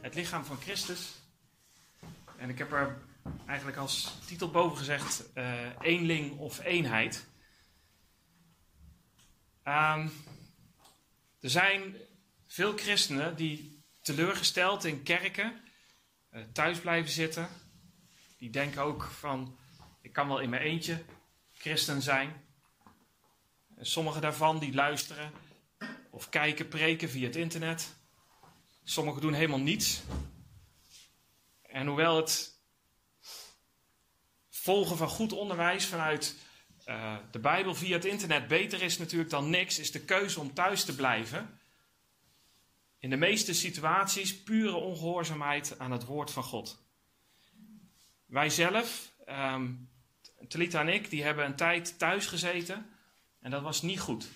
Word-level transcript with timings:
het 0.00 0.14
lichaam 0.14 0.44
van 0.44 0.60
Christus. 0.60 1.12
En 2.36 2.48
ik 2.48 2.58
heb 2.58 2.72
er 2.72 2.98
eigenlijk 3.46 3.76
als 3.76 4.14
titel 4.26 4.50
boven 4.50 4.78
gezegd: 4.78 5.24
uh, 5.34 5.80
eenling 5.80 6.38
of 6.38 6.64
eenheid. 6.64 7.26
Um, 9.64 10.12
er 11.40 11.50
zijn 11.50 11.96
veel 12.46 12.76
christenen 12.76 13.36
die 13.36 13.84
teleurgesteld 14.00 14.84
in 14.84 15.02
kerken 15.02 15.60
uh, 16.30 16.42
thuis 16.52 16.78
blijven 16.78 17.10
zitten. 17.10 17.48
Die 18.38 18.50
denken 18.50 18.82
ook 18.82 19.04
van: 19.04 19.58
ik 20.00 20.12
kan 20.12 20.28
wel 20.28 20.40
in 20.40 20.50
mijn 20.50 20.62
eentje 20.62 21.04
christen 21.52 22.02
zijn. 22.02 22.32
En 23.76 23.86
sommige 23.86 24.20
daarvan 24.20 24.58
die 24.58 24.74
luisteren 24.74 25.32
of 26.10 26.28
kijken, 26.28 26.68
preken 26.68 27.10
via 27.10 27.26
het 27.26 27.36
internet. 27.36 28.01
Sommigen 28.84 29.20
doen 29.20 29.32
helemaal 29.32 29.60
niets. 29.60 30.02
En 31.62 31.86
hoewel 31.86 32.16
het 32.16 32.60
volgen 34.50 34.96
van 34.96 35.08
goed 35.08 35.32
onderwijs 35.32 35.86
vanuit 35.86 36.36
uh, 36.86 37.16
de 37.30 37.38
Bijbel 37.38 37.74
via 37.74 37.94
het 37.94 38.04
internet 38.04 38.48
beter 38.48 38.82
is 38.82 38.98
natuurlijk 38.98 39.30
dan 39.30 39.50
niks, 39.50 39.78
is 39.78 39.90
de 39.90 40.04
keuze 40.04 40.40
om 40.40 40.54
thuis 40.54 40.84
te 40.84 40.94
blijven. 40.94 41.60
In 42.98 43.10
de 43.10 43.16
meeste 43.16 43.54
situaties 43.54 44.42
pure 44.42 44.74
ongehoorzaamheid 44.74 45.78
aan 45.78 45.90
het 45.90 46.04
woord 46.04 46.30
van 46.30 46.42
God. 46.42 46.82
Wij 48.26 48.50
zelf, 48.50 49.12
um, 49.28 49.90
Talita 50.48 50.80
en 50.80 50.88
ik, 50.88 51.10
die 51.10 51.22
hebben 51.22 51.44
een 51.44 51.56
tijd 51.56 51.98
thuis 51.98 52.26
gezeten 52.26 52.90
en 53.40 53.50
dat 53.50 53.62
was 53.62 53.82
niet 53.82 54.00
goed. 54.00 54.28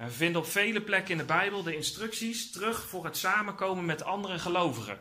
We 0.00 0.10
vinden 0.10 0.40
op 0.40 0.46
vele 0.46 0.80
plekken 0.80 1.10
in 1.10 1.18
de 1.18 1.24
Bijbel 1.24 1.62
de 1.62 1.76
instructies 1.76 2.50
terug 2.50 2.88
voor 2.88 3.04
het 3.04 3.16
samenkomen 3.16 3.84
met 3.84 4.02
andere 4.02 4.38
gelovigen. 4.38 5.00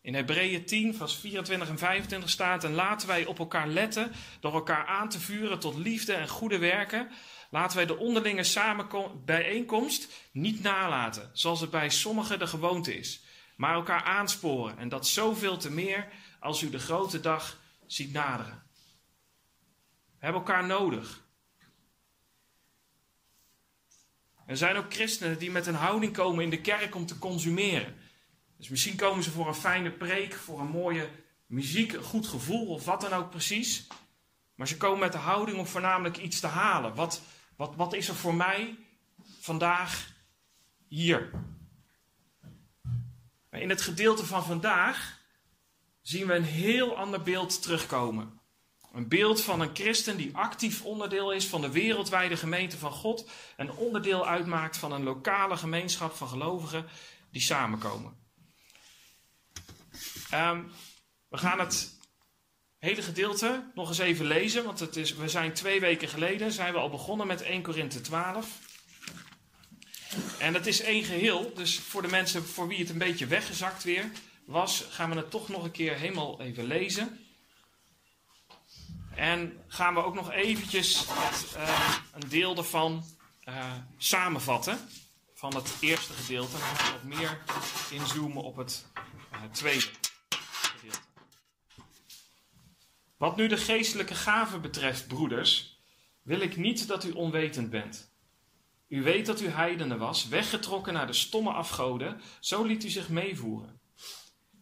In 0.00 0.14
Hebreeën 0.14 0.64
10, 0.64 0.94
vers 0.94 1.14
24 1.14 1.68
en 1.68 1.78
25 1.78 2.30
staat: 2.30 2.64
En 2.64 2.72
laten 2.72 3.08
wij 3.08 3.24
op 3.24 3.38
elkaar 3.38 3.68
letten, 3.68 4.12
door 4.40 4.54
elkaar 4.54 4.86
aan 4.86 5.08
te 5.08 5.20
vuren 5.20 5.58
tot 5.58 5.76
liefde 5.76 6.12
en 6.12 6.28
goede 6.28 6.58
werken. 6.58 7.10
Laten 7.50 7.76
wij 7.76 7.86
de 7.86 7.96
onderlinge 7.96 8.44
bijeenkomst 9.24 10.28
niet 10.32 10.62
nalaten, 10.62 11.30
zoals 11.32 11.60
het 11.60 11.70
bij 11.70 11.90
sommigen 11.90 12.38
de 12.38 12.46
gewoonte 12.46 12.98
is, 12.98 13.24
maar 13.56 13.74
elkaar 13.74 14.02
aansporen. 14.02 14.78
En 14.78 14.88
dat 14.88 15.06
zoveel 15.06 15.56
te 15.56 15.70
meer 15.70 16.08
als 16.40 16.62
u 16.62 16.70
de 16.70 16.78
grote 16.78 17.20
dag 17.20 17.58
ziet 17.86 18.12
naderen. 18.12 18.62
We 20.18 20.28
hebben 20.28 20.42
elkaar 20.42 20.66
nodig. 20.66 21.21
Er 24.46 24.56
zijn 24.56 24.76
ook 24.76 24.92
christenen 24.94 25.38
die 25.38 25.50
met 25.50 25.66
een 25.66 25.74
houding 25.74 26.12
komen 26.12 26.44
in 26.44 26.50
de 26.50 26.60
kerk 26.60 26.94
om 26.94 27.06
te 27.06 27.18
consumeren. 27.18 27.94
Dus 28.56 28.68
misschien 28.68 28.96
komen 28.96 29.22
ze 29.22 29.30
voor 29.30 29.48
een 29.48 29.54
fijne 29.54 29.90
preek, 29.90 30.34
voor 30.34 30.60
een 30.60 30.70
mooie 30.70 31.08
muziek, 31.46 31.92
een 31.92 32.02
goed 32.02 32.26
gevoel 32.26 32.66
of 32.66 32.84
wat 32.84 33.00
dan 33.00 33.12
ook 33.12 33.30
precies. 33.30 33.86
Maar 34.54 34.68
ze 34.68 34.76
komen 34.76 34.98
met 34.98 35.12
de 35.12 35.18
houding 35.18 35.58
om 35.58 35.66
voornamelijk 35.66 36.16
iets 36.16 36.40
te 36.40 36.46
halen. 36.46 36.94
Wat, 36.94 37.22
wat, 37.56 37.74
wat 37.76 37.92
is 37.92 38.08
er 38.08 38.14
voor 38.14 38.34
mij 38.34 38.78
vandaag 39.40 40.12
hier? 40.88 41.30
Maar 43.50 43.60
in 43.60 43.68
het 43.68 43.82
gedeelte 43.82 44.26
van 44.26 44.44
vandaag 44.44 45.20
zien 46.00 46.26
we 46.26 46.34
een 46.34 46.44
heel 46.44 46.96
ander 46.96 47.22
beeld 47.22 47.62
terugkomen. 47.62 48.40
Een 48.92 49.08
beeld 49.08 49.40
van 49.40 49.60
een 49.60 49.70
christen 49.74 50.16
die 50.16 50.36
actief 50.36 50.84
onderdeel 50.84 51.32
is 51.32 51.46
van 51.46 51.60
de 51.60 51.70
wereldwijde 51.70 52.36
gemeente 52.36 52.78
van 52.78 52.92
God 52.92 53.30
en 53.56 53.72
onderdeel 53.72 54.26
uitmaakt 54.26 54.76
van 54.76 54.92
een 54.92 55.02
lokale 55.02 55.56
gemeenschap 55.56 56.14
van 56.14 56.28
gelovigen 56.28 56.86
die 57.30 57.42
samenkomen. 57.42 58.16
Um, 60.34 60.70
we 61.28 61.38
gaan 61.38 61.58
het 61.58 61.98
hele 62.78 63.02
gedeelte 63.02 63.70
nog 63.74 63.88
eens 63.88 63.98
even 63.98 64.26
lezen, 64.26 64.64
want 64.64 64.80
het 64.80 64.96
is, 64.96 65.14
we 65.14 65.28
zijn 65.28 65.52
twee 65.52 65.80
weken 65.80 66.08
geleden 66.08 66.52
zijn 66.52 66.72
we 66.72 66.78
al 66.78 66.90
begonnen 66.90 67.26
met 67.26 67.42
1 67.42 67.62
Korinthe 67.62 68.00
12. 68.00 68.58
En 70.38 70.54
het 70.54 70.66
is 70.66 70.80
één 70.80 71.04
geheel, 71.04 71.52
dus 71.54 71.78
voor 71.78 72.02
de 72.02 72.08
mensen 72.08 72.44
voor 72.44 72.68
wie 72.68 72.78
het 72.78 72.90
een 72.90 72.98
beetje 72.98 73.26
weggezakt 73.26 73.84
weer 73.84 74.10
was, 74.44 74.86
gaan 74.90 75.10
we 75.10 75.16
het 75.16 75.30
toch 75.30 75.48
nog 75.48 75.64
een 75.64 75.70
keer 75.70 75.94
helemaal 75.94 76.40
even 76.40 76.64
lezen. 76.64 77.21
En 79.14 79.62
gaan 79.66 79.94
we 79.94 80.02
ook 80.02 80.14
nog 80.14 80.30
eventjes 80.30 81.06
uh, 81.56 81.96
een 82.12 82.28
deel 82.28 82.56
ervan 82.56 83.04
uh, 83.48 83.72
samenvatten. 83.96 84.78
Van 85.34 85.54
het 85.54 85.76
eerste 85.80 86.12
gedeelte. 86.12 86.50
Dan 86.50 86.60
gaan 86.60 86.86
we 86.86 86.92
wat 86.92 87.18
meer 87.18 87.38
inzoomen 87.90 88.42
op 88.42 88.56
het 88.56 88.86
uh, 89.32 89.42
tweede 89.50 89.86
gedeelte. 90.38 90.98
Wat 93.16 93.36
nu 93.36 93.46
de 93.46 93.56
geestelijke 93.56 94.14
gaven 94.14 94.60
betreft, 94.60 95.06
broeders, 95.06 95.80
wil 96.22 96.40
ik 96.40 96.56
niet 96.56 96.86
dat 96.88 97.04
u 97.04 97.10
onwetend 97.10 97.70
bent. 97.70 98.10
U 98.88 99.02
weet 99.02 99.26
dat 99.26 99.40
u 99.40 99.48
heidenen 99.48 99.98
was, 99.98 100.28
weggetrokken 100.28 100.92
naar 100.92 101.06
de 101.06 101.12
stomme 101.12 101.50
afgoden, 101.50 102.20
zo 102.40 102.64
liet 102.64 102.84
u 102.84 102.88
zich 102.88 103.08
meevoeren. 103.08 103.80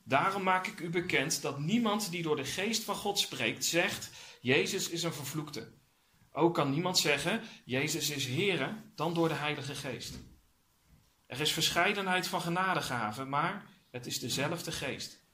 Daarom 0.04 0.42
maak 0.42 0.66
ik 0.66 0.80
u 0.80 0.90
bekend 0.90 1.42
dat 1.42 1.58
niemand 1.58 2.10
die 2.10 2.22
door 2.22 2.36
de 2.36 2.44
geest 2.44 2.84
van 2.84 2.94
God 2.94 3.18
spreekt, 3.18 3.64
zegt: 3.64 4.10
Jezus 4.40 4.88
is 4.88 5.02
een 5.02 5.12
vervloekte. 5.12 5.72
Ook 6.32 6.54
kan 6.54 6.70
niemand 6.70 6.98
zeggen, 6.98 7.42
Jezus 7.64 8.10
is 8.10 8.26
Here, 8.26 8.74
dan 8.94 9.14
door 9.14 9.28
de 9.28 9.34
Heilige 9.34 9.74
Geest. 9.74 10.18
Er 11.26 11.40
is 11.40 11.52
verscheidenheid 11.52 12.26
van 12.26 12.40
genadegaven, 12.40 13.28
maar 13.28 13.66
het 13.90 14.06
is 14.06 14.18
dezelfde 14.18 14.72
Geest. 14.72 15.24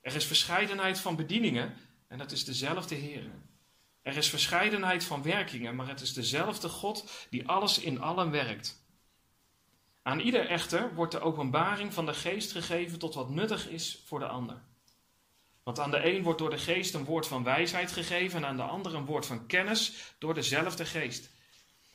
Er 0.00 0.14
is 0.14 0.26
verscheidenheid 0.26 0.98
van 0.98 1.16
bedieningen, 1.16 1.76
en 2.08 2.20
het 2.20 2.32
is 2.32 2.44
dezelfde 2.44 2.94
Here. 2.94 3.30
Er 4.02 4.16
is 4.16 4.28
verscheidenheid 4.30 5.04
van 5.04 5.22
werkingen, 5.22 5.74
maar 5.74 5.88
het 5.88 6.00
is 6.00 6.12
dezelfde 6.12 6.68
God 6.68 7.26
die 7.30 7.48
alles 7.48 7.78
in 7.78 8.00
allen 8.00 8.30
werkt. 8.30 8.86
Aan 10.02 10.20
ieder 10.20 10.46
echter 10.46 10.94
wordt 10.94 11.12
de 11.12 11.20
openbaring 11.20 11.94
van 11.94 12.06
de 12.06 12.14
Geest 12.14 12.52
gegeven 12.52 12.98
tot 12.98 13.14
wat 13.14 13.30
nuttig 13.30 13.68
is 13.68 14.02
voor 14.06 14.18
de 14.18 14.26
ander. 14.26 14.62
Want 15.62 15.78
aan 15.78 15.90
de 15.90 16.04
een 16.04 16.22
wordt 16.22 16.38
door 16.38 16.50
de 16.50 16.58
geest 16.58 16.94
een 16.94 17.04
woord 17.04 17.26
van 17.26 17.44
wijsheid 17.44 17.92
gegeven 17.92 18.38
en 18.38 18.46
aan 18.46 18.56
de 18.56 18.62
ander 18.62 18.94
een 18.94 19.04
woord 19.04 19.26
van 19.26 19.46
kennis 19.46 20.14
door 20.18 20.34
dezelfde 20.34 20.84
geest. 20.84 21.30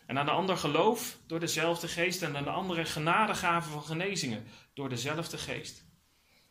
En 0.06 0.18
aan 0.18 0.26
de 0.26 0.32
ander 0.32 0.58
geloof 0.58 1.18
door 1.28 1.40
dezelfde 1.40 1.88
geest 1.88 2.22
en 2.22 2.38
aan 2.38 2.44
de 2.44 2.50
andere 2.50 2.86
genadegaven 2.86 3.72
van 3.72 3.84
genezingen 3.84 4.48
door 4.74 4.90
dezelfde 4.90 5.38
geest. 5.38 5.86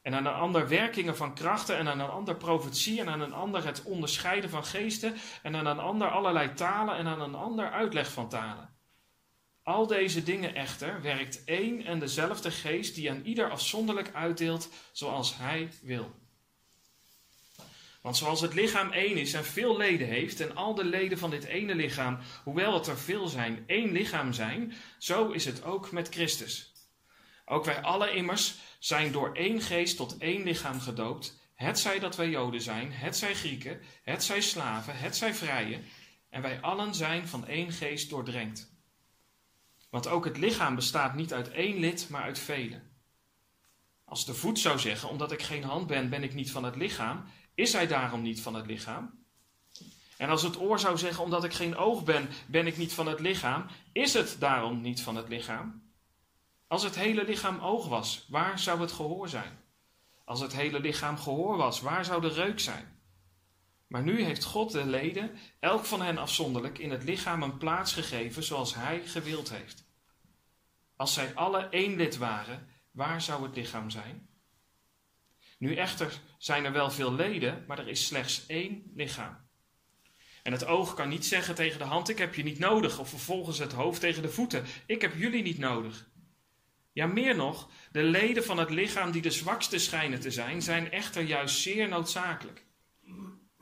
En 0.03 0.15
aan 0.15 0.23
de 0.23 0.31
ander 0.31 0.69
werkingen 0.69 1.17
van 1.17 1.35
krachten 1.35 1.77
en 1.77 1.89
aan 1.89 2.01
een 2.01 2.09
ander 2.09 2.37
profetie 2.37 3.01
en 3.01 3.09
aan 3.09 3.21
een 3.21 3.33
ander 3.33 3.65
het 3.65 3.83
onderscheiden 3.83 4.51
van 4.51 4.65
geesten 4.65 5.15
en 5.43 5.57
aan 5.57 5.67
een 5.67 5.79
ander 5.79 6.11
allerlei 6.11 6.53
talen 6.53 6.97
en 6.97 7.07
aan 7.07 7.21
een 7.21 7.35
ander 7.35 7.71
uitleg 7.71 8.13
van 8.13 8.29
talen. 8.29 8.75
Al 9.63 9.87
deze 9.87 10.23
dingen 10.23 10.55
echter 10.55 11.03
werkt 11.03 11.45
één 11.45 11.85
en 11.85 11.99
dezelfde 11.99 12.51
geest 12.51 12.95
die 12.95 13.11
aan 13.11 13.23
ieder 13.25 13.51
afzonderlijk 13.51 14.15
uitdeelt 14.15 14.69
zoals 14.93 15.37
hij 15.37 15.69
wil. 15.83 16.26
Want 18.07 18.19
zoals 18.19 18.41
het 18.41 18.55
lichaam 18.55 18.91
één 18.91 19.17
is 19.17 19.33
en 19.33 19.45
veel 19.45 19.77
leden 19.77 20.07
heeft, 20.07 20.41
en 20.41 20.57
al 20.57 20.75
de 20.75 20.85
leden 20.85 21.19
van 21.19 21.31
dit 21.31 21.45
ene 21.45 21.75
lichaam, 21.75 22.19
hoewel 22.45 22.75
het 22.75 22.87
er 22.87 22.99
veel 22.99 23.27
zijn, 23.29 23.65
één 23.67 23.93
lichaam 23.93 24.33
zijn, 24.33 24.73
zo 24.99 25.31
is 25.31 25.45
het 25.45 25.65
ook 25.65 25.91
met 25.91 26.09
Christus. 26.09 26.73
Ook 27.45 27.65
wij 27.65 27.83
alle 27.83 28.11
immers 28.11 28.55
zijn 28.79 29.13
door 29.13 29.35
één 29.35 29.61
geest 29.61 29.97
tot 29.97 30.19
één 30.19 30.43
lichaam 30.43 30.81
gedoopt, 30.81 31.41
het 31.55 31.79
zij 31.79 31.99
dat 31.99 32.17
wij 32.17 32.29
Joden 32.29 32.61
zijn, 32.61 32.93
het 32.93 33.17
zij 33.17 33.35
Grieken, 33.35 33.81
het 34.03 34.25
zij 34.25 34.41
slaven, 34.41 34.97
het 34.97 35.17
zij 35.17 35.35
vrije, 35.35 35.81
en 36.31 36.43
wij 36.43 36.61
allen 36.61 36.95
zijn 36.95 37.29
van 37.29 37.47
één 37.47 37.73
geest 37.73 38.11
doordrenkt. 38.11 38.73
Want 39.91 40.07
ook 40.07 40.25
het 40.25 40.39
lichaam 40.39 40.75
bestaat 40.75 41.15
niet 41.15 41.33
uit 41.33 41.51
één 41.51 41.79
lid, 41.79 42.09
maar 42.09 42.23
uit 42.23 42.39
velen. 42.39 42.91
Als 44.05 44.27
de 44.27 44.35
voet 44.35 44.59
zou 44.59 44.79
zeggen, 44.79 45.09
omdat 45.09 45.33
ik 45.33 45.43
geen 45.43 45.65
hand 45.65 45.87
ben, 45.87 46.11
ben 46.11 46.23
ik 46.23 46.35
niet 46.35 46.51
van 46.51 46.65
het 46.65 46.77
lichaam, 46.77 47.25
is 47.57 47.73
hij 47.73 47.87
daarom 47.87 48.23
niet 48.23 48.41
van 48.41 48.55
het 48.55 48.67
lichaam? 48.67 49.25
En 50.17 50.29
als 50.29 50.43
het 50.43 50.61
oor 50.61 50.79
zou 50.79 50.99
zeggen, 50.99 51.25
omdat 51.25 51.45
ik 51.45 51.53
geen 51.53 51.77
oog 51.77 52.05
ben, 52.05 52.29
ben 52.47 52.67
ik 52.67 52.77
niet 52.77 52.93
van 52.93 53.07
het 53.07 53.21
lichaam, 53.21 53.67
is 53.93 54.15
het 54.15 54.37
daarom 54.39 54.81
niet 54.81 55.01
van 55.01 55.17
het 55.17 55.29
lichaam? 55.29 55.83
Als 56.67 56.83
het 56.83 56.95
hele 56.95 57.25
lichaam 57.25 57.59
oog 57.61 57.89
was, 57.89 58.27
waar 58.29 58.59
zou 58.59 58.81
het 58.81 58.93
gehoor 58.93 59.29
zijn? 59.29 59.59
Als 60.25 60.41
het 60.41 60.53
hele 60.53 60.81
lichaam 60.81 61.19
gehoor 61.19 61.57
was, 61.57 61.81
waar 61.81 62.05
zou 62.05 62.21
de 62.21 62.29
reuk 62.29 62.61
zijn? 62.61 63.01
Maar 63.87 64.03
nu 64.03 64.23
heeft 64.23 64.45
God 64.45 64.73
de 64.73 64.87
leden, 64.87 65.31
elk 65.61 65.85
van 65.85 66.03
hen 66.03 66.19
afzonderlijk, 66.19 66.79
in 66.79 66.91
het 66.91 67.05
lichaam 67.05 67.43
een 67.43 67.57
plaats 67.57 67.93
gegeven 67.93 68.43
zoals 68.43 68.75
Hij 68.75 69.03
gewild 69.07 69.51
heeft. 69.51 69.85
Als 70.97 71.15
zij 71.15 71.35
alle 71.35 71.61
één 71.61 71.97
lid 71.97 72.17
waren, 72.17 72.69
waar 72.91 73.23
zou 73.23 73.43
het 73.43 73.57
lichaam 73.57 73.91
zijn? 73.91 74.29
Nu 75.59 75.75
echter 75.75 76.21
zijn 76.39 76.65
er 76.65 76.73
wel 76.73 76.91
veel 76.91 77.15
leden, 77.15 77.65
maar 77.67 77.79
er 77.79 77.89
is 77.89 78.07
slechts 78.07 78.47
één 78.47 78.91
lichaam. 78.95 79.45
En 80.43 80.53
het 80.53 80.67
oog 80.67 80.95
kan 80.95 81.09
niet 81.09 81.27
zeggen 81.27 81.55
tegen 81.55 81.79
de 81.79 81.85
hand: 81.85 82.09
Ik 82.09 82.19
heb 82.19 82.35
je 82.35 82.43
niet 82.43 82.59
nodig. 82.59 82.99
Of 82.99 83.09
vervolgens 83.09 83.59
het 83.59 83.73
hoofd 83.73 84.01
tegen 84.01 84.23
de 84.23 84.29
voeten: 84.29 84.65
Ik 84.87 85.01
heb 85.01 85.15
jullie 85.15 85.43
niet 85.43 85.59
nodig. 85.59 86.09
Ja, 86.93 87.07
meer 87.07 87.37
nog, 87.37 87.71
de 87.93 88.03
leden 88.03 88.45
van 88.45 88.59
het 88.59 88.71
lichaam 88.71 89.11
die 89.11 89.23
de 89.23 89.31
zwakste 89.31 89.79
schijnen 89.79 90.21
te 90.21 90.31
zijn, 90.31 90.63
zijn 90.63 90.91
echter 90.91 91.23
juist 91.23 91.59
zeer 91.59 91.89
noodzakelijk. 91.89 92.65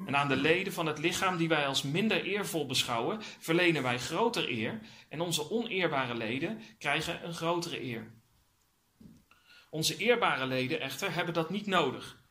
En 0.06 0.16
aan 0.16 0.28
de 0.28 0.36
leden 0.36 0.72
van 0.72 0.86
het 0.86 0.98
lichaam 0.98 1.36
die 1.36 1.48
wij 1.48 1.66
als 1.66 1.82
minder 1.82 2.24
eervol 2.24 2.66
beschouwen, 2.66 3.18
verlenen 3.38 3.82
wij 3.82 3.98
groter 3.98 4.50
eer, 4.50 4.80
en 5.08 5.20
onze 5.20 5.50
oneerbare 5.50 6.14
leden 6.14 6.60
krijgen 6.78 7.24
een 7.26 7.34
grotere 7.34 7.82
eer. 7.82 8.13
Onze 9.74 9.96
eerbare 9.96 10.46
leden 10.46 10.80
echter 10.80 11.14
hebben 11.14 11.34
dat 11.34 11.50
niet 11.50 11.66
nodig. 11.66 12.22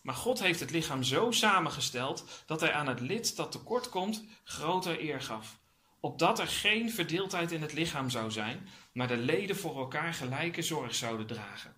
Maar 0.00 0.14
God 0.14 0.40
heeft 0.40 0.60
het 0.60 0.70
lichaam 0.70 1.02
zo 1.02 1.30
samengesteld 1.30 2.44
dat 2.46 2.60
hij 2.60 2.72
aan 2.72 2.86
het 2.86 3.00
lid 3.00 3.36
dat 3.36 3.52
tekort 3.52 3.88
komt 3.88 4.24
groter 4.44 5.00
eer 5.00 5.20
gaf. 5.20 5.58
Opdat 6.00 6.38
er 6.38 6.46
geen 6.46 6.90
verdeeldheid 6.90 7.52
in 7.52 7.62
het 7.62 7.72
lichaam 7.72 8.10
zou 8.10 8.30
zijn, 8.30 8.68
maar 8.92 9.08
de 9.08 9.16
leden 9.16 9.56
voor 9.56 9.78
elkaar 9.78 10.14
gelijke 10.14 10.62
zorg 10.62 10.94
zouden 10.94 11.26
dragen. 11.26 11.76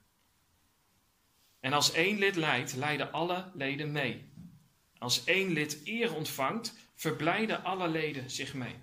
En 1.60 1.72
als 1.72 1.92
één 1.92 2.18
lid 2.18 2.36
lijdt, 2.36 2.74
lijden 2.74 3.12
alle 3.12 3.50
leden 3.54 3.92
mee. 3.92 4.32
Als 4.98 5.24
één 5.24 5.52
lid 5.52 5.80
eer 5.84 6.14
ontvangt, 6.14 6.74
verblijden 6.94 7.64
alle 7.64 7.88
leden 7.88 8.30
zich 8.30 8.54
mee. 8.54 8.76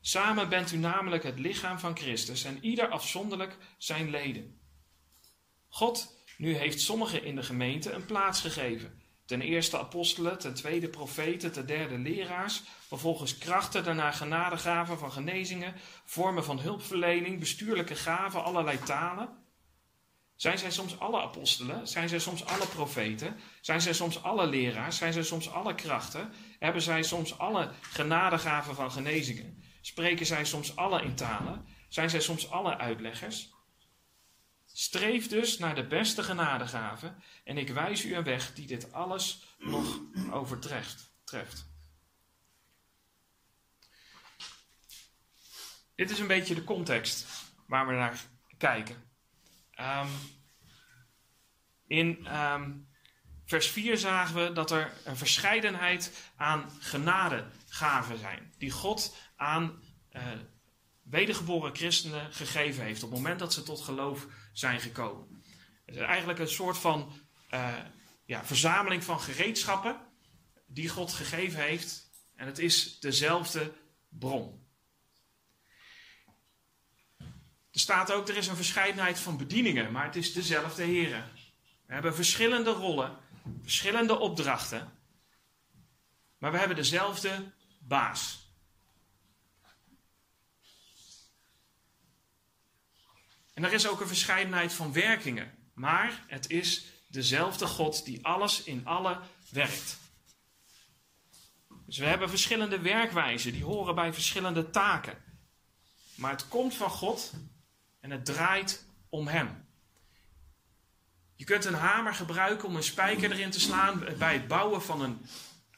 Samen 0.00 0.48
bent 0.48 0.72
u 0.72 0.76
namelijk 0.76 1.22
het 1.22 1.38
lichaam 1.38 1.78
van 1.78 1.96
Christus 1.96 2.44
en 2.44 2.58
ieder 2.64 2.88
afzonderlijk 2.88 3.56
zijn 3.78 4.10
leden. 4.10 4.60
God 5.74 6.16
nu 6.36 6.56
heeft 6.56 6.80
sommigen 6.80 7.24
in 7.24 7.34
de 7.36 7.42
gemeente 7.42 7.92
een 7.92 8.06
plaats 8.06 8.40
gegeven. 8.40 9.02
Ten 9.26 9.40
eerste 9.40 9.78
apostelen, 9.78 10.38
ten 10.38 10.54
tweede 10.54 10.88
profeten, 10.88 11.52
ten 11.52 11.66
derde 11.66 11.98
leraars, 11.98 12.62
vervolgens 12.86 13.38
krachten, 13.38 13.84
daarna 13.84 14.10
genadegaven 14.10 14.98
van 14.98 15.12
genezingen, 15.12 15.74
vormen 16.04 16.44
van 16.44 16.60
hulpverlening, 16.60 17.38
bestuurlijke 17.38 17.94
gaven, 17.94 18.44
allerlei 18.44 18.78
talen. 18.78 19.28
Zijn 20.36 20.58
zij 20.58 20.70
soms 20.70 20.98
alle 20.98 21.20
apostelen? 21.20 21.88
Zijn 21.88 22.08
zij 22.08 22.18
soms 22.18 22.44
alle 22.44 22.66
profeten? 22.66 23.36
Zijn 23.60 23.80
zij 23.80 23.92
soms 23.92 24.22
alle 24.22 24.46
leraars? 24.46 24.96
Zijn 24.96 25.12
zij 25.12 25.22
soms 25.22 25.50
alle 25.50 25.74
krachten? 25.74 26.32
Hebben 26.58 26.82
zij 26.82 27.02
soms 27.02 27.38
alle 27.38 27.70
genadegaven 27.80 28.74
van 28.74 28.92
genezingen? 28.92 29.62
Spreken 29.80 30.26
zij 30.26 30.44
soms 30.44 30.76
alle 30.76 31.02
in 31.02 31.14
talen? 31.14 31.66
Zijn 31.88 32.10
zij 32.10 32.20
soms 32.20 32.50
alle 32.50 32.76
uitleggers? 32.76 33.52
Streef 34.72 35.28
dus 35.28 35.58
naar 35.58 35.74
de 35.74 35.86
beste 35.86 36.22
genadegave 36.22 37.14
en 37.44 37.58
ik 37.58 37.68
wijs 37.68 38.04
u 38.04 38.14
een 38.14 38.24
weg 38.24 38.54
die 38.54 38.66
dit 38.66 38.92
alles 38.92 39.56
nog 39.58 40.00
overtreft. 40.30 41.12
Treft. 41.24 41.70
Dit 45.94 46.10
is 46.10 46.18
een 46.18 46.26
beetje 46.26 46.54
de 46.54 46.64
context 46.64 47.26
waar 47.66 47.86
we 47.86 47.92
naar 47.92 48.20
kijken. 48.58 49.10
Um, 49.80 50.08
in 51.86 52.36
um, 52.36 52.88
vers 53.44 53.66
4 53.66 53.98
zagen 53.98 54.34
we 54.34 54.52
dat 54.52 54.70
er 54.70 54.92
een 55.04 55.16
verscheidenheid 55.16 56.30
aan 56.36 56.70
genadegaven 56.80 58.18
zijn. 58.18 58.52
Die 58.58 58.70
God 58.70 59.16
aan 59.36 59.82
uh, 60.12 60.22
wedergeboren 61.02 61.74
christenen 61.74 62.32
gegeven 62.32 62.84
heeft. 62.84 63.02
Op 63.02 63.10
het 63.10 63.18
moment 63.18 63.38
dat 63.38 63.52
ze 63.52 63.62
tot 63.62 63.80
geloof 63.80 64.26
zijn 64.52 64.80
gekomen. 64.80 65.42
Het 65.84 65.94
is 65.94 66.00
eigenlijk 66.00 66.38
een 66.38 66.48
soort 66.48 66.78
van 66.78 67.12
uh, 67.54 67.78
ja, 68.24 68.44
verzameling 68.44 69.04
van 69.04 69.20
gereedschappen 69.20 70.00
die 70.66 70.88
God 70.88 71.12
gegeven 71.12 71.60
heeft. 71.60 72.10
En 72.36 72.46
het 72.46 72.58
is 72.58 73.00
dezelfde 73.00 73.72
bron. 74.08 74.60
Er 77.70 77.80
staat 77.80 78.12
ook, 78.12 78.28
er 78.28 78.36
is 78.36 78.46
een 78.46 78.56
verscheidenheid 78.56 79.18
van 79.18 79.36
bedieningen, 79.36 79.92
maar 79.92 80.04
het 80.04 80.16
is 80.16 80.32
dezelfde 80.32 80.82
heren. 80.82 81.30
We 81.86 81.92
hebben 81.92 82.14
verschillende 82.14 82.70
rollen, 82.70 83.16
verschillende 83.62 84.18
opdrachten, 84.18 84.92
maar 86.38 86.52
we 86.52 86.58
hebben 86.58 86.76
dezelfde 86.76 87.52
baas. 87.78 88.41
En 93.54 93.64
er 93.64 93.72
is 93.72 93.86
ook 93.86 94.00
een 94.00 94.06
verscheidenheid 94.06 94.72
van 94.72 94.92
werkingen. 94.92 95.54
Maar 95.74 96.24
het 96.26 96.50
is 96.50 96.86
dezelfde 97.08 97.66
God 97.66 98.04
die 98.04 98.24
alles 98.24 98.62
in 98.62 98.86
alle 98.86 99.20
werkt. 99.48 100.00
Dus 101.86 101.98
we 101.98 102.04
hebben 102.04 102.28
verschillende 102.28 102.80
werkwijzen, 102.80 103.52
die 103.52 103.64
horen 103.64 103.94
bij 103.94 104.12
verschillende 104.12 104.70
taken. 104.70 105.16
Maar 106.14 106.30
het 106.30 106.48
komt 106.48 106.74
van 106.74 106.90
God 106.90 107.32
en 108.00 108.10
het 108.10 108.24
draait 108.24 108.84
om 109.08 109.26
Hem. 109.26 109.66
Je 111.34 111.44
kunt 111.44 111.64
een 111.64 111.74
hamer 111.74 112.14
gebruiken 112.14 112.68
om 112.68 112.76
een 112.76 112.82
spijker 112.82 113.32
erin 113.32 113.50
te 113.50 113.60
slaan 113.60 114.04
bij 114.18 114.32
het 114.32 114.48
bouwen 114.48 114.82
van 114.82 115.02
een 115.02 115.26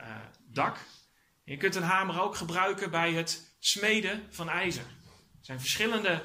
uh, 0.00 0.16
dak. 0.46 0.78
Je 1.44 1.56
kunt 1.56 1.74
een 1.74 1.82
hamer 1.82 2.20
ook 2.20 2.36
gebruiken 2.36 2.90
bij 2.90 3.12
het 3.12 3.54
smeden 3.58 4.26
van 4.30 4.48
ijzer. 4.48 4.84
Er 4.84 5.44
zijn 5.44 5.60
verschillende 5.60 6.22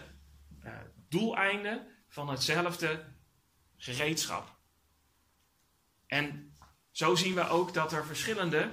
uh, 0.64 0.72
doeleinden 1.10 1.88
van 2.08 2.30
hetzelfde 2.30 3.06
gereedschap. 3.78 4.58
En 6.08 6.56
zo 6.92 7.16
zien 7.16 7.34
we 7.36 7.48
ook 7.48 7.74
dat 7.74 7.94
er 7.94 8.06
verschillende 8.06 8.72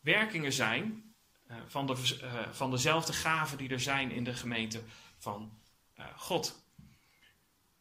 werkingen 0.00 0.52
zijn 0.52 1.14
uh, 1.50 1.56
van, 1.66 1.86
de, 1.86 2.18
uh, 2.22 2.52
van 2.52 2.70
dezelfde 2.70 3.12
gaven 3.12 3.58
die 3.58 3.68
er 3.68 3.80
zijn 3.80 4.10
in 4.10 4.24
de 4.24 4.34
gemeente 4.34 4.82
van 5.18 5.58
uh, 5.98 6.04
God. 6.16 6.62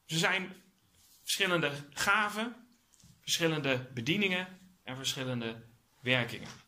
Er 0.05 0.17
zijn 0.17 0.55
verschillende 1.21 1.71
gaven, 1.93 2.55
verschillende 3.21 3.89
bedieningen 3.93 4.59
en 4.83 4.95
verschillende 4.95 5.63
werkingen. 5.99 6.62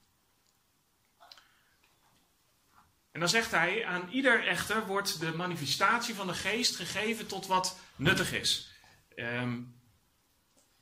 En 3.15 3.21
dan 3.21 3.29
zegt 3.29 3.51
hij, 3.51 3.85
aan 3.85 4.09
ieder 4.09 4.47
echter 4.47 4.85
wordt 4.85 5.19
de 5.19 5.31
manifestatie 5.31 6.15
van 6.15 6.27
de 6.27 6.33
geest 6.33 6.75
gegeven 6.75 7.27
tot 7.27 7.47
wat 7.47 7.79
nuttig 7.95 8.33
is. 8.33 8.71
Um, 9.15 9.81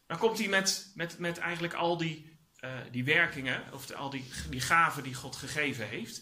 dan 0.08 0.18
komt 0.18 0.38
hij 0.38 0.48
met, 0.48 0.92
met, 0.96 1.20
met 1.20 1.38
eigenlijk 1.38 1.74
al 1.74 1.98
die, 1.98 2.38
uh, 2.60 2.70
die 2.92 3.04
werkingen, 3.04 3.74
of 3.74 3.92
al 3.92 4.10
die, 4.10 4.32
die 4.50 4.62
gaven 4.62 5.04
die 5.04 5.14
God 5.14 5.36
gegeven 5.36 5.88
heeft. 5.88 6.22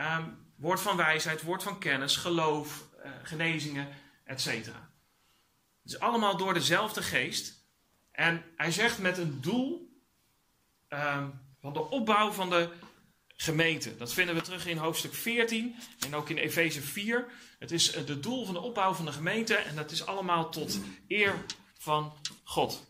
Um, 0.00 0.52
woord 0.56 0.80
van 0.80 0.96
wijsheid, 0.96 1.42
woord 1.42 1.62
van 1.62 1.78
kennis, 1.78 2.16
geloof, 2.16 2.84
uh, 3.04 3.10
genezingen, 3.22 3.88
etc. 4.24 4.46
Het 4.46 4.64
is 5.84 5.98
allemaal 5.98 6.36
door 6.36 6.54
dezelfde 6.54 7.02
geest. 7.02 7.64
En 8.12 8.44
hij 8.56 8.72
zegt 8.72 8.98
met 8.98 9.18
een 9.18 9.40
doel 9.40 10.00
um, 10.88 11.40
van 11.60 11.72
de 11.72 11.90
opbouw 11.90 12.32
van 12.32 12.50
de 12.50 12.72
gemeente. 13.40 13.96
Dat 13.96 14.12
vinden 14.12 14.34
we 14.34 14.40
terug 14.40 14.66
in 14.66 14.76
hoofdstuk 14.76 15.14
14 15.14 15.76
en 15.98 16.14
ook 16.14 16.28
in 16.30 16.36
Efeze 16.36 16.82
4. 16.82 17.26
Het 17.58 17.70
is 17.70 17.94
het 17.94 18.22
doel 18.22 18.44
van 18.44 18.54
de 18.54 18.60
opbouw 18.60 18.94
van 18.94 19.04
de 19.04 19.12
gemeente 19.12 19.54
en 19.54 19.76
dat 19.76 19.90
is 19.90 20.06
allemaal 20.06 20.50
tot 20.50 20.80
eer 21.08 21.44
van 21.78 22.16
God. 22.44 22.86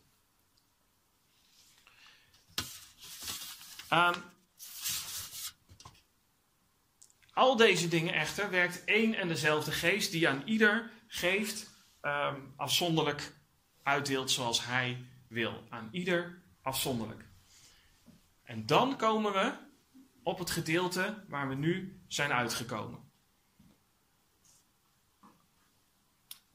Um, 3.92 4.14
al 7.32 7.56
deze 7.56 7.88
dingen 7.88 8.14
echter 8.14 8.50
werkt 8.50 8.84
één 8.84 9.14
en 9.14 9.28
dezelfde 9.28 9.72
geest 9.72 10.10
die 10.10 10.28
aan 10.28 10.42
ieder 10.44 10.90
geeft, 11.06 11.70
um, 12.02 12.52
afzonderlijk 12.56 13.32
uitdeelt 13.82 14.30
zoals 14.30 14.64
hij 14.64 15.04
wil. 15.28 15.66
Aan 15.68 15.88
ieder 15.92 16.42
afzonderlijk. 16.62 17.24
En 18.42 18.66
dan 18.66 18.96
komen 18.96 19.32
we 19.32 19.66
op 20.28 20.38
het 20.38 20.50
gedeelte 20.50 21.24
waar 21.28 21.48
we 21.48 21.54
nu 21.54 22.02
zijn 22.08 22.32
uitgekomen. 22.32 23.06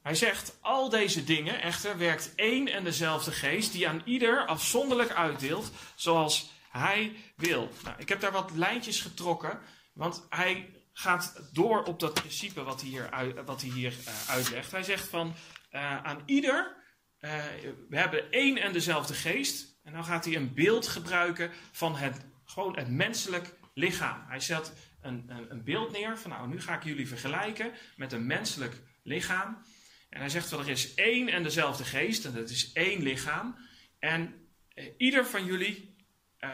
Hij 0.02 0.14
zegt, 0.14 0.58
al 0.60 0.88
deze 0.88 1.24
dingen 1.24 1.60
echter 1.60 1.98
werkt 1.98 2.34
één 2.34 2.68
en 2.68 2.84
dezelfde 2.84 3.32
geest 3.32 3.72
die 3.72 3.88
aan 3.88 4.02
ieder 4.04 4.46
afzonderlijk 4.46 5.10
uitdeelt 5.10 5.70
zoals 5.94 6.50
hij 6.70 7.16
wil. 7.36 7.70
Nou, 7.84 7.96
ik 7.98 8.08
heb 8.08 8.20
daar 8.20 8.32
wat 8.32 8.50
lijntjes 8.54 9.00
getrokken, 9.00 9.60
want 9.92 10.26
hij 10.28 10.70
gaat 10.92 11.48
door 11.52 11.82
op 11.82 12.00
dat 12.00 12.14
principe 12.14 12.62
wat 12.62 12.80
hij 12.80 12.90
hier, 12.90 13.34
wat 13.44 13.60
hij 13.60 13.70
hier 13.70 13.92
uh, 13.92 14.30
uitlegt. 14.30 14.70
Hij 14.70 14.82
zegt 14.82 15.08
van 15.08 15.34
uh, 15.72 16.04
aan 16.04 16.22
ieder, 16.26 16.76
uh, 17.20 17.44
we 17.88 17.96
hebben 17.96 18.30
één 18.30 18.56
en 18.56 18.72
dezelfde 18.72 19.14
geest. 19.14 19.78
En 19.82 19.92
dan 19.92 20.04
gaat 20.04 20.24
hij 20.24 20.36
een 20.36 20.54
beeld 20.54 20.88
gebruiken 20.88 21.50
van 21.72 21.96
het, 21.96 22.26
gewoon 22.44 22.76
het 22.76 22.88
menselijk 22.88 23.54
lichaam. 23.74 24.24
Hij 24.28 24.40
zet 24.40 24.72
een, 25.00 25.24
een, 25.28 25.50
een 25.50 25.64
beeld 25.64 25.92
neer 25.92 26.18
van 26.18 26.30
nou, 26.30 26.48
nu 26.48 26.60
ga 26.60 26.74
ik 26.74 26.84
jullie 26.84 27.08
vergelijken 27.08 27.72
met 27.96 28.12
een 28.12 28.26
menselijk 28.26 28.74
lichaam. 29.02 29.62
En 30.10 30.20
hij 30.20 30.28
zegt 30.28 30.50
wel, 30.50 30.60
er 30.60 30.68
is 30.68 30.94
één 30.94 31.28
en 31.28 31.42
dezelfde 31.42 31.84
geest 31.84 32.24
en 32.24 32.34
dat 32.34 32.50
is 32.50 32.72
één 32.72 33.02
lichaam. 33.02 33.56
En 33.98 34.48
ieder 34.96 35.26
van 35.26 35.44
jullie 35.44 35.96
uh, 36.40 36.50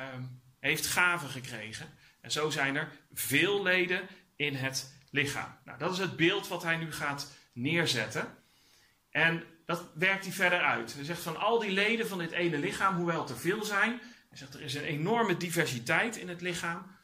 heeft 0.60 0.86
gaven 0.86 1.28
gekregen. 1.28 1.86
En 2.20 2.30
zo 2.30 2.50
zijn 2.50 2.76
er 2.76 2.92
veel 3.12 3.62
leden 3.62 4.08
in 4.36 4.54
het 4.54 4.98
lichaam. 5.10 5.58
Nou, 5.64 5.78
dat 5.78 5.92
is 5.92 5.98
het 5.98 6.16
beeld 6.16 6.48
wat 6.48 6.62
hij 6.62 6.76
nu 6.76 6.92
gaat 6.92 7.32
neerzetten. 7.52 8.38
En 9.10 9.44
dat 9.66 9.90
werkt 9.94 10.24
hij 10.24 10.32
verder 10.32 10.60
uit. 10.60 10.94
Hij 10.94 11.04
zegt 11.04 11.22
van 11.22 11.36
al 11.36 11.58
die 11.58 11.70
leden 11.70 12.08
van 12.08 12.18
dit 12.18 12.30
ene 12.30 12.58
lichaam, 12.58 12.96
hoewel 12.96 13.20
het 13.20 13.30
er 13.30 13.38
veel 13.38 13.64
zijn. 13.64 13.90
Hij 14.28 14.38
zegt 14.38 14.54
er 14.54 14.60
is 14.60 14.74
een 14.74 14.84
enorme 14.84 15.36
diversiteit 15.36 16.16
in 16.16 16.28
het 16.28 16.40
lichaam. 16.40 16.98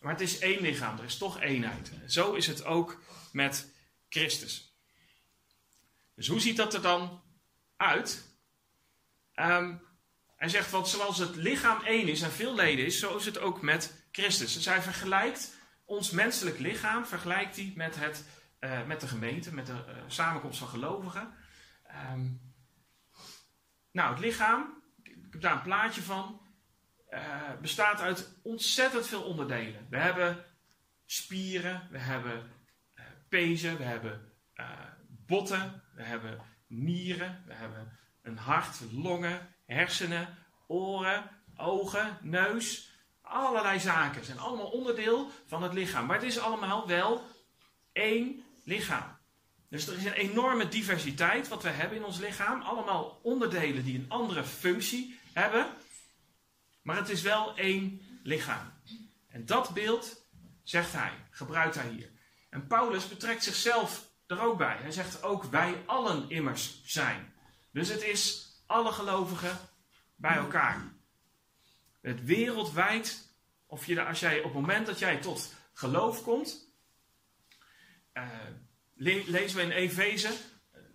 Ehm, 0.00 0.06
maar 0.06 0.12
het 0.12 0.20
is 0.20 0.38
één 0.38 0.60
lichaam, 0.60 0.98
er 0.98 1.04
is 1.04 1.18
toch 1.18 1.40
eenheid. 1.40 1.92
Zo 2.06 2.32
is 2.32 2.46
het 2.46 2.64
ook 2.64 3.02
met 3.32 3.72
Christus. 4.08 4.74
Dus 6.14 6.28
hoe 6.28 6.40
ziet 6.40 6.56
dat 6.56 6.74
er 6.74 6.82
dan 6.82 7.22
uit? 7.76 8.28
Ehm, 9.34 9.76
hij 10.36 10.48
zegt, 10.48 10.70
want 10.70 10.88
zoals 10.88 11.18
het 11.18 11.36
lichaam 11.36 11.82
één 11.82 12.08
is 12.08 12.22
en 12.22 12.32
veel 12.32 12.54
leden 12.54 12.84
is, 12.84 12.98
zo 12.98 13.16
is 13.16 13.24
het 13.24 13.38
ook 13.38 13.62
met 13.62 14.08
Christus. 14.12 14.54
Dus 14.54 14.64
hij 14.64 14.82
vergelijkt 14.82 15.58
ons 15.84 16.10
menselijk 16.10 16.58
lichaam, 16.58 17.06
vergelijkt 17.06 17.56
hij 17.56 17.72
met, 17.76 17.96
het, 17.96 18.24
uh, 18.60 18.86
met 18.86 19.00
de 19.00 19.08
gemeente, 19.08 19.54
met 19.54 19.66
de 19.66 19.72
uh, 19.72 20.02
samenkomst 20.06 20.58
van 20.58 20.68
gelovigen. 20.68 21.34
Um, 22.12 22.52
nou, 23.90 24.10
het 24.10 24.20
lichaam, 24.20 24.82
ik 25.02 25.32
heb 25.32 25.40
daar 25.40 25.52
een 25.52 25.62
plaatje 25.62 26.02
van, 26.02 26.40
uh, 27.10 27.20
bestaat 27.60 28.00
uit 28.00 28.38
ontzettend 28.42 29.06
veel 29.06 29.22
onderdelen. 29.22 29.86
We 29.90 29.96
hebben 29.96 30.44
spieren, 31.06 31.88
we 31.90 31.98
hebben 31.98 32.50
pezen, 33.28 33.76
we 33.76 33.84
hebben 33.84 34.32
botten, 35.26 35.82
we 35.94 36.02
hebben 36.02 36.40
nieren, 36.66 37.42
we 37.46 37.54
hebben 37.54 37.98
een 38.22 38.36
hart, 38.36 38.80
longen, 38.92 39.54
hersenen, 39.66 40.36
oren, 40.66 41.30
ogen, 41.56 42.18
neus. 42.20 42.90
Allerlei 43.20 43.80
zaken 43.80 44.24
zijn 44.24 44.38
allemaal 44.38 44.70
onderdeel 44.70 45.30
van 45.46 45.62
het 45.62 45.72
lichaam. 45.72 46.06
Maar 46.06 46.16
het 46.16 46.26
is 46.26 46.38
allemaal 46.38 46.86
wel 46.86 47.22
één 47.92 48.44
lichaam. 48.64 49.18
Dus 49.68 49.86
er 49.86 49.96
is 49.96 50.04
een 50.04 50.12
enorme 50.12 50.68
diversiteit 50.68 51.48
wat 51.48 51.62
we 51.62 51.68
hebben 51.68 51.98
in 51.98 52.04
ons 52.04 52.18
lichaam. 52.18 52.62
Allemaal 52.62 53.20
onderdelen 53.22 53.84
die 53.84 53.98
een 53.98 54.08
andere 54.10 54.44
functie 54.44 55.18
hebben. 55.32 55.66
Maar 56.90 56.98
het 56.98 57.08
is 57.08 57.22
wel 57.22 57.56
één 57.56 58.00
lichaam. 58.22 58.72
En 59.28 59.46
dat 59.46 59.74
beeld, 59.74 60.26
zegt 60.62 60.92
hij, 60.92 61.12
gebruikt 61.30 61.74
hij 61.74 61.88
hier. 61.88 62.10
En 62.48 62.66
Paulus 62.66 63.08
betrekt 63.08 63.44
zichzelf 63.44 64.10
er 64.26 64.40
ook 64.40 64.58
bij. 64.58 64.76
Hij 64.76 64.90
zegt 64.90 65.22
ook 65.22 65.44
wij 65.44 65.82
allen 65.86 66.30
immers 66.30 66.82
zijn. 66.84 67.32
Dus 67.72 67.88
het 67.88 68.02
is 68.02 68.52
alle 68.66 68.92
gelovigen 68.92 69.58
bij 70.16 70.36
elkaar. 70.36 70.92
Het 72.00 72.24
wereldwijd, 72.24 73.34
of 73.66 73.86
je, 73.86 74.04
als 74.04 74.20
jij 74.20 74.38
op 74.38 74.44
het 74.44 74.52
moment 74.52 74.86
dat 74.86 74.98
jij 74.98 75.20
tot 75.20 75.54
geloof 75.72 76.22
komt, 76.22 76.74
uh, 78.14 78.28
lezen 78.94 79.56
we 79.56 79.62
in 79.62 79.70
Efeze, 79.70 80.32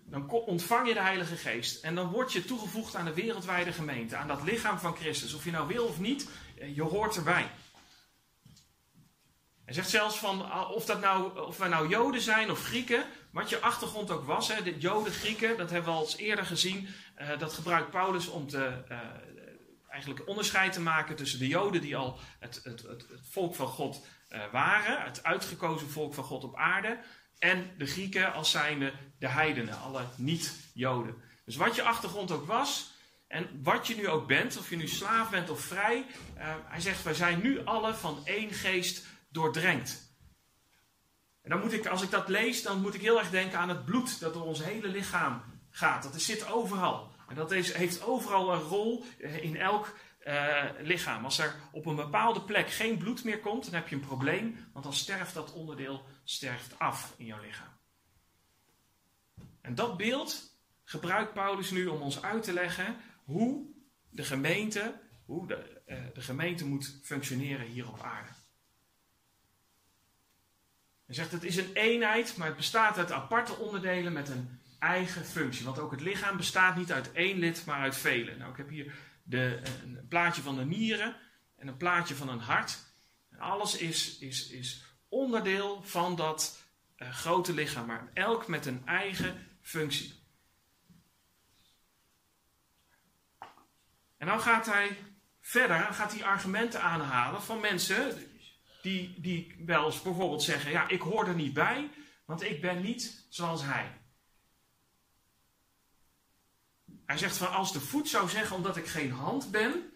dan 0.06 0.30
ontvang 0.30 0.88
je 0.88 0.94
de 0.94 1.00
Heilige 1.00 1.36
Geest. 1.36 1.84
En 1.84 1.94
dan 1.94 2.10
word 2.10 2.32
je 2.32 2.44
toegevoegd 2.44 2.94
aan 2.94 3.04
de 3.04 3.14
wereldwijde 3.14 3.72
gemeente, 3.72 4.16
aan 4.16 4.28
dat 4.28 4.42
lichaam 4.42 4.78
van 4.78 4.96
Christus. 4.96 5.34
Of 5.34 5.44
je 5.44 5.50
nou 5.50 5.68
wil 5.68 5.84
of 5.84 5.98
niet, 5.98 6.28
eh, 6.58 6.76
je 6.76 6.82
hoort 6.82 7.16
erbij. 7.16 7.50
Hij 9.64 9.74
zegt 9.74 9.90
zelfs 9.90 10.18
van 10.18 10.50
ah, 10.50 10.70
of, 10.70 10.84
dat 10.84 11.00
nou, 11.00 11.40
of 11.40 11.58
wij 11.58 11.68
nou 11.68 11.88
Joden 11.88 12.20
zijn 12.20 12.50
of 12.50 12.62
Grieken, 12.62 13.04
wat 13.30 13.48
je 13.48 13.60
achtergrond 13.60 14.10
ook 14.10 14.24
was, 14.24 14.48
hè, 14.48 14.62
de 14.62 14.78
Joden, 14.78 15.12
Grieken, 15.12 15.56
dat 15.56 15.70
hebben 15.70 15.92
we 15.92 15.98
al 15.98 16.04
eens 16.04 16.16
eerder 16.16 16.46
gezien. 16.46 16.88
Uh, 17.18 17.38
dat 17.38 17.52
gebruikt 17.52 17.90
Paulus 17.90 18.28
om 18.28 18.48
te, 18.48 18.84
uh, 18.88 18.98
eigenlijk 19.88 20.28
onderscheid 20.28 20.72
te 20.72 20.80
maken 20.80 21.16
tussen 21.16 21.38
de 21.38 21.48
Joden 21.48 21.80
die 21.80 21.96
al 21.96 22.18
het, 22.38 22.60
het, 22.64 22.82
het, 22.82 23.06
volk 23.30 23.54
van 23.54 23.66
God 23.66 24.06
waren, 24.52 25.02
het 25.02 25.22
uitgekozen 25.22 25.90
volk 25.90 26.14
van 26.14 26.24
God 26.24 26.44
op 26.44 26.56
aarde, 26.56 26.98
en 27.38 27.70
de 27.78 27.86
Grieken 27.86 28.32
als 28.32 28.50
zijnde 28.50 28.92
de 29.18 29.28
heidenen, 29.28 29.80
alle 29.80 30.04
niet-Joden. 30.16 31.14
Dus 31.44 31.56
wat 31.56 31.74
je 31.74 31.82
achtergrond 31.82 32.30
ook 32.30 32.46
was, 32.46 32.94
en 33.26 33.60
wat 33.62 33.86
je 33.86 33.96
nu 33.96 34.08
ook 34.08 34.26
bent, 34.26 34.58
of 34.58 34.70
je 34.70 34.76
nu 34.76 34.88
slaaf 34.88 35.30
bent 35.30 35.50
of 35.50 35.60
vrij, 35.60 36.06
hij 36.64 36.80
zegt, 36.80 37.02
wij 37.02 37.14
zijn 37.14 37.40
nu 37.42 37.64
alle 37.64 37.94
van 37.94 38.20
één 38.24 38.50
geest 38.50 39.06
doordrenkt. 39.28 40.06
En 41.42 41.50
dan 41.50 41.60
moet 41.60 41.72
ik, 41.72 41.86
als 41.86 42.02
ik 42.02 42.10
dat 42.10 42.28
lees, 42.28 42.62
dan 42.62 42.80
moet 42.80 42.94
ik 42.94 43.00
heel 43.00 43.18
erg 43.18 43.30
denken 43.30 43.58
aan 43.58 43.68
het 43.68 43.84
bloed 43.84 44.20
dat 44.20 44.34
door 44.34 44.44
ons 44.44 44.64
hele 44.64 44.88
lichaam 44.88 45.42
gaat. 45.70 46.02
Dat 46.02 46.20
zit 46.20 46.50
overal. 46.50 47.14
En 47.28 47.34
dat 47.34 47.52
is, 47.52 47.72
heeft 47.72 48.02
overal 48.02 48.52
een 48.52 48.60
rol 48.60 49.04
eh, 49.20 49.44
in 49.44 49.56
elk 49.56 49.94
uh, 50.26 50.64
lichaam. 50.80 51.24
Als 51.24 51.38
er 51.38 51.54
op 51.72 51.86
een 51.86 51.96
bepaalde 51.96 52.40
plek 52.40 52.70
geen 52.70 52.98
bloed 52.98 53.24
meer 53.24 53.40
komt, 53.40 53.64
dan 53.64 53.74
heb 53.74 53.88
je 53.88 53.94
een 53.94 54.06
probleem, 54.06 54.68
want 54.72 54.84
dan 54.84 54.94
sterft 54.94 55.34
dat 55.34 55.52
onderdeel 55.52 56.04
sterft 56.28 56.78
af 56.78 57.14
in 57.16 57.26
jouw 57.26 57.40
lichaam. 57.40 57.74
En 59.60 59.74
dat 59.74 59.96
beeld 59.96 60.58
gebruikt 60.84 61.32
Paulus 61.32 61.70
nu 61.70 61.86
om 61.86 62.00
ons 62.00 62.22
uit 62.22 62.42
te 62.42 62.52
leggen 62.52 62.96
hoe 63.24 63.66
de 64.10 64.24
gemeente, 64.24 65.00
hoe 65.24 65.46
de, 65.46 65.82
uh, 65.86 65.98
de 66.14 66.20
gemeente 66.20 66.66
moet 66.66 66.98
functioneren 67.02 67.66
hier 67.66 67.88
op 67.88 68.02
aarde. 68.02 68.30
Hij 71.06 71.14
zegt 71.14 71.32
het 71.32 71.44
is 71.44 71.56
een 71.56 71.72
eenheid, 71.72 72.36
maar 72.36 72.46
het 72.46 72.56
bestaat 72.56 72.98
uit 72.98 73.12
aparte 73.12 73.56
onderdelen 73.56 74.12
met 74.12 74.28
een 74.28 74.60
eigen 74.78 75.24
functie. 75.24 75.64
Want 75.64 75.78
ook 75.78 75.90
het 75.90 76.00
lichaam 76.00 76.36
bestaat 76.36 76.76
niet 76.76 76.92
uit 76.92 77.12
één 77.12 77.38
lid, 77.38 77.64
maar 77.64 77.80
uit 77.80 77.96
vele. 77.96 78.36
Nou, 78.36 78.50
ik 78.50 78.56
heb 78.56 78.68
hier 78.68 78.94
de, 79.22 79.62
een 79.82 80.06
plaatje 80.08 80.42
van 80.42 80.56
de 80.56 80.64
nieren 80.64 81.16
en 81.56 81.68
een 81.68 81.76
plaatje 81.76 82.14
van 82.14 82.28
een 82.28 82.40
hart. 82.40 82.78
En 83.30 83.38
alles 83.38 83.76
is, 83.76 84.18
is, 84.18 84.48
is 84.48 84.85
onderdeel 85.08 85.82
van 85.82 86.16
dat 86.16 86.64
uh, 86.96 87.10
grote 87.10 87.54
lichaam, 87.54 87.86
maar 87.86 88.10
elk 88.14 88.46
met 88.48 88.66
een 88.66 88.86
eigen 88.86 89.58
functie. 89.62 90.24
En 94.16 94.26
dan 94.26 94.40
gaat 94.40 94.66
hij 94.66 94.96
verder, 95.40 95.76
gaat 95.76 96.12
hij 96.12 96.24
argumenten 96.24 96.82
aanhalen 96.82 97.42
van 97.42 97.60
mensen 97.60 98.30
die, 98.82 99.20
die 99.20 99.62
wel 99.66 99.84
eens 99.84 100.02
bijvoorbeeld 100.02 100.42
zeggen: 100.42 100.70
Ja, 100.70 100.88
ik 100.88 101.00
hoor 101.00 101.28
er 101.28 101.34
niet 101.34 101.52
bij, 101.52 101.90
want 102.24 102.42
ik 102.42 102.60
ben 102.60 102.82
niet 102.82 103.26
zoals 103.28 103.62
hij. 103.62 104.00
Hij 107.06 107.18
zegt 107.18 107.36
van 107.36 107.52
als 107.52 107.72
de 107.72 107.80
voet 107.80 108.08
zou 108.08 108.28
zeggen 108.28 108.56
omdat 108.56 108.76
ik 108.76 108.86
geen 108.86 109.12
hand 109.12 109.50
ben, 109.50 109.92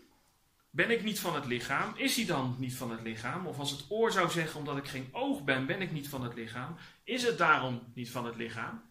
ben 0.71 0.91
ik 0.91 1.03
niet 1.03 1.21
van 1.21 1.35
het 1.35 1.47
lichaam, 1.47 1.93
is 1.97 2.17
hij 2.17 2.25
dan 2.25 2.57
niet 2.59 2.77
van 2.77 2.91
het 2.91 3.00
lichaam? 3.00 3.47
Of 3.47 3.59
als 3.59 3.71
het 3.71 3.85
oor 3.89 4.12
zou 4.12 4.31
zeggen 4.31 4.59
omdat 4.59 4.77
ik 4.77 4.89
geen 4.89 5.09
oog 5.12 5.45
ben, 5.45 5.67
ben 5.67 5.81
ik 5.81 5.93
niet 5.93 6.09
van 6.09 6.23
het 6.23 6.35
lichaam, 6.35 6.77
is 7.05 7.23
het 7.23 7.39
daarom 7.39 7.93
niet 7.95 8.11
van 8.11 8.25
het 8.25 8.37
lichaam? 8.37 8.83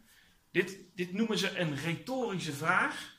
Dit, 0.51 0.79
dit 0.95 1.13
noemen 1.13 1.37
ze 1.37 1.57
een 1.57 1.75
retorische 1.75 2.53
vraag. 2.53 3.17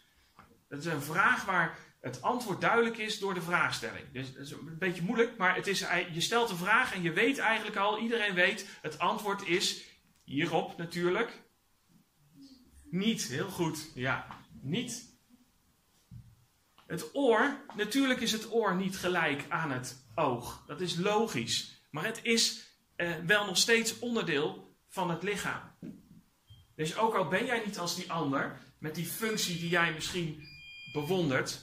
Dat 0.69 0.79
is 0.79 0.85
een 0.85 1.03
vraag 1.03 1.45
waar 1.45 1.79
het 2.01 2.23
antwoord 2.23 2.61
duidelijk 2.61 2.99
is 2.99 3.19
door 3.19 3.35
de 3.35 3.43
vraagstelling. 3.43 4.05
Dus 4.13 4.27
het 4.27 4.37
is 4.37 4.51
een 4.51 4.79
beetje 4.79 5.03
moeilijk, 5.03 5.37
maar 5.37 5.55
het 5.55 5.67
is, 5.67 5.85
je 6.13 6.21
stelt 6.21 6.51
een 6.51 6.57
vraag 6.57 6.95
en 6.95 7.03
je 7.03 7.13
weet 7.13 7.39
eigenlijk 7.39 7.77
al, 7.77 7.99
iedereen 7.99 8.35
weet, 8.35 8.67
het 8.83 8.99
antwoord 8.99 9.47
is 9.47 9.85
hierop 10.25 10.77
natuurlijk. 10.77 11.43
Niet, 12.91 13.23
heel 13.23 13.49
goed, 13.49 13.91
ja, 13.95 14.27
niet. 14.61 15.10
Het 16.91 17.15
oor, 17.15 17.57
natuurlijk 17.77 18.21
is 18.21 18.33
het 18.33 18.53
oor 18.53 18.77
niet 18.77 18.97
gelijk 18.97 19.45
aan 19.49 19.71
het 19.71 20.05
oog. 20.15 20.63
Dat 20.67 20.81
is 20.81 20.97
logisch. 20.97 21.83
Maar 21.91 22.05
het 22.05 22.21
is 22.23 22.67
eh, 22.97 23.15
wel 23.27 23.47
nog 23.47 23.57
steeds 23.57 23.99
onderdeel 23.99 24.77
van 24.89 25.11
het 25.11 25.23
lichaam. 25.23 25.61
Dus 26.75 26.97
ook 26.97 27.15
al 27.15 27.29
ben 27.29 27.45
jij 27.45 27.63
niet 27.65 27.79
als 27.79 27.97
die 27.97 28.13
ander, 28.13 28.59
met 28.79 28.95
die 28.95 29.07
functie 29.07 29.59
die 29.59 29.69
jij 29.69 29.93
misschien 29.93 30.49
bewondert, 30.93 31.61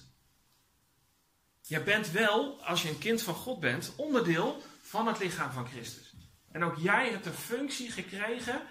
je 1.62 1.84
bent 1.84 2.12
wel, 2.12 2.64
als 2.64 2.82
je 2.82 2.90
een 2.90 2.98
kind 2.98 3.22
van 3.22 3.36
God 3.36 3.60
bent, 3.60 3.94
onderdeel 3.96 4.62
van 4.82 5.08
het 5.08 5.20
lichaam 5.20 5.52
van 5.52 5.68
Christus. 5.68 6.14
En 6.52 6.64
ook 6.64 6.78
jij 6.78 7.10
hebt 7.10 7.26
een 7.26 7.34
functie 7.34 7.92
gekregen 7.92 8.62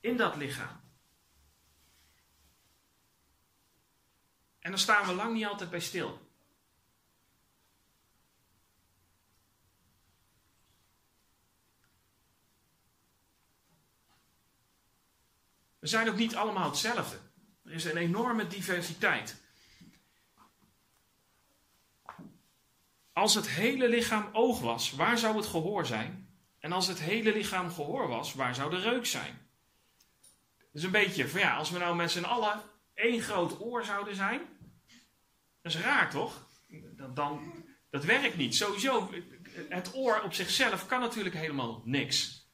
in 0.00 0.16
dat 0.16 0.36
lichaam. 0.36 0.79
En 4.60 4.70
daar 4.70 4.78
staan 4.78 5.06
we 5.06 5.14
lang 5.14 5.34
niet 5.34 5.46
altijd 5.46 5.70
bij 5.70 5.80
stil. 5.80 6.28
We 15.78 15.86
zijn 15.86 16.08
ook 16.08 16.16
niet 16.16 16.36
allemaal 16.36 16.68
hetzelfde. 16.68 17.16
Er 17.64 17.72
is 17.72 17.84
een 17.84 17.96
enorme 17.96 18.46
diversiteit. 18.46 19.36
Als 23.12 23.34
het 23.34 23.48
hele 23.48 23.88
lichaam 23.88 24.28
oog 24.32 24.60
was, 24.60 24.92
waar 24.92 25.18
zou 25.18 25.36
het 25.36 25.46
gehoor 25.46 25.86
zijn? 25.86 26.28
En 26.58 26.72
als 26.72 26.86
het 26.86 26.98
hele 26.98 27.32
lichaam 27.32 27.70
gehoor 27.70 28.08
was, 28.08 28.34
waar 28.34 28.54
zou 28.54 28.70
de 28.70 28.80
reuk 28.80 29.06
zijn? 29.06 29.48
Dus 30.72 30.82
een 30.82 30.90
beetje 30.90 31.28
van 31.28 31.40
ja, 31.40 31.56
als 31.56 31.70
we 31.70 31.78
nou 31.78 31.96
met 31.96 32.10
z'n 32.10 32.24
allen 32.24 32.62
één 33.00 33.20
groot 33.20 33.60
oor 33.60 33.84
zouden 33.84 34.14
zijn, 34.14 34.40
dat 35.62 35.72
is 35.72 35.80
raar 35.80 36.10
toch? 36.10 36.48
Dan, 36.96 37.14
dan, 37.14 37.64
dat 37.90 38.04
werkt 38.04 38.36
niet. 38.36 38.54
Sowieso, 38.54 39.10
het 39.68 39.94
oor 39.94 40.20
op 40.20 40.34
zichzelf 40.34 40.86
kan 40.86 41.00
natuurlijk 41.00 41.34
helemaal 41.34 41.82
niks. 41.84 42.48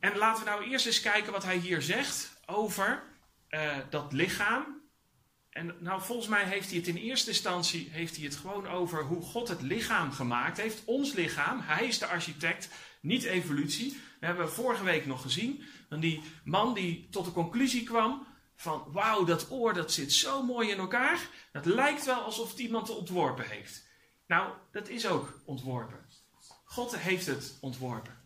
En 0.00 0.16
laten 0.16 0.44
we 0.44 0.50
nou 0.50 0.64
eerst 0.64 0.86
eens 0.86 1.00
kijken 1.00 1.32
wat 1.32 1.44
hij 1.44 1.56
hier 1.56 1.82
zegt 1.82 2.40
over 2.46 3.02
uh, 3.50 3.76
dat 3.90 4.12
lichaam. 4.12 4.84
En 5.50 5.76
nou, 5.80 6.02
volgens 6.02 6.28
mij 6.28 6.44
heeft 6.44 6.68
hij 6.68 6.78
het 6.78 6.86
in 6.86 6.96
eerste 6.96 7.30
instantie 7.30 7.88
heeft 7.90 8.16
hij 8.16 8.24
het 8.24 8.36
gewoon 8.36 8.68
over 8.68 9.02
hoe 9.04 9.22
God 9.22 9.48
het 9.48 9.62
lichaam 9.62 10.12
gemaakt 10.12 10.56
heeft. 10.56 10.84
Ons 10.84 11.12
lichaam. 11.12 11.60
Hij 11.60 11.86
is 11.86 11.98
de 11.98 12.06
architect, 12.06 12.68
niet 13.00 13.24
evolutie. 13.24 14.00
We 14.20 14.26
hebben 14.26 14.52
vorige 14.52 14.84
week 14.84 15.06
nog 15.06 15.22
gezien. 15.22 15.62
Van 15.88 16.00
die 16.00 16.22
man 16.44 16.74
die 16.74 17.08
tot 17.10 17.24
de 17.24 17.32
conclusie 17.32 17.82
kwam 17.82 18.26
van 18.56 18.84
wauw, 18.92 19.24
dat 19.24 19.50
oor 19.50 19.74
dat 19.74 19.92
zit 19.92 20.12
zo 20.12 20.42
mooi 20.42 20.70
in 20.70 20.78
elkaar. 20.78 21.28
Dat 21.52 21.64
lijkt 21.64 22.04
wel 22.04 22.20
alsof 22.20 22.50
het 22.50 22.58
iemand 22.58 22.88
het 22.88 22.96
ontworpen 22.96 23.48
heeft. 23.48 23.86
Nou, 24.26 24.52
dat 24.72 24.88
is 24.88 25.06
ook 25.06 25.40
ontworpen. 25.44 26.06
God 26.64 26.96
heeft 26.96 27.26
het 27.26 27.58
ontworpen. 27.60 28.24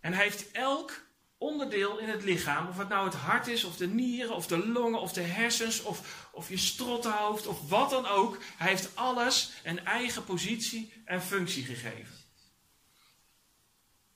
En 0.00 0.12
hij 0.12 0.22
heeft 0.22 0.50
elk 0.50 1.04
onderdeel 1.38 1.98
in 1.98 2.08
het 2.08 2.24
lichaam, 2.24 2.68
of 2.68 2.78
het 2.78 2.88
nou 2.88 3.04
het 3.04 3.14
hart 3.14 3.46
is, 3.46 3.64
of 3.64 3.76
de 3.76 3.86
nieren, 3.86 4.34
of 4.34 4.46
de 4.46 4.68
longen, 4.68 5.00
of 5.00 5.12
de 5.12 5.20
hersens, 5.20 5.82
of, 5.82 6.28
of 6.32 6.48
je 6.48 6.56
strottenhoofd, 6.56 7.46
of 7.46 7.68
wat 7.68 7.90
dan 7.90 8.06
ook. 8.06 8.38
Hij 8.56 8.68
heeft 8.68 8.96
alles 8.96 9.52
een 9.64 9.84
eigen 9.84 10.24
positie 10.24 11.02
en 11.04 11.22
functie 11.22 11.64
gegeven. 11.64 12.25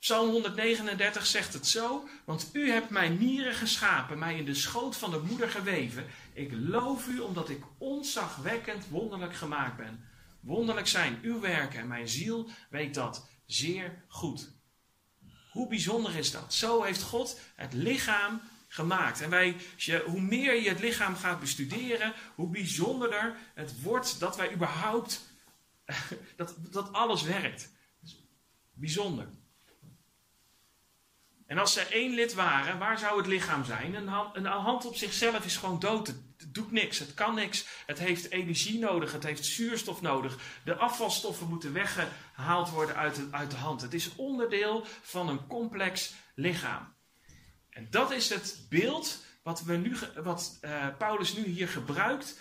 Psalm 0.00 0.30
139 0.30 1.26
zegt 1.26 1.52
het 1.52 1.66
zo, 1.66 2.08
want 2.24 2.50
u 2.52 2.70
hebt 2.70 2.90
mijn 2.90 3.18
nieren 3.18 3.54
geschapen, 3.54 4.18
mij 4.18 4.38
in 4.38 4.44
de 4.44 4.54
schoot 4.54 4.96
van 4.96 5.10
de 5.10 5.18
moeder 5.18 5.48
geweven. 5.48 6.06
Ik 6.32 6.52
loof 6.52 7.08
u 7.08 7.18
omdat 7.18 7.48
ik 7.48 7.62
onzagwekkend 7.78 8.88
wonderlijk 8.88 9.34
gemaakt 9.34 9.76
ben. 9.76 10.04
Wonderlijk 10.40 10.86
zijn 10.86 11.18
uw 11.22 11.40
werken 11.40 11.80
en 11.80 11.88
mijn 11.88 12.08
ziel 12.08 12.50
weet 12.70 12.94
dat 12.94 13.28
zeer 13.46 14.04
goed. 14.08 14.52
Hoe 15.50 15.68
bijzonder 15.68 16.16
is 16.16 16.30
dat? 16.30 16.54
Zo 16.54 16.82
heeft 16.82 17.02
God 17.02 17.40
het 17.56 17.72
lichaam 17.72 18.40
gemaakt. 18.68 19.20
En 19.20 19.30
wij, 19.30 19.56
hoe 20.06 20.20
meer 20.20 20.62
je 20.62 20.68
het 20.68 20.80
lichaam 20.80 21.16
gaat 21.16 21.40
bestuderen, 21.40 22.12
hoe 22.34 22.50
bijzonderder 22.50 23.36
het 23.54 23.82
wordt 23.82 24.20
dat 24.20 24.36
wij 24.36 24.52
überhaupt, 24.52 25.20
dat, 26.36 26.56
dat 26.70 26.92
alles 26.92 27.22
werkt. 27.22 27.72
Bijzonder. 28.72 29.39
En 31.50 31.58
als 31.58 31.72
ze 31.72 31.80
één 31.80 32.14
lid 32.14 32.34
waren, 32.34 32.78
waar 32.78 32.98
zou 32.98 33.18
het 33.18 33.26
lichaam 33.26 33.64
zijn? 33.64 33.94
Een 33.94 34.46
hand, 34.46 34.84
op 34.84 34.96
zichzelf 34.96 35.44
is 35.44 35.56
gewoon 35.56 35.78
dood. 35.78 36.06
Het, 36.06 36.18
doet 36.48 36.72
niks, 36.72 36.98
het 36.98 37.14
kan 37.14 37.34
niks. 37.34 37.66
Het 37.86 37.98
heeft 37.98 38.30
energie 38.30 38.78
nodig, 38.78 39.12
het 39.12 39.22
heeft 39.22 39.44
zuurstof 39.44 40.00
nodig. 40.00 40.38
De 40.64 40.74
afvalstoffen 40.74 41.48
moeten 41.48 41.72
weggehaald 41.72 42.70
worden 42.70 42.96
uit 42.96 43.50
de, 43.50 43.56
hand. 43.56 43.80
Het 43.80 43.94
is 43.94 44.14
onderdeel 44.16 44.84
van 45.02 45.28
een 45.28 45.46
complex 45.46 46.12
lichaam. 46.34 46.94
En 47.70 47.86
dat 47.90 48.10
is 48.10 48.28
het 48.28 48.66
beeld 48.68 49.24
wat, 49.42 49.62
we 49.62 49.76
nu, 49.76 49.96
wat 50.22 50.58
uh, 50.62 50.86
Paulus 50.98 51.34
nu 51.34 51.44
hier 51.44 51.68
gebruikt 51.68 52.38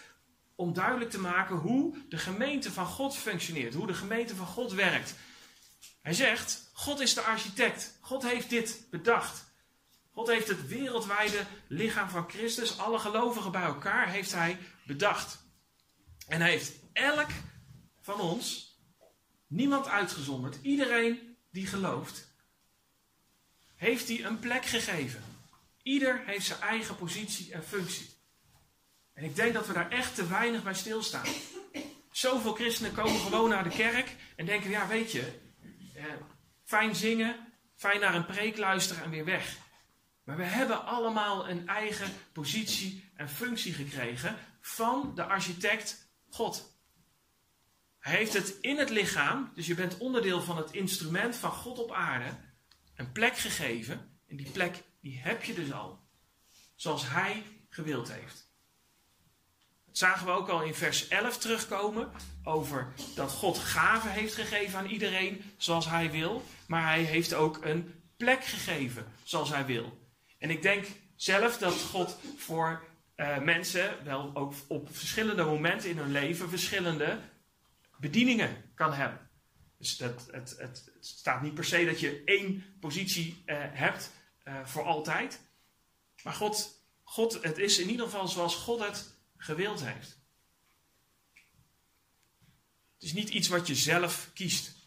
om 0.55 0.73
duidelijk 0.73 1.09
te 1.09 1.19
maken 1.19 1.55
hoe 1.55 1.95
de 2.09 2.17
gemeente 2.17 2.71
van 2.71 2.85
God 2.85 3.15
functioneert, 3.17 3.73
hoe 3.73 3.87
de 3.87 3.93
gemeente 3.93 4.35
van 4.35 4.47
God 4.47 4.73
werkt. 4.73 5.15
Hij 6.01 6.13
zegt, 6.13 6.69
God 6.73 6.99
is 6.99 7.13
de 7.13 7.21
architect. 7.21 7.97
God 8.09 8.23
heeft 8.23 8.49
dit 8.49 8.87
bedacht. 8.89 9.53
God 10.11 10.27
heeft 10.27 10.47
het 10.47 10.67
wereldwijde 10.67 11.45
lichaam 11.67 12.09
van 12.09 12.29
Christus, 12.29 12.77
alle 12.77 12.99
gelovigen 12.99 13.51
bij 13.51 13.61
elkaar, 13.61 14.09
heeft 14.09 14.33
hij 14.33 14.57
bedacht. 14.85 15.39
En 16.27 16.41
hij 16.41 16.49
heeft 16.49 16.71
elk 16.93 17.27
van 18.01 18.19
ons, 18.19 18.77
niemand 19.47 19.87
uitgezonderd, 19.87 20.57
iedereen 20.61 21.37
die 21.51 21.67
gelooft, 21.67 22.33
heeft 23.75 24.07
hij 24.07 24.25
een 24.25 24.39
plek 24.39 24.65
gegeven. 24.65 25.23
Ieder 25.83 26.23
heeft 26.25 26.45
zijn 26.45 26.61
eigen 26.61 26.95
positie 26.95 27.53
en 27.53 27.63
functie. 27.63 28.09
En 29.13 29.23
ik 29.23 29.35
denk 29.35 29.53
dat 29.53 29.67
we 29.67 29.73
daar 29.73 29.91
echt 29.91 30.15
te 30.15 30.27
weinig 30.27 30.63
bij 30.63 30.73
stilstaan. 30.73 31.25
Zoveel 32.11 32.53
christenen 32.53 32.93
komen 32.93 33.19
gewoon 33.19 33.49
naar 33.49 33.63
de 33.63 33.75
kerk 33.75 34.15
en 34.35 34.45
denken, 34.45 34.69
ja 34.69 34.87
weet 34.87 35.11
je, 35.11 35.39
eh, 35.95 36.03
fijn 36.63 36.95
zingen, 36.95 37.48
fijn 37.79 37.99
naar 37.99 38.15
een 38.15 38.25
preek 38.25 38.57
luisteren 38.57 39.03
en 39.03 39.09
weer 39.09 39.25
weg. 39.25 39.57
Maar 40.23 40.37
we 40.37 40.43
hebben 40.43 40.85
allemaal 40.85 41.49
een 41.49 41.67
eigen 41.67 42.13
positie 42.33 43.09
en 43.15 43.29
functie 43.29 43.73
gekregen 43.73 44.37
van 44.61 45.11
de 45.15 45.23
architect 45.23 46.11
God. 46.29 46.77
Hij 47.99 48.15
heeft 48.15 48.33
het 48.33 48.57
in 48.61 48.77
het 48.77 48.89
lichaam, 48.89 49.51
dus 49.53 49.67
je 49.67 49.75
bent 49.75 49.97
onderdeel 49.97 50.41
van 50.41 50.57
het 50.57 50.71
instrument 50.71 51.35
van 51.35 51.51
God 51.51 51.79
op 51.79 51.91
aarde, 51.91 52.37
een 52.95 53.11
plek 53.11 53.37
gegeven. 53.37 54.19
En 54.27 54.37
die 54.37 54.51
plek, 54.51 54.83
die 55.01 55.19
heb 55.19 55.43
je 55.43 55.53
dus 55.53 55.71
al. 55.71 56.07
Zoals 56.75 57.09
hij 57.09 57.43
gewild 57.69 58.11
heeft. 58.11 58.48
Zagen 59.99 60.25
we 60.25 60.31
ook 60.31 60.49
al 60.49 60.61
in 60.61 60.75
vers 60.75 61.07
11 61.07 61.37
terugkomen. 61.37 62.11
Over 62.43 62.93
dat 63.15 63.31
God 63.31 63.57
gaven 63.57 64.11
heeft 64.11 64.33
gegeven 64.33 64.79
aan 64.79 64.85
iedereen 64.85 65.41
zoals 65.57 65.89
hij 65.89 66.11
wil. 66.11 66.43
Maar 66.67 66.83
hij 66.83 67.01
heeft 67.01 67.33
ook 67.33 67.65
een 67.65 68.01
plek 68.17 68.45
gegeven 68.45 69.05
zoals 69.23 69.49
hij 69.49 69.65
wil. 69.65 69.97
En 70.37 70.49
ik 70.49 70.61
denk 70.61 70.85
zelf 71.15 71.57
dat 71.57 71.73
God 71.73 72.17
voor 72.37 72.83
uh, 73.15 73.37
mensen 73.37 74.03
wel 74.03 74.31
ook 74.33 74.53
op 74.67 74.87
verschillende 74.91 75.43
momenten 75.43 75.89
in 75.89 75.97
hun 75.97 76.11
leven 76.11 76.49
verschillende 76.49 77.19
bedieningen 77.97 78.71
kan 78.75 78.93
hebben. 78.93 79.29
Dus 79.77 79.97
dat, 79.97 80.27
het, 80.31 80.55
het, 80.57 80.91
staat 80.99 81.41
niet 81.41 81.53
per 81.53 81.65
se 81.65 81.85
dat 81.85 81.99
je 81.99 82.21
één 82.25 82.63
positie 82.79 83.43
uh, 83.45 83.55
hebt 83.59 84.11
uh, 84.43 84.65
voor 84.65 84.83
altijd. 84.83 85.39
Maar 86.23 86.33
God, 86.33 86.83
God, 87.03 87.43
het 87.43 87.57
is 87.57 87.79
in 87.79 87.89
ieder 87.89 88.05
geval 88.05 88.27
zoals 88.27 88.55
God 88.55 88.79
het 88.79 89.17
gewild 89.39 89.85
heeft. 89.85 90.17
Het 92.93 93.03
is 93.03 93.13
niet 93.13 93.29
iets 93.29 93.47
wat 93.47 93.67
je 93.67 93.75
zelf 93.75 94.29
kiest. 94.33 94.77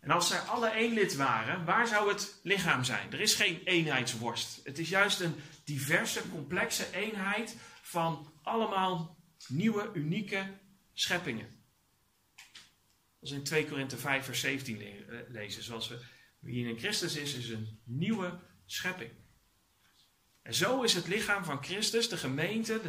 En 0.00 0.10
als 0.10 0.28
zij 0.28 0.38
alle 0.38 0.68
één 0.68 0.92
lid 0.92 1.16
waren, 1.16 1.64
waar 1.64 1.86
zou 1.86 2.08
het 2.08 2.40
lichaam 2.42 2.84
zijn? 2.84 3.12
Er 3.12 3.20
is 3.20 3.34
geen 3.34 3.60
eenheidsworst. 3.64 4.60
Het 4.64 4.78
is 4.78 4.88
juist 4.88 5.20
een 5.20 5.34
diverse, 5.64 6.28
complexe 6.30 6.94
eenheid 6.94 7.56
van 7.82 8.32
allemaal 8.42 9.18
nieuwe, 9.48 9.90
unieke 9.94 10.58
scheppingen. 10.92 11.64
Als 13.20 13.30
in 13.30 13.44
2 13.44 13.66
Korinthe 13.66 13.96
5, 13.96 14.24
vers 14.24 14.40
17 14.40 14.80
eh, 14.80 15.18
lezen. 15.28 15.62
Zoals 15.62 15.88
we, 15.88 16.00
wie 16.38 16.68
in 16.68 16.78
Christus 16.78 17.16
is, 17.16 17.34
is 17.34 17.48
een 17.48 17.80
nieuwe 17.84 18.40
schepping. 18.66 19.10
En 20.46 20.54
zo 20.54 20.82
is 20.82 20.94
het 20.94 21.06
lichaam 21.06 21.44
van 21.44 21.64
Christus, 21.64 22.08
de 22.08 22.16
gemeente, 22.16 22.80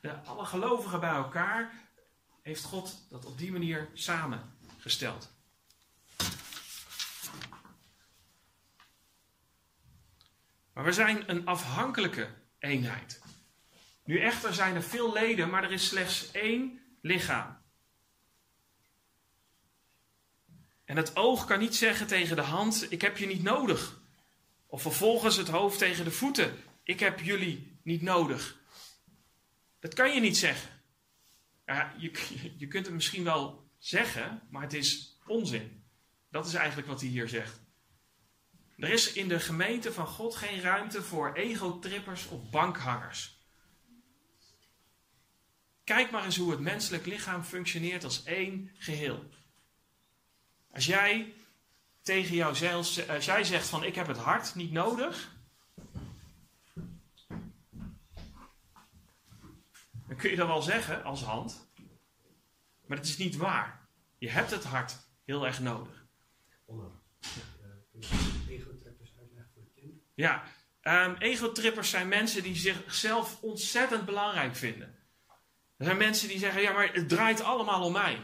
de, 0.00 0.12
alle 0.24 0.44
gelovigen 0.44 1.00
bij 1.00 1.10
elkaar, 1.10 1.72
heeft 2.42 2.62
God 2.62 3.06
dat 3.10 3.24
op 3.24 3.38
die 3.38 3.52
manier 3.52 3.88
samengesteld. 3.94 5.30
Maar 10.72 10.84
we 10.84 10.92
zijn 10.92 11.30
een 11.30 11.46
afhankelijke 11.46 12.28
eenheid. 12.58 13.20
Nu 14.04 14.20
echter 14.20 14.54
zijn 14.54 14.74
er 14.74 14.82
veel 14.82 15.12
leden, 15.12 15.50
maar 15.50 15.64
er 15.64 15.72
is 15.72 15.86
slechts 15.86 16.30
één 16.30 16.80
lichaam. 17.00 17.58
En 20.84 20.96
het 20.96 21.16
oog 21.16 21.44
kan 21.44 21.58
niet 21.58 21.76
zeggen 21.76 22.06
tegen 22.06 22.36
de 22.36 22.42
hand: 22.42 22.86
Ik 22.92 23.00
heb 23.00 23.16
je 23.16 23.26
niet 23.26 23.42
nodig. 23.42 23.98
Of 24.66 24.82
vervolgens 24.82 25.36
het 25.36 25.48
hoofd 25.48 25.78
tegen 25.78 26.04
de 26.04 26.10
voeten: 26.10 26.56
Ik 26.86 27.00
heb 27.00 27.20
jullie 27.20 27.78
niet 27.82 28.02
nodig. 28.02 28.58
Dat 29.78 29.94
kan 29.94 30.14
je 30.14 30.20
niet 30.20 30.36
zeggen. 30.36 30.70
Ja, 31.64 31.94
je, 31.98 32.10
je 32.58 32.66
kunt 32.66 32.86
het 32.86 32.94
misschien 32.94 33.24
wel 33.24 33.70
zeggen, 33.78 34.42
maar 34.50 34.62
het 34.62 34.72
is 34.72 35.18
onzin. 35.26 35.84
Dat 36.30 36.46
is 36.46 36.54
eigenlijk 36.54 36.88
wat 36.88 37.00
hij 37.00 37.08
hier 37.08 37.28
zegt. 37.28 37.60
Er 38.76 38.88
is 38.88 39.12
in 39.12 39.28
de 39.28 39.40
gemeente 39.40 39.92
van 39.92 40.06
God 40.06 40.36
geen 40.36 40.60
ruimte 40.60 41.02
voor 41.02 41.32
egotrippers 41.32 42.26
of 42.26 42.50
bankhangers. 42.50 43.38
Kijk 45.84 46.10
maar 46.10 46.24
eens 46.24 46.36
hoe 46.36 46.50
het 46.50 46.60
menselijk 46.60 47.06
lichaam 47.06 47.44
functioneert 47.44 48.04
als 48.04 48.24
één 48.24 48.70
geheel. 48.74 49.30
Als 50.72 50.86
jij 50.86 51.34
tegen 52.02 52.34
jouzelf, 52.34 53.08
als 53.08 53.24
jij 53.24 53.44
zegt 53.44 53.68
van 53.68 53.84
ik 53.84 53.94
heb 53.94 54.06
het 54.06 54.16
hart 54.16 54.54
niet 54.54 54.72
nodig, 54.72 55.35
dan 60.16 60.24
kun 60.24 60.34
je 60.34 60.40
dat 60.40 60.54
wel 60.54 60.62
zeggen 60.62 61.04
als 61.04 61.22
hand, 61.22 61.70
maar 62.86 62.96
het 62.96 63.06
is 63.06 63.16
niet 63.16 63.36
waar. 63.36 63.88
Je 64.18 64.30
hebt 64.30 64.50
het 64.50 64.64
hart 64.64 64.96
heel 65.24 65.46
erg 65.46 65.60
nodig. 65.60 66.04
Ja, 70.14 70.42
um, 70.82 71.14
egotrippers 71.14 71.90
zijn 71.90 72.08
mensen 72.08 72.42
die 72.42 72.56
zichzelf 72.56 73.42
ontzettend 73.42 74.04
belangrijk 74.04 74.56
vinden. 74.56 74.94
Er 75.76 75.84
zijn 75.84 75.96
mensen 75.96 76.28
die 76.28 76.38
zeggen, 76.38 76.62
ja 76.62 76.72
maar 76.72 76.92
het 76.92 77.08
draait 77.08 77.40
allemaal 77.40 77.84
om 77.84 77.92
mij. 77.92 78.20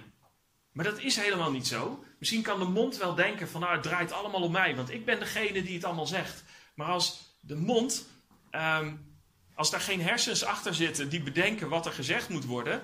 Maar 0.72 0.84
dat 0.84 0.98
is 0.98 1.16
helemaal 1.16 1.50
niet 1.50 1.66
zo. 1.66 2.04
Misschien 2.18 2.42
kan 2.42 2.58
de 2.58 2.64
mond 2.64 2.96
wel 2.96 3.14
denken 3.14 3.48
van 3.48 3.60
nou 3.60 3.72
het 3.72 3.82
draait 3.82 4.12
allemaal 4.12 4.42
om 4.42 4.52
mij, 4.52 4.76
want 4.76 4.90
ik 4.90 5.04
ben 5.04 5.18
degene 5.18 5.62
die 5.62 5.74
het 5.74 5.84
allemaal 5.84 6.06
zegt. 6.06 6.44
Maar 6.74 6.86
als 6.86 7.36
de 7.40 7.56
mond, 7.56 8.08
ehm, 8.50 8.96
als 9.54 9.70
daar 9.70 9.80
geen 9.80 10.00
hersens 10.00 10.44
achter 10.44 10.74
zitten 10.74 11.08
die 11.08 11.22
bedenken 11.22 11.68
wat 11.68 11.86
er 11.86 11.92
gezegd 11.92 12.28
moet 12.28 12.44
worden, 12.44 12.82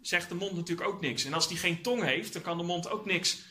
zegt 0.00 0.28
de 0.28 0.34
mond 0.34 0.56
natuurlijk 0.56 0.88
ook 0.88 1.00
niks. 1.00 1.24
En 1.24 1.32
als 1.32 1.48
die 1.48 1.56
geen 1.56 1.82
tong 1.82 2.02
heeft, 2.02 2.32
dan 2.32 2.42
kan 2.42 2.56
de 2.58 2.64
mond 2.64 2.90
ook 2.90 3.06
niks 3.06 3.42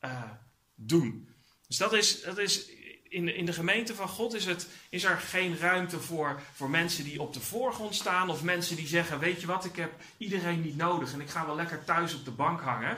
uh, 0.00 0.30
doen. 0.74 1.28
Dus 1.68 1.76
dat 1.76 1.92
is, 1.92 2.22
dat 2.22 2.38
is 2.38 2.70
in, 3.12 3.34
in 3.34 3.46
de 3.46 3.52
gemeente 3.52 3.94
van 3.94 4.08
God 4.08 4.34
is, 4.34 4.44
het, 4.44 4.68
is 4.90 5.04
er 5.04 5.18
geen 5.18 5.58
ruimte 5.58 6.00
voor, 6.00 6.40
voor 6.52 6.70
mensen 6.70 7.04
die 7.04 7.20
op 7.20 7.32
de 7.32 7.40
voorgrond 7.40 7.94
staan. 7.94 8.30
Of 8.30 8.42
mensen 8.42 8.76
die 8.76 8.86
zeggen: 8.86 9.18
Weet 9.18 9.40
je 9.40 9.46
wat, 9.46 9.64
ik 9.64 9.76
heb 9.76 9.92
iedereen 10.16 10.60
niet 10.60 10.76
nodig. 10.76 11.12
En 11.12 11.20
ik 11.20 11.30
ga 11.30 11.46
wel 11.46 11.54
lekker 11.54 11.84
thuis 11.84 12.14
op 12.14 12.24
de 12.24 12.30
bank 12.30 12.60
hangen. 12.60 12.96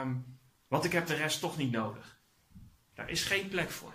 Um, 0.00 0.38
want 0.68 0.84
ik 0.84 0.92
heb 0.92 1.06
de 1.06 1.14
rest 1.14 1.40
toch 1.40 1.56
niet 1.56 1.72
nodig. 1.72 2.18
Daar 2.94 3.10
is 3.10 3.22
geen 3.22 3.48
plek 3.48 3.70
voor. 3.70 3.94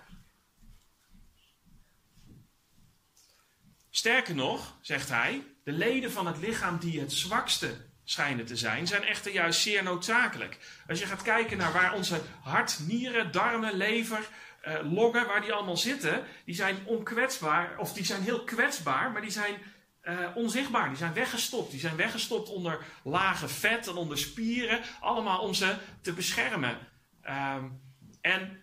Sterker 3.91 4.35
nog, 4.35 4.77
zegt 4.81 5.09
hij, 5.09 5.43
de 5.63 5.71
leden 5.71 6.11
van 6.11 6.27
het 6.27 6.37
lichaam 6.37 6.79
die 6.79 6.99
het 6.99 7.11
zwakste 7.11 7.75
schijnen 8.03 8.45
te 8.45 8.55
zijn, 8.55 8.87
zijn 8.87 9.03
echter 9.03 9.31
juist 9.31 9.61
zeer 9.61 9.83
noodzakelijk. 9.83 10.57
Als 10.87 10.99
je 10.99 11.05
gaat 11.05 11.21
kijken 11.21 11.57
naar 11.57 11.71
waar 11.73 11.93
onze 11.93 12.21
hart, 12.41 12.79
nieren, 12.87 13.31
darmen, 13.31 13.73
lever, 13.73 14.29
uh, 14.67 14.93
loggen, 14.93 15.27
waar 15.27 15.41
die 15.41 15.53
allemaal 15.53 15.77
zitten, 15.77 16.23
die 16.45 16.55
zijn 16.55 16.85
onkwetsbaar, 16.85 17.77
of 17.77 17.93
die 17.93 18.05
zijn 18.05 18.21
heel 18.21 18.43
kwetsbaar, 18.43 19.11
maar 19.11 19.21
die 19.21 19.31
zijn 19.31 19.57
uh, 20.03 20.35
onzichtbaar. 20.35 20.87
Die 20.87 20.97
zijn 20.97 21.13
weggestopt. 21.13 21.71
Die 21.71 21.79
zijn 21.79 21.95
weggestopt 21.95 22.49
onder 22.49 22.85
lage 23.03 23.47
vet 23.47 23.87
en 23.87 23.95
onder 23.95 24.17
spieren, 24.17 24.81
allemaal 24.99 25.39
om 25.39 25.53
ze 25.53 25.75
te 26.01 26.13
beschermen. 26.13 26.77
Um, 27.29 27.81
en, 28.21 28.61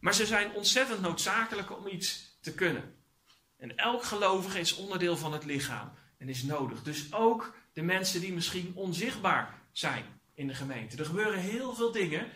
maar 0.00 0.14
ze 0.14 0.26
zijn 0.26 0.52
ontzettend 0.52 1.00
noodzakelijk 1.00 1.78
om 1.78 1.86
iets 1.86 2.38
te 2.40 2.54
kunnen. 2.54 3.01
En 3.62 3.76
elk 3.76 4.04
gelovige 4.04 4.58
is 4.60 4.74
onderdeel 4.74 5.16
van 5.16 5.32
het 5.32 5.44
lichaam 5.44 5.92
en 6.18 6.28
is 6.28 6.42
nodig. 6.42 6.82
Dus 6.82 7.12
ook 7.12 7.54
de 7.72 7.82
mensen 7.82 8.20
die 8.20 8.32
misschien 8.32 8.72
onzichtbaar 8.74 9.58
zijn 9.72 10.04
in 10.34 10.46
de 10.46 10.54
gemeente. 10.54 10.96
Er 10.96 11.04
gebeuren 11.04 11.38
heel 11.38 11.74
veel 11.74 11.92
dingen 11.92 12.26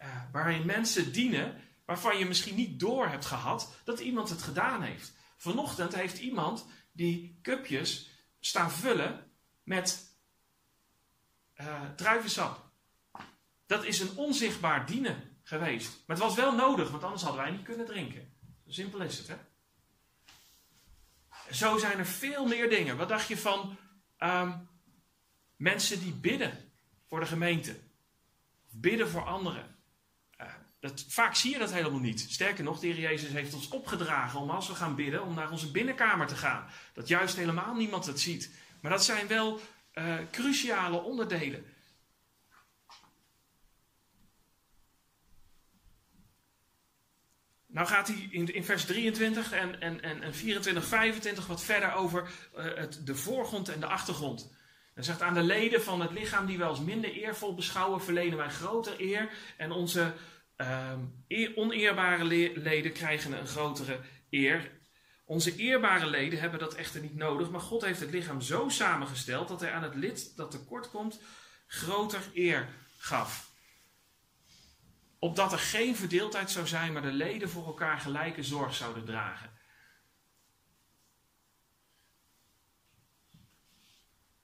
uh, 0.00 0.06
waarin 0.32 0.66
mensen 0.66 1.12
dienen 1.12 1.60
waarvan 1.84 2.18
je 2.18 2.26
misschien 2.26 2.56
niet 2.56 2.80
door 2.80 3.08
hebt 3.08 3.24
gehad 3.24 3.74
dat 3.84 4.00
iemand 4.00 4.28
het 4.28 4.42
gedaan 4.42 4.82
heeft. 4.82 5.12
Vanochtend 5.36 5.94
heeft 5.94 6.18
iemand 6.18 6.66
die 6.92 7.38
cupjes 7.42 8.10
staan 8.40 8.70
vullen 8.70 9.30
met 9.62 10.16
uh, 11.56 11.80
druivensap. 11.96 12.70
Dat 13.66 13.84
is 13.84 14.00
een 14.00 14.16
onzichtbaar 14.16 14.86
dienen 14.86 15.38
geweest. 15.42 16.02
Maar 16.06 16.16
het 16.16 16.24
was 16.24 16.34
wel 16.34 16.54
nodig, 16.54 16.90
want 16.90 17.02
anders 17.02 17.22
hadden 17.22 17.42
wij 17.42 17.50
niet 17.50 17.64
kunnen 17.64 17.86
drinken. 17.86 18.32
Simpel 18.66 19.00
is 19.00 19.18
het, 19.18 19.28
hè? 19.28 19.36
Zo 21.50 21.78
zijn 21.78 21.98
er 21.98 22.06
veel 22.06 22.46
meer 22.46 22.68
dingen. 22.68 22.96
Wat 22.96 23.08
dacht 23.08 23.28
je 23.28 23.36
van 23.36 23.76
um, 24.18 24.68
mensen 25.56 26.00
die 26.00 26.12
bidden 26.12 26.72
voor 27.08 27.20
de 27.20 27.26
gemeente? 27.26 27.76
Bidden 28.70 29.08
voor 29.08 29.24
anderen. 29.24 29.76
Dat, 30.80 31.04
vaak 31.08 31.34
zie 31.34 31.52
je 31.52 31.58
dat 31.58 31.72
helemaal 31.72 32.00
niet. 32.00 32.26
Sterker 32.28 32.64
nog, 32.64 32.78
de 32.78 32.86
Heer 32.86 32.98
Jezus 32.98 33.30
heeft 33.30 33.54
ons 33.54 33.68
opgedragen 33.68 34.40
om 34.40 34.50
als 34.50 34.68
we 34.68 34.74
gaan 34.74 34.94
bidden, 34.94 35.22
om 35.22 35.34
naar 35.34 35.50
onze 35.50 35.70
binnenkamer 35.70 36.26
te 36.26 36.36
gaan. 36.36 36.66
Dat 36.92 37.08
juist 37.08 37.36
helemaal 37.36 37.74
niemand 37.74 38.06
het 38.06 38.20
ziet. 38.20 38.50
Maar 38.80 38.90
dat 38.90 39.04
zijn 39.04 39.26
wel 39.26 39.60
uh, 39.94 40.14
cruciale 40.30 41.02
onderdelen. 41.02 41.64
Nou 47.76 47.88
gaat 47.88 48.08
hij 48.08 48.28
in, 48.30 48.54
in 48.54 48.64
vers 48.64 48.84
23 48.84 49.52
en, 49.52 49.80
en, 49.80 50.02
en, 50.02 50.22
en 50.22 50.34
24, 50.34 50.84
25 50.84 51.46
wat 51.46 51.62
verder 51.62 51.92
over 51.92 52.28
uh, 52.56 52.64
het, 52.74 53.00
de 53.04 53.14
voorgrond 53.14 53.68
en 53.68 53.80
de 53.80 53.86
achtergrond. 53.86 54.52
Hij 54.94 55.02
zegt 55.02 55.22
aan 55.22 55.34
de 55.34 55.42
leden 55.42 55.82
van 55.82 56.00
het 56.00 56.10
lichaam 56.10 56.46
die 56.46 56.58
wij 56.58 56.66
als 56.66 56.80
minder 56.80 57.12
eervol 57.12 57.54
beschouwen, 57.54 58.02
verlenen 58.02 58.38
wij 58.38 58.48
groter 58.48 58.94
eer. 58.98 59.28
En 59.56 59.70
onze 59.70 60.12
Um, 60.58 61.24
oneerbare 61.54 62.24
leden 62.54 62.92
krijgen 62.92 63.38
een 63.38 63.46
grotere 63.46 64.00
eer. 64.30 64.70
Onze 65.24 65.56
eerbare 65.56 66.06
leden 66.06 66.40
hebben 66.40 66.58
dat 66.58 66.74
echter 66.74 67.00
niet 67.00 67.14
nodig, 67.14 67.50
maar 67.50 67.60
God 67.60 67.84
heeft 67.84 68.00
het 68.00 68.10
lichaam 68.10 68.40
zo 68.40 68.68
samengesteld 68.68 69.48
dat 69.48 69.60
hij 69.60 69.72
aan 69.72 69.82
het 69.82 69.94
lid 69.94 70.36
dat 70.36 70.50
tekort 70.50 70.90
komt 70.90 71.20
groter 71.66 72.20
eer 72.34 72.68
gaf. 72.98 73.50
Opdat 75.26 75.52
er 75.52 75.58
geen 75.58 75.96
verdeeldheid 75.96 76.50
zou 76.50 76.66
zijn, 76.66 76.92
maar 76.92 77.02
de 77.02 77.12
leden 77.12 77.50
voor 77.50 77.66
elkaar 77.66 77.98
gelijke 77.98 78.42
zorg 78.42 78.74
zouden 78.74 79.04
dragen. 79.04 79.50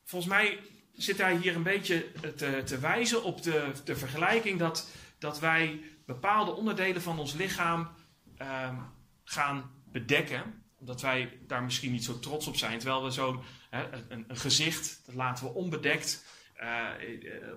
Volgens 0.05 0.33
mij 0.33 0.59
zit 0.93 1.19
hij 1.19 1.37
hier 1.37 1.57
een 1.57 1.63
beetje 1.63 2.13
te, 2.37 2.63
te 2.65 2.79
wijzen 2.79 3.23
op 3.23 3.43
de, 3.43 3.73
de 3.85 3.97
vergelijking 3.97 4.59
dat, 4.59 4.91
dat 5.19 5.41
wij 5.41 5.81
bepaalde 6.07 6.51
onderdelen 6.51 7.03
van 7.03 7.19
ons 7.19 7.33
lichaam 7.33 7.91
um, 8.39 8.93
gaan 9.25 9.83
bedekken. 9.85 10.65
Omdat 10.79 11.01
wij 11.01 11.39
daar 11.47 11.63
misschien 11.63 11.93
niet 11.93 12.05
zo 12.05 12.19
trots 12.19 12.47
op 12.47 12.57
zijn. 12.57 12.79
Terwijl 12.79 13.05
we 13.05 13.11
zo'n 13.11 13.41
een, 13.71 14.25
een, 14.29 14.37
gezicht, 14.37 15.03
dat 15.07 15.15
laten 15.15 15.45
we 15.45 15.53
onbedekt. 15.53 16.25
Uh, 16.63 16.91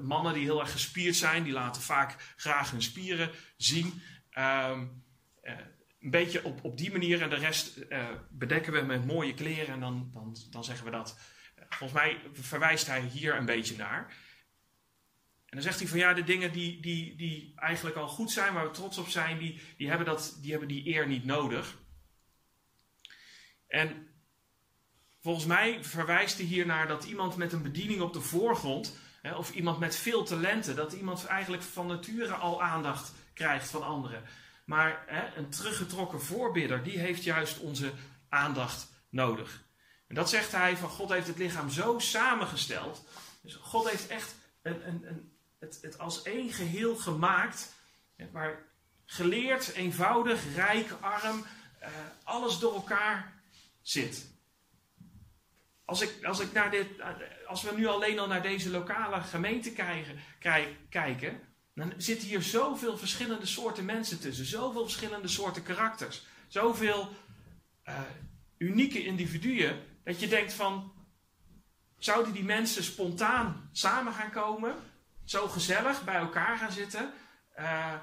mannen 0.02 0.34
die 0.34 0.44
heel 0.44 0.60
erg 0.60 0.72
gespierd 0.72 1.16
zijn, 1.16 1.44
die 1.44 1.54
laten 1.54 1.82
vaak 1.82 2.34
graag 2.36 2.72
hun 2.72 2.82
spieren 2.82 3.30
zien. 3.58 4.02
Um, 4.38 5.04
uh, 5.44 5.54
een 6.00 6.12
beetje 6.12 6.44
op, 6.44 6.64
op 6.64 6.78
die 6.78 6.92
manier 6.92 7.22
en 7.22 7.30
de 7.30 7.36
rest 7.36 7.80
bedekken 8.30 8.74
we 8.74 8.82
met 8.82 9.06
mooie 9.06 9.34
kleren 9.34 9.74
en 9.74 9.80
dan, 9.80 10.10
dan, 10.14 10.38
dan 10.50 10.64
zeggen 10.64 10.86
we 10.86 10.92
dat. 10.92 11.20
Volgens 11.70 12.00
mij 12.00 12.20
verwijst 12.34 12.88
hij 12.88 13.02
hier 13.02 13.36
een 13.36 13.46
beetje 13.46 13.76
naar. 13.76 14.14
En 15.46 15.62
dan 15.62 15.62
zegt 15.62 15.80
hij 15.80 15.88
van 15.88 15.98
ja, 15.98 16.14
de 16.14 16.24
dingen 16.24 16.52
die, 16.52 16.82
die, 16.82 17.16
die 17.16 17.54
eigenlijk 17.56 17.96
al 17.96 18.08
goed 18.08 18.32
zijn, 18.32 18.54
waar 18.54 18.66
we 18.66 18.72
trots 18.72 18.98
op 18.98 19.08
zijn, 19.08 19.38
die, 19.38 19.62
die, 19.78 19.88
hebben, 19.88 20.06
dat, 20.06 20.38
die 20.42 20.52
hebben 20.52 20.70
die 20.70 20.88
eer 20.88 21.08
niet 21.08 21.26
nodig. 21.26 21.78
En 23.68 24.08
volgens 25.26 25.46
mij 25.46 25.84
verwijst 25.84 26.38
hij 26.38 26.46
hier 26.46 26.66
naar 26.66 26.88
dat 26.88 27.04
iemand 27.04 27.36
met 27.36 27.54
een 27.54 27.62
bediening 27.62 28.02
op 28.02 28.14
de 28.14 28.22
voorgrond, 28.22 28.96
hè, 29.22 29.36
of 29.36 29.52
iemand 29.52 29.80
met 29.80 29.96
veel 29.96 30.24
talenten, 30.24 30.76
dat 30.76 30.94
iemand 30.94 31.26
eigenlijk 31.26 31.64
van 31.64 31.88
nature 31.88 32.34
al 32.34 32.64
aandacht 32.64 33.12
krijgt 33.34 33.70
van 33.70 33.84
anderen. 33.84 34.24
Maar 34.66 35.04
hè, 35.08 35.38
een 35.38 35.50
teruggetrokken 35.50 36.22
voorbidder, 36.22 36.84
die 36.84 37.00
heeft 37.00 37.24
juist 37.24 37.60
onze 37.60 37.92
aandacht 38.30 38.88
nodig. 39.10 39.64
En 40.08 40.16
dat 40.16 40.30
zegt 40.30 40.52
hij 40.52 40.78
van 40.78 40.90
God 40.90 41.10
heeft 41.10 41.28
het 41.28 41.38
lichaam 41.38 41.70
zo 41.70 42.00
samengesteld. 42.00 43.04
Dus 43.42 43.56
God 43.56 43.90
heeft 43.90 44.08
echt 44.08 44.36
een, 44.62 44.88
een, 44.88 45.08
een 45.08 45.32
het, 45.60 45.80
het 45.82 46.00
als 46.00 46.22
één 46.22 46.54
geheel 46.54 46.96
gemaakt. 46.96 47.74
Waar 48.32 48.64
geleerd, 49.06 49.72
eenvoudig, 49.74 50.42
rijk, 50.56 50.92
arm, 51.00 51.46
uh, 51.82 51.88
alles 52.24 52.60
door 52.60 52.74
elkaar 52.74 53.34
zit. 53.82 54.34
Als, 55.86 56.02
ik, 56.02 56.24
als, 56.24 56.40
ik 56.40 56.52
naar 56.52 56.72
dit, 56.72 56.88
als 57.48 57.62
we 57.64 57.76
nu 57.76 57.88
alleen 57.88 58.20
al 58.20 58.28
naar 58.28 58.42
deze 58.42 58.70
lokale 58.70 59.22
gemeente 59.22 59.72
kijken, 59.72 60.20
kijken, 60.90 61.40
dan 61.74 61.94
zitten 61.98 62.28
hier 62.28 62.42
zoveel 62.42 62.98
verschillende 62.98 63.46
soorten 63.46 63.86
mensen 63.86 64.20
tussen, 64.20 64.46
zoveel 64.46 64.84
verschillende 64.84 65.28
soorten 65.28 65.64
karakters, 65.64 66.26
zoveel 66.48 67.10
uh, 67.88 68.00
unieke 68.58 69.04
individuen, 69.04 69.84
dat 70.04 70.20
je 70.20 70.28
denkt 70.28 70.54
van, 70.54 70.94
zouden 71.98 72.34
die 72.34 72.44
mensen 72.44 72.84
spontaan 72.84 73.70
samen 73.72 74.14
gaan 74.14 74.32
komen? 74.32 74.76
zo 75.26 75.48
gezellig 75.48 76.04
bij 76.04 76.16
elkaar 76.16 76.58
gaan 76.58 76.72
zitten. 76.72 77.14
Uh, 77.60 77.94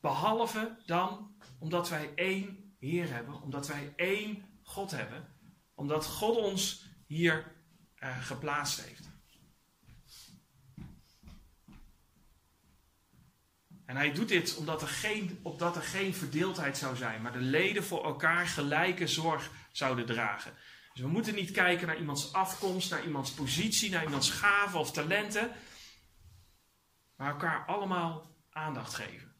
behalve 0.00 0.76
dan 0.86 1.34
omdat 1.58 1.88
wij 1.88 2.12
één 2.14 2.74
Heer 2.78 3.12
hebben, 3.12 3.42
omdat 3.42 3.66
wij 3.66 3.92
één 3.96 4.45
God 4.66 4.90
hebben, 4.90 5.28
omdat 5.74 6.06
God 6.06 6.36
ons 6.36 6.84
hier 7.06 7.52
uh, 7.98 8.22
geplaatst 8.22 8.80
heeft. 8.80 9.08
En 13.84 13.96
hij 13.96 14.12
doet 14.12 14.28
dit 14.28 14.56
omdat 14.56 14.82
er, 14.82 14.88
geen, 14.88 15.40
opdat 15.42 15.76
er 15.76 15.82
geen 15.82 16.14
verdeeldheid 16.14 16.78
zou 16.78 16.96
zijn, 16.96 17.22
maar 17.22 17.32
de 17.32 17.38
leden 17.38 17.84
voor 17.84 18.04
elkaar 18.04 18.46
gelijke 18.46 19.06
zorg 19.06 19.50
zouden 19.72 20.06
dragen. 20.06 20.52
Dus 20.92 21.04
we 21.04 21.10
moeten 21.10 21.34
niet 21.34 21.50
kijken 21.50 21.86
naar 21.86 21.98
iemands 21.98 22.32
afkomst, 22.32 22.90
naar 22.90 23.04
iemands 23.04 23.30
positie, 23.30 23.90
naar 23.90 24.04
iemands 24.04 24.30
gaven 24.30 24.78
of 24.78 24.90
talenten. 24.90 25.50
Maar 27.16 27.30
elkaar 27.30 27.64
allemaal 27.66 28.36
aandacht 28.50 28.94
geven. 28.94 29.34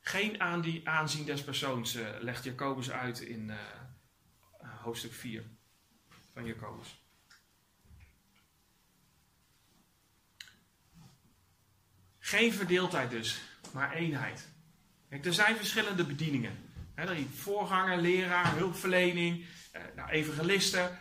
Geen 0.00 0.40
aanzien 0.84 1.24
des 1.24 1.44
persoons, 1.44 1.96
uh, 1.96 2.08
legt 2.20 2.44
Jacobus 2.44 2.90
uit 2.90 3.20
in 3.20 3.48
uh, 3.48 3.56
hoofdstuk 4.84 5.12
4 5.12 5.44
van 6.32 6.44
Jacobus. 6.44 7.02
Geen 12.18 12.52
verdeeldheid 12.52 13.10
dus, 13.10 13.40
maar 13.72 13.92
eenheid. 13.92 14.48
Kijk, 15.08 15.24
er 15.24 15.34
zijn 15.34 15.56
verschillende 15.56 16.04
bedieningen. 16.04 16.72
He, 16.94 17.26
voorganger, 17.34 17.98
leraar, 17.98 18.56
hulpverlening, 18.56 19.46
eh, 19.72 19.82
nou, 19.96 20.10
evangelisten. 20.10 20.98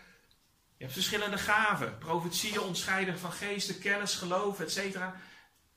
Je 0.77 0.83
hebt 0.83 0.93
verschillende 0.93 1.37
gaven. 1.37 1.97
Profetieën, 1.97 2.59
ontscheiden 2.59 3.19
van 3.19 3.31
geesten, 3.31 3.79
kennis, 3.79 4.15
geloof, 4.15 4.59
etc. 4.59 4.93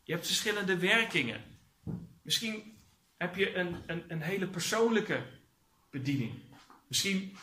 Je 0.02 0.12
hebt 0.12 0.26
verschillende 0.26 0.78
werkingen. 0.78 1.44
Misschien 2.22 2.80
heb 3.16 3.36
je 3.36 3.54
een, 3.54 3.82
een, 3.86 4.04
een 4.08 4.22
hele 4.22 4.46
persoonlijke 4.46 5.26
bediening. 5.90 6.32
Misschien 6.88 7.36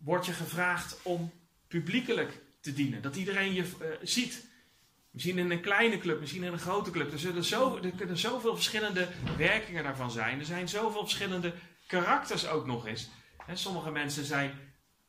word 0.00 0.26
je 0.26 0.32
gevraagd 0.32 1.02
om 1.02 1.32
publiekelijk 1.68 2.40
te 2.60 2.72
dienen. 2.72 3.02
Dat 3.02 3.16
iedereen 3.16 3.52
je 3.52 3.62
uh, 3.62 3.88
ziet. 4.02 4.48
Misschien 5.10 5.38
in 5.38 5.50
een 5.50 5.60
kleine 5.60 5.98
club, 5.98 6.20
misschien 6.20 6.42
in 6.42 6.52
een 6.52 6.58
grote 6.58 6.90
club. 6.90 7.12
Er, 7.12 7.18
zullen 7.18 7.44
zo, 7.44 7.78
er 7.82 7.90
kunnen 7.90 8.18
zoveel 8.18 8.54
verschillende 8.54 9.08
werkingen 9.36 9.82
daarvan 9.82 10.10
zijn. 10.10 10.38
Er 10.38 10.44
zijn 10.44 10.68
zoveel 10.68 11.00
verschillende 11.00 11.54
karakters 11.86 12.48
ook 12.48 12.66
nog 12.66 12.86
eens. 12.86 13.10
sommige 13.52 13.90
mensen 13.90 14.24
zijn 14.24 14.58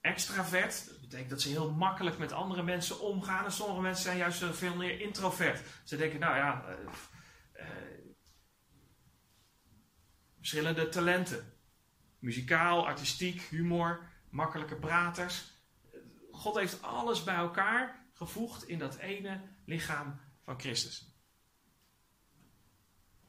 extravert. 0.01 0.87
Dat 0.87 1.01
betekent 1.01 1.29
dat 1.29 1.41
ze 1.41 1.49
heel 1.49 1.71
makkelijk 1.71 2.17
met 2.17 2.31
andere 2.31 2.63
mensen 2.63 2.99
omgaan. 2.99 3.45
En 3.45 3.51
sommige 3.51 3.81
mensen 3.81 4.03
zijn 4.03 4.17
juist 4.17 4.43
veel 4.51 4.75
meer 4.75 5.01
introvert. 5.01 5.61
Ze 5.83 5.97
denken, 5.97 6.19
nou 6.19 6.35
ja, 6.35 6.65
uh, 6.69 6.75
uh, 7.55 7.67
verschillende 10.37 10.89
talenten. 10.89 11.53
Muzikaal, 12.19 12.87
artistiek, 12.87 13.41
humor, 13.41 14.10
makkelijke 14.31 14.75
praters. 14.75 15.43
God 16.31 16.55
heeft 16.55 16.81
alles 16.81 17.23
bij 17.23 17.35
elkaar 17.35 18.05
gevoegd 18.13 18.67
in 18.67 18.79
dat 18.79 18.95
ene 18.95 19.41
lichaam 19.65 20.19
van 20.43 20.59
Christus. 20.59 21.15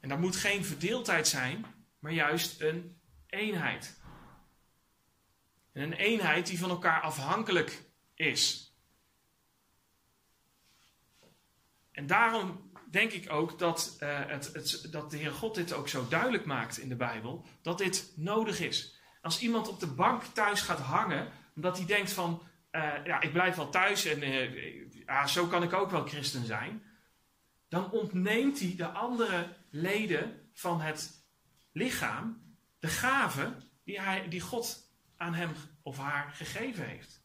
En 0.00 0.08
dat 0.08 0.18
moet 0.18 0.36
geen 0.36 0.64
verdeeldheid 0.64 1.28
zijn, 1.28 1.66
maar 1.98 2.12
juist 2.12 2.60
een 2.60 3.00
eenheid. 3.26 4.00
En 5.72 5.82
een 5.82 5.92
eenheid 5.92 6.46
die 6.46 6.58
van 6.58 6.70
elkaar 6.70 7.00
afhankelijk 7.00 7.84
is. 8.14 8.72
En 11.92 12.06
daarom 12.06 12.72
denk 12.90 13.12
ik 13.12 13.32
ook 13.32 13.58
dat, 13.58 13.96
uh, 14.00 14.26
het, 14.26 14.52
het, 14.52 14.88
dat 14.90 15.10
de 15.10 15.16
Heer 15.16 15.32
God 15.32 15.54
dit 15.54 15.72
ook 15.72 15.88
zo 15.88 16.08
duidelijk 16.08 16.44
maakt 16.44 16.78
in 16.78 16.88
de 16.88 16.96
Bijbel, 16.96 17.44
dat 17.62 17.78
dit 17.78 18.12
nodig 18.16 18.60
is. 18.60 19.00
Als 19.22 19.40
iemand 19.40 19.68
op 19.68 19.80
de 19.80 19.86
bank 19.86 20.24
thuis 20.24 20.60
gaat 20.60 20.78
hangen, 20.78 21.28
omdat 21.54 21.76
hij 21.76 21.86
denkt 21.86 22.12
van, 22.12 22.42
uh, 22.72 23.04
ja, 23.04 23.20
ik 23.20 23.32
blijf 23.32 23.56
wel 23.56 23.70
thuis 23.70 24.04
en 24.04 24.20
ja, 25.06 25.26
zo 25.26 25.46
kan 25.46 25.62
ik 25.62 25.72
ook 25.72 25.90
wel 25.90 26.06
christen 26.06 26.46
zijn, 26.46 26.82
dan 27.68 27.90
ontneemt 27.90 28.58
hij 28.58 28.74
de 28.76 28.88
andere 28.88 29.56
leden 29.70 30.48
van 30.52 30.80
het 30.80 31.24
lichaam 31.72 32.56
de 32.78 32.88
gave 32.88 33.56
die, 33.84 34.00
hij, 34.00 34.28
die 34.28 34.40
God 34.40 34.90
aan 35.16 35.34
hem 35.34 35.52
of 35.82 35.98
haar 35.98 36.30
gegeven 36.30 36.86
heeft. 36.86 37.20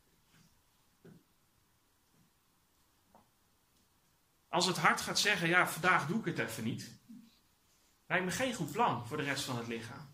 Als 4.50 4.66
het 4.66 4.78
hart 4.78 5.02
gaat 5.02 5.20
zeggen, 5.20 5.48
ja, 5.48 5.68
vandaag 5.68 6.08
doe 6.08 6.20
ik 6.20 6.26
het 6.26 6.40
even 6.40 6.64
niet, 6.64 7.00
lijkt 8.08 8.26
me 8.26 8.32
geen 8.32 8.54
goed 8.54 8.72
plan 8.72 9.08
voor 9.08 9.18
de 9.18 9.24
rest 9.24 9.44
van 9.44 9.58
het 9.58 9.68
lichaam. 9.68 10.10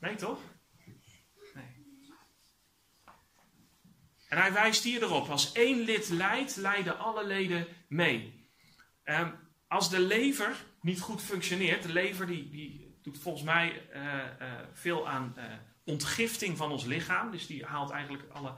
Nee, 0.00 0.14
toch? 0.14 0.40
En 4.32 4.38
hij 4.38 4.52
wijst 4.52 4.82
hier 4.82 5.02
erop, 5.02 5.28
als 5.28 5.52
één 5.52 5.80
lid 5.80 6.08
leidt, 6.08 6.56
leiden 6.56 6.98
alle 6.98 7.26
leden 7.26 7.66
mee. 7.88 8.48
Um, 9.04 9.34
als 9.68 9.90
de 9.90 10.00
lever 10.00 10.64
niet 10.80 11.00
goed 11.00 11.22
functioneert, 11.22 11.82
de 11.82 11.92
lever 11.92 12.26
die, 12.26 12.50
die 12.50 12.98
doet 13.02 13.18
volgens 13.18 13.44
mij 13.44 13.88
uh, 13.94 14.04
uh, 14.04 14.52
veel 14.72 15.08
aan 15.08 15.34
uh, 15.36 15.44
ontgifting 15.84 16.56
van 16.56 16.70
ons 16.70 16.84
lichaam. 16.84 17.30
Dus 17.30 17.46
die 17.46 17.64
haalt 17.64 17.90
eigenlijk 17.90 18.24
alle 18.32 18.54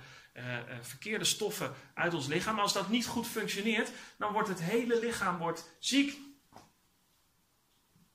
verkeerde 0.80 1.24
stoffen 1.24 1.72
uit 1.94 2.14
ons 2.14 2.26
lichaam. 2.26 2.54
Maar 2.54 2.62
als 2.62 2.72
dat 2.72 2.88
niet 2.88 3.06
goed 3.06 3.26
functioneert, 3.26 3.90
dan 4.18 4.32
wordt 4.32 4.48
het 4.48 4.62
hele 4.62 5.00
lichaam 5.00 5.38
wordt 5.38 5.76
ziek. 5.78 6.18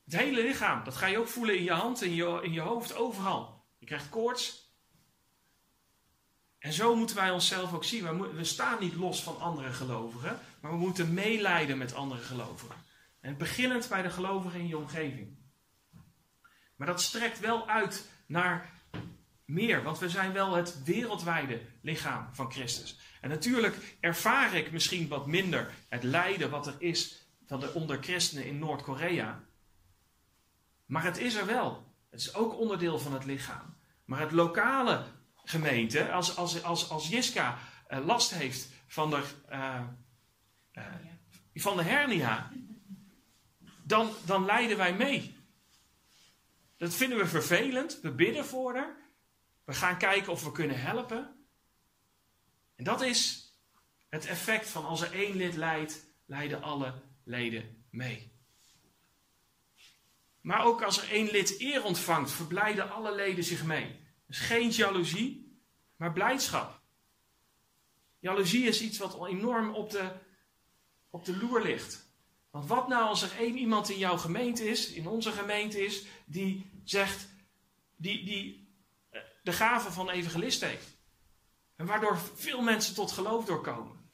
Het 0.05 0.15
hele 0.15 0.41
lichaam, 0.41 0.83
dat 0.83 0.95
ga 0.95 1.05
je 1.05 1.17
ook 1.17 1.27
voelen 1.27 1.57
in 1.57 1.63
je 1.63 1.71
hand, 1.71 2.01
in 2.01 2.15
je, 2.15 2.39
in 2.41 2.53
je 2.53 2.61
hoofd, 2.61 2.95
overal. 2.95 3.65
Je 3.77 3.85
krijgt 3.85 4.09
koorts, 4.09 4.68
en 6.59 6.73
zo 6.73 6.95
moeten 6.95 7.15
wij 7.15 7.31
onszelf 7.31 7.73
ook 7.73 7.83
zien. 7.83 8.33
We, 8.35 8.43
staan 8.43 8.79
niet 8.79 8.95
los 8.95 9.23
van 9.23 9.39
andere 9.39 9.73
gelovigen, 9.73 10.39
maar 10.61 10.71
we 10.71 10.77
moeten 10.77 11.13
meeleiden 11.13 11.77
met 11.77 11.93
andere 11.93 12.21
gelovigen. 12.21 12.75
En 13.19 13.37
beginnend 13.37 13.89
bij 13.89 14.01
de 14.01 14.09
gelovigen 14.09 14.59
in 14.59 14.67
je 14.67 14.77
omgeving. 14.77 15.37
Maar 16.75 16.87
dat 16.87 17.01
strekt 17.01 17.39
wel 17.39 17.67
uit 17.69 18.09
naar 18.25 18.69
meer, 19.45 19.83
want 19.83 19.99
we 19.99 20.09
zijn 20.09 20.33
wel 20.33 20.53
het 20.53 20.83
wereldwijde 20.83 21.61
lichaam 21.81 22.29
van 22.31 22.51
Christus. 22.51 22.99
En 23.21 23.29
natuurlijk 23.29 23.97
ervaar 23.99 24.53
ik 24.53 24.71
misschien 24.71 25.07
wat 25.07 25.27
minder 25.27 25.71
het 25.89 26.03
lijden 26.03 26.49
wat 26.49 26.67
er 26.67 26.75
is 26.77 27.27
van 27.45 27.59
de 27.59 27.73
onder 27.73 28.03
christenen 28.03 28.45
in 28.45 28.59
Noord-Korea. 28.59 29.43
Maar 30.85 31.03
het 31.03 31.17
is 31.17 31.35
er 31.35 31.45
wel. 31.45 31.93
Het 32.09 32.19
is 32.19 32.33
ook 32.33 32.59
onderdeel 32.59 32.99
van 32.99 33.13
het 33.13 33.25
lichaam. 33.25 33.75
Maar 34.05 34.19
het 34.19 34.31
lokale 34.31 35.05
gemeente, 35.49 36.11
als, 36.11 36.35
als, 36.35 36.63
als, 36.63 36.89
als 36.89 37.07
Jiska 37.07 37.59
uh, 37.89 38.05
last 38.05 38.31
heeft 38.31 38.67
van 38.87 39.09
de, 39.09 39.23
uh, 39.51 39.81
uh, 40.73 40.85
van 41.53 41.77
de 41.77 41.83
hernia, 41.83 42.51
dan, 43.83 44.11
dan 44.25 44.45
lijden 44.45 44.77
wij 44.77 44.93
mee. 44.93 45.37
Dat 46.77 46.95
vinden 46.95 47.17
we 47.17 47.25
vervelend. 47.25 47.99
We 48.01 48.11
bidden 48.11 48.45
voor 48.45 48.75
haar. 48.75 48.95
We 49.63 49.73
gaan 49.73 49.97
kijken 49.97 50.31
of 50.31 50.43
we 50.43 50.51
kunnen 50.51 50.81
helpen. 50.81 51.47
En 52.75 52.83
dat 52.83 53.01
is 53.01 53.51
het 54.09 54.25
effect 54.25 54.69
van 54.69 54.85
als 54.85 55.01
er 55.01 55.13
één 55.13 55.35
lid 55.35 55.55
lijdt, 55.55 56.05
lijden 56.25 56.61
alle 56.61 57.01
leden 57.23 57.85
mee. 57.89 58.31
Maar 60.41 60.63
ook 60.63 60.81
als 60.81 61.01
er 61.01 61.09
één 61.09 61.29
lid 61.31 61.59
eer 61.59 61.83
ontvangt, 61.83 62.31
verblijden 62.31 62.91
alle 62.91 63.15
leden 63.15 63.43
zich 63.43 63.63
mee. 63.63 64.07
Dus 64.29 64.39
geen 64.39 64.69
jaloezie, 64.69 65.59
maar 65.95 66.13
blijdschap. 66.13 66.81
Jaloezie 68.19 68.63
is 68.67 68.81
iets 68.81 68.97
wat 68.97 69.27
enorm 69.27 69.73
op 69.73 69.89
de, 69.89 70.11
op 71.09 71.25
de 71.25 71.37
loer 71.37 71.61
ligt. 71.61 72.07
Want 72.49 72.67
wat 72.67 72.87
nou 72.87 73.03
als 73.03 73.21
er 73.21 73.37
één 73.37 73.57
iemand 73.57 73.89
in 73.89 73.97
jouw 73.97 74.17
gemeente 74.17 74.69
is, 74.69 74.91
in 74.91 75.07
onze 75.07 75.31
gemeente 75.31 75.85
is, 75.85 76.05
die 76.25 76.71
zegt, 76.83 77.27
die, 77.95 78.25
die 78.25 78.67
eh, 79.09 79.21
de 79.43 79.51
gave 79.51 79.91
van 79.91 80.09
evangelist 80.09 80.61
heeft. 80.61 80.97
En 81.75 81.85
waardoor 81.85 82.17
veel 82.35 82.61
mensen 82.61 82.95
tot 82.95 83.11
geloof 83.11 83.45
doorkomen. 83.45 84.11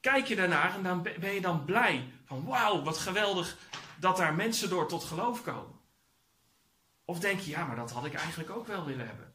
Kijk 0.00 0.26
je 0.26 0.36
daarnaar 0.36 0.74
en 0.74 0.82
dan 0.82 1.02
ben 1.02 1.34
je 1.34 1.40
dan 1.40 1.64
blij 1.64 2.12
van 2.24 2.44
wauw, 2.44 2.82
wat 2.82 2.98
geweldig 2.98 3.58
dat 3.98 4.16
daar 4.16 4.34
mensen 4.34 4.68
door 4.68 4.88
tot 4.88 5.04
geloof 5.04 5.42
komen. 5.42 5.73
Of 7.04 7.20
denk 7.20 7.40
je, 7.40 7.50
ja, 7.50 7.66
maar 7.66 7.76
dat 7.76 7.90
had 7.90 8.04
ik 8.04 8.14
eigenlijk 8.14 8.50
ook 8.50 8.66
wel 8.66 8.84
willen 8.84 9.06
hebben. 9.06 9.34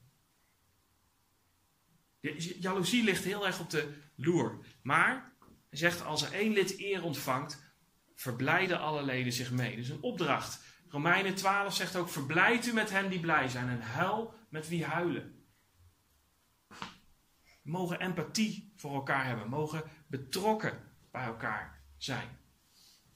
Jaloezie 2.60 3.04
ligt 3.04 3.24
heel 3.24 3.46
erg 3.46 3.60
op 3.60 3.70
de 3.70 3.94
loer. 4.16 4.66
Maar, 4.82 5.34
hij 5.70 5.80
zegt, 5.80 6.04
als 6.04 6.24
er 6.24 6.34
één 6.34 6.54
lid 6.54 6.80
eer 6.80 7.04
ontvangt, 7.04 7.64
verblijden 8.16 8.80
alle 8.80 9.04
leden 9.04 9.34
zich 9.34 9.52
mee. 9.52 9.76
Dus 9.76 9.90
een 9.90 10.02
opdracht. 10.02 10.64
Romeinen 10.88 11.36
12 11.36 11.74
zegt 11.74 11.96
ook, 11.96 12.10
verblijd 12.10 12.66
u 12.66 12.74
met 12.74 12.90
hen 12.90 13.10
die 13.10 13.20
blij 13.20 13.48
zijn 13.48 13.70
en 13.70 13.82
huil 13.82 14.34
met 14.50 14.68
wie 14.68 14.86
huilen. 14.86 15.46
We 17.62 17.76
mogen 17.76 18.00
empathie 18.00 18.74
voor 18.76 18.94
elkaar 18.94 19.26
hebben, 19.26 19.50
mogen 19.50 19.84
betrokken 20.08 20.84
bij 21.12 21.24
elkaar 21.24 21.84
zijn. 21.98 22.38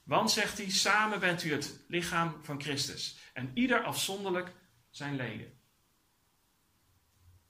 Want, 0.04 0.30
zegt 0.30 0.58
hij, 0.58 0.70
samen 0.70 1.20
bent 1.20 1.44
u 1.44 1.52
het 1.52 1.78
lichaam 1.88 2.36
van 2.42 2.60
Christus. 2.60 3.16
En 3.32 3.50
ieder 3.54 3.82
afzonderlijk 3.82 4.52
zijn 4.90 5.16
leden. 5.16 5.52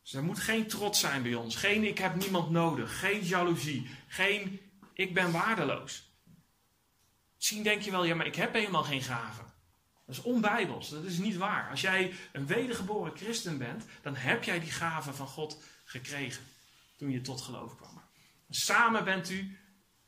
Dus 0.02 0.14
er 0.14 0.22
moet 0.22 0.38
geen 0.38 0.66
trots 0.66 1.00
zijn 1.00 1.22
bij 1.22 1.34
ons. 1.34 1.56
Geen 1.56 1.84
ik 1.84 1.98
heb 1.98 2.14
niemand 2.14 2.50
nodig. 2.50 2.98
Geen 2.98 3.20
jaloezie. 3.20 3.90
Geen 4.08 4.60
ik 4.92 5.14
ben 5.14 5.32
waardeloos. 5.32 6.12
Misschien 7.36 7.62
denk 7.62 7.82
je 7.82 7.90
wel, 7.90 8.04
ja, 8.04 8.14
maar 8.14 8.26
ik 8.26 8.34
heb 8.34 8.52
helemaal 8.52 8.84
geen 8.84 9.02
gaven. 9.02 9.44
Dat 10.06 10.16
is 10.16 10.22
onbijbels. 10.22 10.88
Dat 10.88 11.04
is 11.04 11.18
niet 11.18 11.36
waar. 11.36 11.70
Als 11.70 11.80
jij 11.80 12.12
een 12.32 12.46
wedergeboren 12.46 13.16
christen 13.16 13.58
bent, 13.58 13.84
dan 14.02 14.16
heb 14.16 14.44
jij 14.44 14.60
die 14.60 14.70
gaven 14.70 15.14
van 15.14 15.26
God 15.26 15.62
gekregen. 15.84 16.44
Toen 16.96 17.10
je 17.10 17.20
tot 17.20 17.40
geloof 17.40 17.76
kwam. 17.76 18.02
Samen 18.50 19.04
bent 19.04 19.30
u 19.30 19.58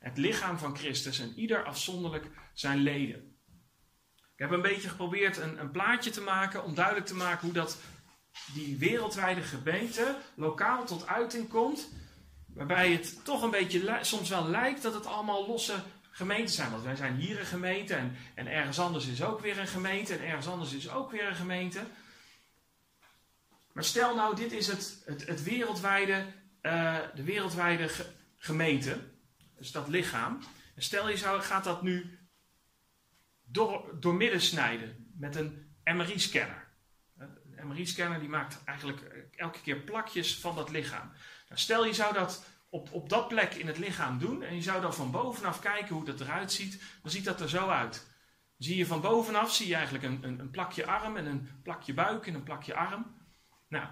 het 0.06 0.18
lichaam 0.18 0.58
van 0.58 0.76
Christus 0.76 1.18
en 1.18 1.32
ieder 1.36 1.64
afzonderlijk 1.64 2.26
zijn 2.52 2.78
leden. 2.78 3.36
Ik 4.16 4.42
heb 4.42 4.50
een 4.50 4.62
beetje 4.62 4.88
geprobeerd 4.88 5.36
een, 5.36 5.60
een, 5.60 5.70
plaatje 5.70 6.10
te 6.10 6.20
maken 6.20 6.64
om 6.64 6.74
duidelijk 6.74 7.06
te 7.06 7.14
maken 7.14 7.44
hoe 7.44 7.52
dat 7.52 7.78
die 8.54 8.78
wereldwijde 8.78 9.42
gemeente 9.42 10.16
lokaal 10.34 10.84
tot 10.84 11.06
uiting 11.06 11.48
komt. 11.48 11.88
Waarbij 12.46 12.92
het 12.92 13.24
toch 13.24 13.42
een 13.42 13.50
beetje 13.50 13.98
soms 14.00 14.28
wel 14.28 14.48
lijkt 14.48 14.82
dat 14.82 14.94
het 14.94 15.06
allemaal 15.06 15.46
losse 15.46 15.74
gemeenten 16.10 16.54
zijn. 16.54 16.70
Want 16.70 16.82
wij 16.82 16.96
zijn 16.96 17.16
hier 17.16 17.38
een 17.38 17.46
gemeente 17.46 17.94
en, 17.94 18.16
en 18.34 18.46
ergens 18.46 18.78
anders 18.78 19.06
is 19.06 19.22
ook 19.22 19.40
weer 19.40 19.58
een 19.58 19.66
gemeente 19.66 20.14
en 20.14 20.26
ergens 20.26 20.48
anders 20.48 20.72
is 20.72 20.90
ook 20.90 21.10
weer 21.10 21.28
een 21.28 21.34
gemeente. 21.34 21.80
Maar 23.72 23.84
stel 23.84 24.14
nou, 24.14 24.36
dit 24.36 24.52
is 24.52 24.66
het, 24.66 25.02
het, 25.04 25.26
het 25.26 25.42
wereldwijde, 25.42 26.26
uh, 26.62 26.98
de 27.14 27.22
wereldwijde 27.22 27.90
gemeente, 28.36 29.14
dus 29.56 29.72
dat 29.72 29.88
lichaam. 29.88 30.38
En 30.74 30.82
stel 30.82 31.08
je 31.08 31.16
zou, 31.16 31.40
gaat 31.40 31.64
dat 31.64 31.82
nu 31.82 32.18
door, 33.44 34.14
midden 34.14 34.40
snijden 34.40 35.12
met 35.18 35.36
een 35.36 35.74
MRI-scanner. 35.84 36.68
Een 37.16 37.68
MRI-scanner 37.68 38.20
die 38.20 38.28
maakt 38.28 38.64
eigenlijk 38.64 39.28
elke 39.36 39.60
keer 39.60 39.76
plakjes 39.76 40.38
van 40.38 40.54
dat 40.54 40.70
lichaam. 40.70 41.12
Nou, 41.48 41.60
stel 41.60 41.86
je 41.86 41.94
zou 41.94 42.14
dat 42.14 42.44
op, 42.68 42.92
op 42.92 43.08
dat 43.08 43.28
plek 43.28 43.54
in 43.54 43.66
het 43.66 43.78
lichaam 43.78 44.18
doen 44.18 44.42
en 44.42 44.54
je 44.54 44.62
zou 44.62 44.80
dan 44.80 44.94
van 44.94 45.10
bovenaf 45.10 45.60
kijken 45.60 45.94
hoe 45.94 46.04
dat 46.04 46.20
eruit 46.20 46.52
ziet, 46.52 46.82
dan 47.02 47.10
ziet 47.10 47.24
dat 47.24 47.40
er 47.40 47.48
zo 47.48 47.68
uit. 47.68 48.06
Zie 48.58 48.76
je 48.76 48.86
van 48.86 49.00
bovenaf 49.00 49.54
zie 49.54 49.68
je 49.68 49.74
eigenlijk 49.74 50.04
een, 50.04 50.18
een, 50.22 50.38
een 50.38 50.50
plakje 50.50 50.86
arm 50.86 51.16
en 51.16 51.26
een 51.26 51.48
plakje 51.62 51.94
buik 51.94 52.26
en 52.26 52.34
een 52.34 52.42
plakje 52.42 52.74
arm. 52.74 53.16
Nou, 53.68 53.86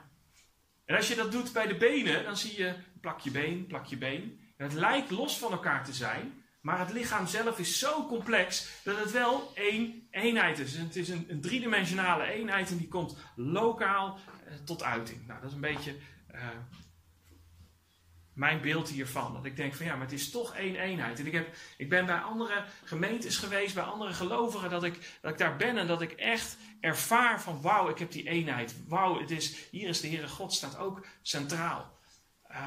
en 0.85 0.97
als 0.97 1.09
je 1.09 1.15
dat 1.15 1.33
doet 1.33 1.53
bij 1.53 1.67
de 1.67 1.77
benen, 1.77 2.25
dan 2.25 2.37
zie 2.37 2.59
je 2.59 2.75
plakje 3.01 3.31
been, 3.31 3.67
plakje 3.67 3.97
been. 3.97 4.44
Het 4.57 4.73
lijkt 4.73 5.11
los 5.11 5.39
van 5.39 5.53
elkaar 5.53 5.85
te 5.85 5.93
zijn, 5.93 6.45
maar 6.61 6.79
het 6.79 6.93
lichaam 6.93 7.27
zelf 7.27 7.59
is 7.59 7.79
zo 7.79 8.07
complex 8.07 8.69
dat 8.85 8.99
het 8.99 9.11
wel 9.11 9.53
één 9.55 10.09
eenheid 10.11 10.59
is. 10.59 10.77
Het 10.77 10.97
is 10.97 11.09
een, 11.09 11.27
een 11.29 11.41
driedimensionale 11.41 12.25
eenheid 12.25 12.71
en 12.71 12.77
die 12.77 12.89
komt 12.89 13.17
lokaal 13.37 14.19
eh, 14.47 14.55
tot 14.65 14.83
uiting. 14.83 15.27
Nou, 15.27 15.41
dat 15.41 15.49
is 15.49 15.55
een 15.55 15.61
beetje 15.61 15.97
uh, 16.35 16.49
mijn 18.35 18.61
beeld 18.61 18.89
hiervan. 18.89 19.33
Dat 19.33 19.45
ik 19.45 19.57
denk 19.57 19.75
van 19.75 19.87
ja, 19.87 19.93
maar 19.93 20.07
het 20.07 20.15
is 20.15 20.31
toch 20.31 20.55
één 20.55 20.77
eenheid. 20.77 21.19
En 21.19 21.27
ik, 21.27 21.33
heb, 21.33 21.55
ik 21.77 21.89
ben 21.89 22.07
bij 22.07 22.19
andere 22.19 22.65
gemeentes 22.85 23.37
geweest, 23.37 23.75
bij 23.75 23.85
andere 23.85 24.13
gelovigen, 24.13 24.71
dat 24.71 24.85
ik, 24.85 25.19
dat 25.21 25.33
ik 25.33 25.39
daar 25.39 25.57
ben 25.57 25.79
en 25.79 25.87
dat 25.87 26.03
ik 26.03 26.13
echt 26.13 26.57
ervaar 26.81 27.41
van 27.41 27.61
wauw, 27.61 27.89
ik 27.89 27.99
heb 27.99 28.11
die 28.11 28.29
eenheid. 28.29 28.75
Wauw, 28.89 29.21
het 29.21 29.31
is, 29.31 29.69
hier 29.71 29.89
is 29.89 30.01
de 30.01 30.09
Heere 30.09 30.29
God, 30.29 30.53
staat 30.53 30.79
ook 30.79 31.07
centraal. 31.23 31.99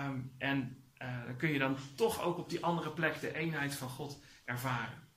Um, 0.06 0.34
en 0.38 0.87
uh, 1.02 1.26
dan 1.26 1.38
kun 1.38 1.50
je 1.50 1.60
dan 1.60 1.78
toch 1.96 2.22
ook 2.22 2.38
op 2.38 2.50
die 2.50 2.64
andere 2.64 2.92
plek 2.92 3.20
de 3.20 3.36
eenheid 3.36 3.76
van 3.76 3.90
God 3.90 4.20
ervaren. 4.46 5.08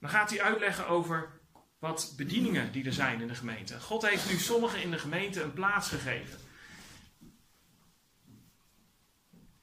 Dan 0.00 0.10
gaat 0.10 0.30
hij 0.30 0.42
uitleggen 0.42 0.88
over 0.88 1.40
wat 1.78 2.14
bedieningen 2.16 2.72
die 2.72 2.84
er 2.84 2.92
zijn 2.92 3.20
in 3.20 3.28
de 3.28 3.34
gemeente. 3.34 3.80
God 3.80 4.08
heeft 4.08 4.30
nu 4.30 4.38
sommigen 4.38 4.82
in 4.82 4.90
de 4.90 4.98
gemeente 4.98 5.42
een 5.42 5.52
plaats 5.52 5.88
gegeven. 5.88 6.38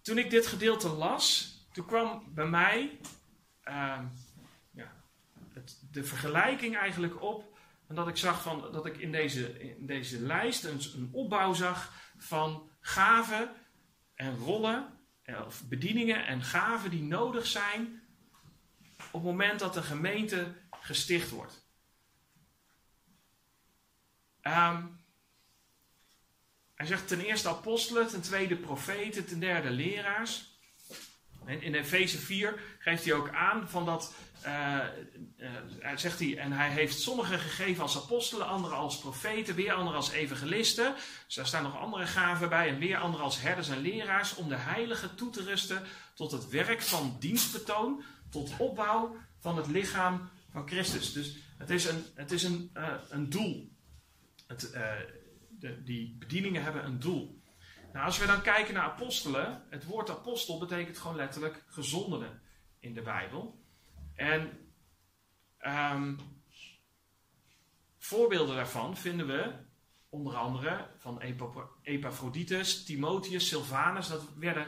Toen 0.02 0.18
ik 0.18 0.30
dit 0.30 0.48
gedeelte 0.48 0.90
las, 0.90 1.58
toen 1.72 1.86
kwam 1.86 2.24
bij 2.34 2.46
mij 2.46 3.00
uh, 3.66 4.00
ja, 4.72 4.94
het, 5.54 5.80
de 5.92 6.04
vergelijking 6.04 6.78
eigenlijk 6.78 7.22
op. 7.22 7.58
En 7.88 7.96
dat 7.96 8.08
ik 8.08 8.18
zag 8.18 8.42
van, 8.42 8.72
dat 8.72 8.86
ik 8.86 8.98
in 8.98 9.12
deze, 9.12 9.60
in 9.78 9.86
deze 9.86 10.20
lijst 10.20 10.64
een, 10.64 10.82
een 10.96 11.10
opbouw 11.12 11.54
zag 11.54 11.94
van 12.24 12.70
gaven 12.80 13.56
en 14.16 14.38
rollen, 14.38 15.00
eh, 15.22 15.46
of 15.46 15.64
bedieningen 15.68 16.26
en 16.26 16.44
gaven 16.44 16.90
die 16.90 17.04
nodig 17.04 17.48
zijn 17.48 18.02
op 19.12 19.22
het 19.22 19.24
moment 19.24 19.60
dat 19.60 19.74
de 19.74 19.82
gemeente 19.82 20.56
gesticht 20.72 21.30
wordt. 21.30 21.68
Um, 24.42 25.02
hij 26.76 26.86
zegt 26.86 27.08
ten 27.08 27.20
eerste 27.20 27.50
apostelen, 27.50 28.08
ten 28.08 28.22
tweede 28.22 28.58
profeten, 28.58 29.26
ten 29.26 29.40
derde 29.40 29.70
leraars. 29.70 30.53
En 31.46 31.62
in 31.62 31.76
Efeze 31.76 32.18
4 32.18 32.60
geeft 32.80 33.06
hij 33.06 33.14
ook 33.14 33.30
aan 33.30 33.70
van 33.70 33.86
dat, 33.86 34.14
uh, 34.46 34.78
uh, 35.38 35.50
zegt 35.96 36.20
hij, 36.20 36.38
en 36.38 36.52
hij 36.52 36.70
heeft 36.70 37.00
sommigen 37.00 37.40
gegeven 37.40 37.84
als 37.84 37.98
apostelen, 37.98 38.48
anderen 38.48 38.78
als 38.78 39.00
profeten, 39.00 39.56
weer 39.56 39.74
anderen 39.74 39.98
als 39.98 40.12
evangelisten. 40.12 40.96
Dus 41.26 41.36
daar 41.36 41.48
staan 41.48 41.64
nog 41.64 41.78
andere 41.78 42.08
gaven 42.08 42.50
bij, 42.50 42.70
en 42.70 42.80
weer 42.80 42.98
anderen 42.98 43.26
als 43.26 43.42
herders 43.42 43.70
en 43.70 43.82
leraars, 43.82 44.36
om 44.36 44.50
de 44.50 44.56
heiligen 44.56 45.16
toe 45.16 45.30
te 45.30 45.44
rusten 45.44 45.84
tot 46.14 46.32
het 46.32 46.50
werk 46.50 46.82
van 46.82 47.16
dienstbetoon, 47.20 48.04
tot 48.30 48.52
opbouw 48.58 49.16
van 49.40 49.58
het 49.58 49.68
lichaam 49.68 50.30
van 50.52 50.68
Christus. 50.68 51.14
Dus 51.14 51.36
het 51.58 51.70
is 51.70 51.86
een, 51.86 52.06
het 52.16 52.32
is 52.32 52.44
een, 52.44 52.72
een 53.10 53.30
doel. 53.30 53.72
Het, 54.48 54.78
die 55.86 56.16
bedieningen 56.20 56.64
hebben 56.64 56.86
een 56.86 57.00
doel. 57.00 57.42
Nou, 57.94 58.06
als 58.06 58.18
we 58.18 58.26
dan 58.26 58.42
kijken 58.42 58.74
naar 58.74 58.84
apostelen, 58.84 59.64
het 59.70 59.86
woord 59.86 60.10
apostel 60.10 60.60
betekent 60.60 60.98
gewoon 60.98 61.16
letterlijk 61.16 61.64
gezondene 61.68 62.30
in 62.80 62.94
de 62.94 63.02
Bijbel. 63.02 63.64
En 64.16 64.72
um, 65.94 66.20
voorbeelden 67.98 68.56
daarvan 68.56 68.98
vinden 68.98 69.28
we 69.28 69.52
onder 70.10 70.36
andere 70.36 70.88
van 70.98 71.22
Epaphroditus, 71.82 72.84
Timotheus, 72.84 73.48
Silvanus. 73.48 74.08
Dat 74.08 74.34
werden, 74.36 74.68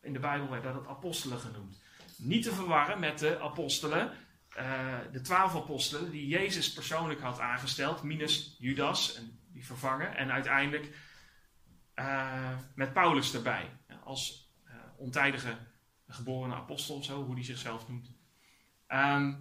in 0.00 0.12
de 0.12 0.18
Bijbel 0.18 0.48
werden 0.48 0.72
dat 0.72 0.86
apostelen 0.86 1.38
genoemd. 1.38 1.82
Niet 2.16 2.42
te 2.42 2.52
verwarren 2.52 3.00
met 3.00 3.18
de 3.18 3.40
apostelen, 3.40 4.12
uh, 4.58 4.98
de 5.12 5.20
twaalf 5.20 5.56
apostelen 5.56 6.10
die 6.10 6.26
Jezus 6.26 6.72
persoonlijk 6.72 7.20
had 7.20 7.40
aangesteld, 7.40 8.02
minus 8.02 8.56
Judas 8.58 9.14
en 9.14 9.40
die 9.52 9.66
vervangen. 9.66 10.16
En 10.16 10.32
uiteindelijk 10.32 10.96
uh, 11.96 12.58
met 12.74 12.92
Paulus 12.92 13.34
erbij. 13.34 13.70
Als 14.04 14.52
uh, 14.66 14.74
ontijdige 14.96 15.56
geboren 16.08 16.54
apostel 16.54 16.96
of 16.96 17.04
zo, 17.04 17.24
hoe 17.24 17.34
hij 17.34 17.44
zichzelf 17.44 17.88
noemt. 17.88 18.12
Um, 18.88 19.38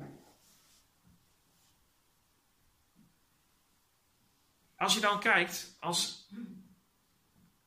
als 4.75 4.93
je 4.93 4.99
dan 4.99 5.19
kijkt, 5.19 5.77
als 5.79 6.29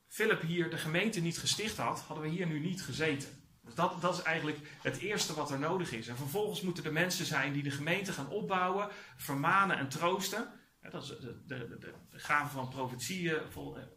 Philip 0.07 0.41
hier 0.41 0.69
de 0.69 0.77
gemeente 0.77 1.19
niet 1.19 1.37
gesticht 1.37 1.77
had, 1.77 1.99
hadden 1.99 2.25
we 2.25 2.31
hier 2.31 2.47
nu 2.47 2.59
niet 2.59 2.83
gezeten. 2.83 3.29
Dus 3.63 3.75
dat, 3.75 4.01
dat 4.01 4.17
is 4.17 4.21
eigenlijk 4.21 4.59
het 4.81 4.97
eerste 4.97 5.33
wat 5.33 5.51
er 5.51 5.59
nodig 5.59 5.91
is. 5.91 6.07
En 6.07 6.17
vervolgens 6.17 6.61
moeten 6.61 6.83
er 6.83 6.93
mensen 6.93 7.25
zijn 7.25 7.53
die 7.53 7.63
de 7.63 7.71
gemeente 7.71 8.11
gaan 8.11 8.29
opbouwen, 8.29 8.89
vermanen 9.15 9.77
en 9.77 9.89
troosten. 9.89 10.51
Dat 10.81 11.03
is 11.03 11.07
de, 11.07 11.43
de, 11.45 11.77
de, 11.79 11.93
de 12.09 12.19
gave 12.19 12.51
van 12.51 12.69
profetie, 12.69 13.35
eh, 13.35 13.41
het 13.75 13.96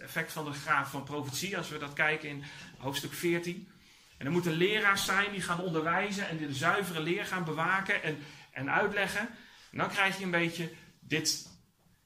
effect 0.00 0.32
van 0.32 0.44
de 0.44 0.52
gave 0.52 0.90
van 0.90 1.04
profetie, 1.04 1.56
als 1.56 1.68
we 1.68 1.78
dat 1.78 1.92
kijken 1.92 2.28
in 2.28 2.44
hoofdstuk 2.78 3.12
14. 3.12 3.68
En 4.16 4.26
er 4.26 4.32
moeten 4.32 4.52
leraars 4.52 5.04
zijn 5.04 5.32
die 5.32 5.40
gaan 5.40 5.60
onderwijzen 5.60 6.28
en 6.28 6.36
de 6.36 6.54
zuivere 6.54 7.00
leer 7.00 7.24
gaan 7.24 7.44
bewaken 7.44 8.02
en, 8.02 8.18
en 8.50 8.70
uitleggen. 8.70 9.28
En 9.70 9.78
dan 9.78 9.88
krijg 9.88 10.18
je 10.18 10.24
een 10.24 10.30
beetje 10.30 10.72
dit, 11.00 11.48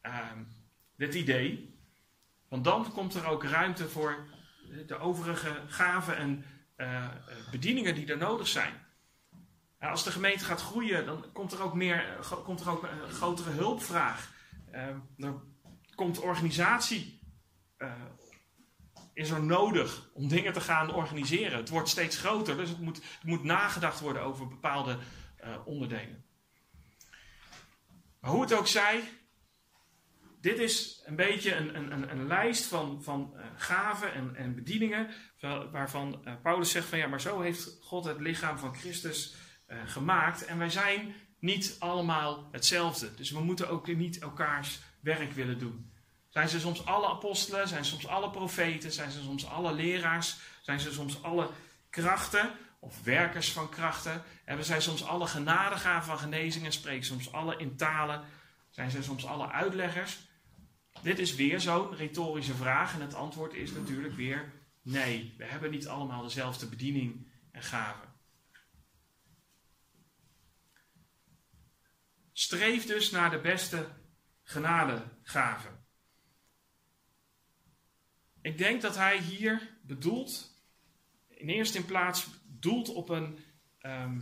uh, 0.03 0.31
dit 0.97 1.15
idee. 1.15 1.79
Want 2.49 2.65
dan 2.65 2.93
komt 2.93 3.15
er 3.15 3.27
ook 3.27 3.45
ruimte 3.45 3.89
voor 3.89 4.27
de 4.87 4.99
overige 4.99 5.63
gaven 5.69 6.17
en 6.17 6.45
uh, 6.77 7.09
bedieningen 7.51 7.95
die 7.95 8.07
er 8.07 8.19
nodig 8.19 8.49
zijn 8.49 8.85
als 9.91 10.05
de 10.05 10.11
gemeente 10.11 10.45
gaat 10.45 10.63
groeien, 10.63 11.07
dan 11.07 11.25
komt 11.33 11.53
er 11.53 11.63
ook, 11.63 11.75
meer, 11.75 12.19
eh, 12.19 12.45
komt 12.45 12.61
er 12.61 12.71
ook 12.71 12.83
een 12.83 13.13
grotere 13.13 13.51
hulpvraag. 13.51 14.33
Uh, 14.73 15.27
er 15.27 15.35
komt 15.95 16.21
organisatie. 16.21 17.21
Uh, 17.79 17.93
is 19.13 19.31
er 19.31 19.43
nodig 19.43 20.11
om 20.13 20.29
dingen 20.29 20.53
te 20.53 20.61
gaan 20.61 20.95
organiseren? 20.95 21.59
Het 21.59 21.69
wordt 21.69 21.89
steeds 21.89 22.19
groter, 22.19 22.57
dus 22.57 22.69
het 22.69 22.81
moet, 22.81 22.97
het 22.97 23.25
moet 23.25 23.43
nagedacht 23.43 24.01
worden 24.01 24.23
over 24.23 24.49
bepaalde 24.49 24.99
uh, 25.45 25.57
onderdelen. 25.67 26.25
Maar 28.21 28.31
hoe 28.31 28.41
het 28.41 28.53
ook 28.53 28.67
zij, 28.67 29.03
dit 30.41 30.59
is 30.59 31.03
een 31.05 31.17
beetje 31.17 31.55
een, 31.55 31.93
een, 31.93 32.11
een 32.11 32.27
lijst 32.27 32.65
van, 32.65 33.03
van 33.03 33.37
gaven 33.57 34.15
en, 34.15 34.37
en 34.37 34.55
bedieningen. 34.55 35.11
Waarvan 35.73 36.25
Paulus 36.43 36.71
zegt 36.71 36.87
van 36.87 36.99
ja, 36.99 37.07
maar 37.07 37.21
zo 37.21 37.41
heeft 37.41 37.77
God 37.81 38.05
het 38.05 38.21
lichaam 38.21 38.59
van 38.59 38.75
Christus 38.75 39.35
gemaakt. 39.67 40.45
En 40.45 40.59
wij 40.59 40.71
zijn 40.71 41.15
niet 41.39 41.77
allemaal 41.79 42.49
hetzelfde. 42.53 43.15
Dus 43.15 43.31
we 43.31 43.41
moeten 43.41 43.69
ook 43.69 43.87
niet 43.87 44.19
elkaars 44.19 44.81
werk 45.01 45.33
willen 45.33 45.59
doen. 45.59 45.94
Zijn 46.35 46.49
ze 46.49 46.61
soms 46.61 46.87
alle 46.87 47.09
apostelen? 47.09 47.69
Zijn 47.69 47.85
soms 47.85 48.07
alle 48.07 48.31
profeten? 48.31 48.93
Zijn 48.93 49.11
ze 49.11 49.23
soms 49.23 49.47
alle 49.47 49.73
leraars? 49.73 50.37
Zijn 50.63 50.81
ze 50.81 50.93
soms 50.93 51.23
alle 51.23 51.51
krachten 51.91 52.51
of 52.79 53.03
werkers 53.03 53.53
van 53.53 53.69
krachten? 53.69 54.23
En 54.45 54.57
we 54.57 54.63
zijn 54.63 54.83
soms 54.83 55.05
alle 55.05 55.27
genadegaven 55.27 56.05
van 56.05 56.19
genezing 56.19 56.65
en 56.65 56.73
spreken 56.73 57.05
soms 57.05 57.33
alle 57.33 57.57
in 57.57 57.77
talen? 57.77 58.25
Zijn 58.71 58.91
ze 58.91 59.03
soms 59.03 59.27
alle 59.27 59.51
uitleggers? 59.51 60.19
Dit 61.03 61.19
is 61.19 61.35
weer 61.35 61.61
zo'n 61.61 61.97
retorische 61.97 62.55
vraag 62.55 62.95
en 62.95 63.01
het 63.01 63.15
antwoord 63.15 63.53
is 63.53 63.73
natuurlijk 63.73 64.15
weer 64.15 64.53
nee. 64.83 65.35
We 65.39 65.45
hebben 65.45 65.71
niet 65.71 65.89
allemaal 65.89 66.23
dezelfde 66.23 66.67
bediening 66.67 67.29
en 67.53 67.63
gaven. 67.63 68.09
Streef 72.33 72.87
dus 72.87 73.11
naar 73.11 73.31
de 73.31 73.41
beste 73.41 73.89
genadegave. 74.43 75.74
Ik 78.45 78.59
denk 78.59 78.83
dat 78.83 78.97
hij 78.97 79.19
hier 79.19 79.69
bedoelt, 79.83 80.55
in 81.29 81.49
eerste 81.49 81.85
plaats 81.85 82.27
doelt 82.47 82.89
op 82.89 83.09
een 83.09 83.39
ehm, 83.79 84.21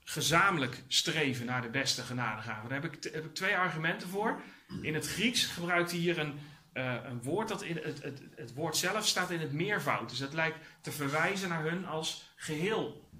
gezamenlijk 0.00 0.82
streven 0.88 1.46
naar 1.46 1.62
de 1.62 1.68
beste 1.68 2.02
genadegave. 2.02 2.68
Daar 2.68 2.82
heb 2.82 2.92
ik, 2.92 3.12
heb 3.12 3.24
ik 3.24 3.34
twee 3.34 3.56
argumenten 3.56 4.08
voor. 4.08 4.40
In 4.82 4.94
het 4.94 5.06
Grieks 5.06 5.46
gebruikt 5.46 5.90
hij 5.90 6.00
hier 6.00 6.18
een, 6.18 6.38
uh, 6.74 6.96
een 7.04 7.22
woord 7.22 7.48
dat 7.48 7.62
in 7.62 7.76
het, 7.76 8.02
het, 8.02 8.22
het 8.34 8.54
woord 8.54 8.76
zelf 8.76 9.06
staat 9.06 9.30
in 9.30 9.40
het 9.40 9.52
meervoud. 9.52 10.08
Dus 10.10 10.18
het 10.18 10.32
lijkt 10.32 10.58
te 10.80 10.92
verwijzen 10.92 11.48
naar 11.48 11.62
hun 11.62 11.86
als 11.86 12.32
geheel. 12.36 13.10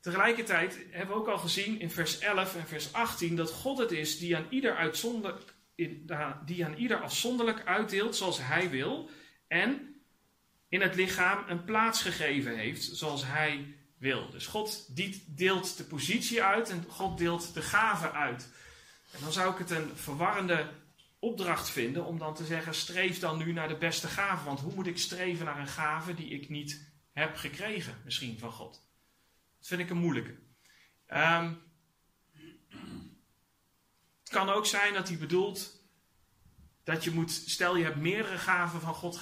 Tegelijkertijd 0.00 0.78
hebben 0.90 1.14
we 1.14 1.20
ook 1.20 1.28
al 1.28 1.38
gezien 1.38 1.80
in 1.80 1.90
vers 1.90 2.18
11 2.18 2.56
en 2.56 2.66
vers 2.66 2.92
18 2.92 3.36
dat 3.36 3.50
God 3.50 3.78
het 3.78 3.90
is 3.90 4.18
die 4.18 4.36
aan 4.36 4.46
ieder, 4.50 4.76
uitzonder, 4.76 5.54
die 6.44 6.64
aan 6.64 6.74
ieder 6.74 7.00
afzonderlijk 7.00 7.64
uitdeelt 7.64 8.16
zoals 8.16 8.38
hij 8.42 8.70
wil. 8.70 9.10
En 9.48 10.00
in 10.68 10.80
het 10.80 10.94
lichaam 10.94 11.44
een 11.48 11.64
plaats 11.64 12.02
gegeven 12.02 12.56
heeft 12.56 12.82
zoals 12.82 13.24
hij 13.26 13.74
wil. 13.98 14.30
Dus 14.30 14.46
God 14.46 14.96
deelt 15.36 15.76
de 15.76 15.84
positie 15.84 16.42
uit 16.42 16.70
en 16.70 16.84
God 16.88 17.18
deelt 17.18 17.54
de 17.54 17.62
gave 17.62 18.12
uit. 18.12 18.48
En 19.12 19.20
dan 19.20 19.32
zou 19.32 19.52
ik 19.52 19.58
het 19.58 19.70
een 19.70 19.96
verwarrende 19.96 20.72
opdracht 21.18 21.70
vinden 21.70 22.04
om 22.04 22.18
dan 22.18 22.34
te 22.34 22.44
zeggen: 22.44 22.74
streef 22.74 23.18
dan 23.18 23.38
nu 23.38 23.52
naar 23.52 23.68
de 23.68 23.76
beste 23.76 24.08
gave. 24.08 24.44
Want 24.44 24.60
hoe 24.60 24.74
moet 24.74 24.86
ik 24.86 24.98
streven 24.98 25.44
naar 25.44 25.58
een 25.58 25.66
gave 25.66 26.14
die 26.14 26.28
ik 26.28 26.48
niet 26.48 26.92
heb 27.12 27.36
gekregen, 27.36 28.00
misschien 28.04 28.38
van 28.38 28.52
God? 28.52 28.84
Dat 29.58 29.66
vind 29.66 29.80
ik 29.80 29.90
een 29.90 29.96
moeilijke. 29.96 30.38
Ehm, 31.06 31.52
het 34.26 34.34
kan 34.34 34.48
ook 34.48 34.66
zijn 34.66 34.94
dat 34.94 35.08
hij 35.08 35.18
bedoelt 35.18 35.76
dat 36.84 37.04
je 37.04 37.10
moet, 37.10 37.30
stel 37.30 37.76
je 37.76 37.84
hebt 37.84 37.96
meerdere 37.96 38.38
gaven 38.38 38.80
van 38.80 38.94
God 38.94 39.20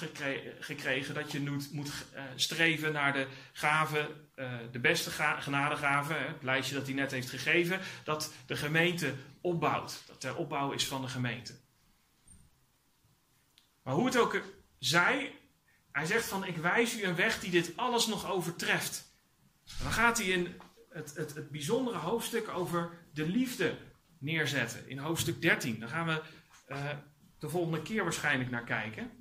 gekregen, 0.59 1.13
dat 1.13 1.31
je 1.31 1.39
moet, 1.39 1.71
moet 1.71 1.91
uh, 2.15 2.21
streven 2.35 2.93
naar 2.93 3.13
de 3.13 3.27
gave, 3.53 4.15
uh, 4.35 4.53
de 4.71 4.79
beste 4.79 5.11
genadegave, 5.39 6.13
het 6.13 6.43
lijstje 6.43 6.75
dat 6.75 6.85
hij 6.85 6.95
net 6.95 7.11
heeft 7.11 7.29
gegeven, 7.29 7.79
dat 8.03 8.33
de 8.45 8.55
gemeente 8.55 9.13
opbouwt, 9.41 10.03
dat 10.07 10.23
er 10.23 10.35
opbouw 10.35 10.71
is 10.71 10.87
van 10.87 11.01
de 11.01 11.07
gemeente. 11.07 11.53
Maar 13.83 13.93
hoe 13.93 14.05
het 14.05 14.17
ook 14.17 14.41
zij, 14.79 15.39
hij 15.91 16.05
zegt 16.05 16.25
van 16.25 16.45
ik 16.45 16.57
wijs 16.57 16.99
u 16.99 17.03
een 17.03 17.15
weg 17.15 17.39
die 17.39 17.51
dit 17.51 17.77
alles 17.77 18.07
nog 18.07 18.31
overtreft. 18.31 19.11
dan 19.81 19.91
gaat 19.91 20.17
hij 20.17 20.27
in 20.27 20.61
het, 20.89 21.15
het, 21.15 21.35
het 21.35 21.49
bijzondere 21.49 21.97
hoofdstuk 21.97 22.47
over 22.49 22.97
de 23.13 23.27
liefde 23.27 23.77
neerzetten, 24.25 24.89
in 24.89 24.97
hoofdstuk 24.97 25.41
13. 25.41 25.79
Dan 25.79 25.89
gaan 25.89 26.07
we... 26.07 26.21
Uh, 26.69 26.89
de 27.45 27.51
volgende 27.51 27.81
keer 27.81 28.03
waarschijnlijk 28.03 28.49
naar 28.49 28.63
kijken. 28.63 29.11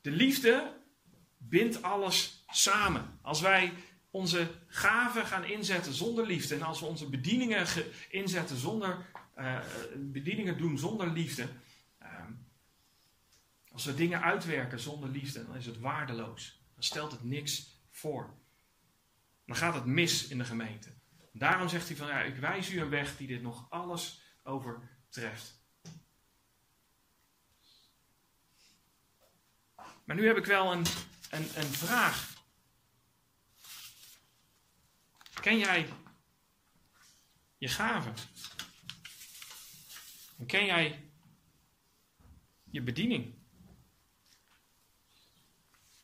De 0.00 0.10
liefde 0.10 0.80
bindt 1.38 1.82
alles 1.82 2.44
samen. 2.46 3.18
Als 3.22 3.40
wij 3.40 3.72
onze 4.10 4.50
gaven 4.66 5.26
gaan 5.26 5.44
inzetten 5.44 5.92
zonder 5.92 6.26
liefde 6.26 6.54
en 6.54 6.62
als 6.62 6.80
we 6.80 6.86
onze 6.86 7.08
bedieningen 7.08 7.66
inzetten 8.10 8.56
zonder 8.56 9.06
uh, 9.38 9.60
bedieningen 9.96 10.58
doen 10.58 10.78
zonder 10.78 11.10
liefde, 11.10 11.48
uh, 12.02 12.08
als 13.72 13.84
we 13.84 13.94
dingen 13.94 14.22
uitwerken 14.22 14.80
zonder 14.80 15.08
liefde, 15.08 15.46
dan 15.46 15.56
is 15.56 15.66
het 15.66 15.78
waardeloos. 15.78 16.60
Dan 16.74 16.82
stelt 16.82 17.12
het 17.12 17.24
niks 17.24 17.80
voor. 17.90 18.34
Dan 19.46 19.56
gaat 19.56 19.74
het 19.74 19.84
mis 19.84 20.28
in 20.28 20.38
de 20.38 20.44
gemeente. 20.44 20.88
Daarom 21.32 21.68
zegt 21.68 21.88
hij 21.88 21.96
van 21.96 22.06
ja, 22.06 22.20
ik 22.22 22.36
wijs 22.36 22.70
u 22.70 22.80
een 22.80 22.88
weg 22.88 23.16
die 23.16 23.26
dit 23.26 23.42
nog 23.42 23.70
alles 23.70 24.22
over 24.42 24.90
treft. 25.08 25.60
Maar 30.04 30.16
nu 30.16 30.26
heb 30.26 30.36
ik 30.36 30.44
wel 30.44 30.72
een, 30.72 30.84
een, 31.30 31.48
een 31.56 31.72
vraag. 31.72 32.32
Ken 35.40 35.58
jij 35.58 35.88
je 37.58 37.68
gaven? 37.68 38.14
En 40.38 40.46
ken 40.46 40.64
jij 40.64 41.12
je 42.70 42.82
bediening? 42.82 43.34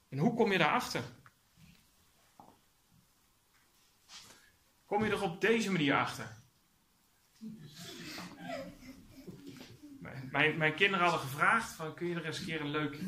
En 0.08 0.18
hoe 0.18 0.34
kom 0.34 0.52
je 0.52 0.58
daarachter? 0.58 1.02
Kom 4.88 5.04
je 5.04 5.10
er 5.10 5.22
op 5.22 5.40
deze 5.40 5.70
manier 5.70 5.94
achter? 5.94 6.36
Mijn, 10.30 10.56
mijn 10.56 10.74
kinderen 10.74 11.06
hadden 11.06 11.28
gevraagd: 11.28 11.72
van, 11.72 11.94
kun 11.94 12.06
je 12.06 12.14
er 12.14 12.24
eens 12.24 12.38
een 12.38 12.46
keer 12.46 12.60
een 12.60 12.70
leuk 12.70 12.98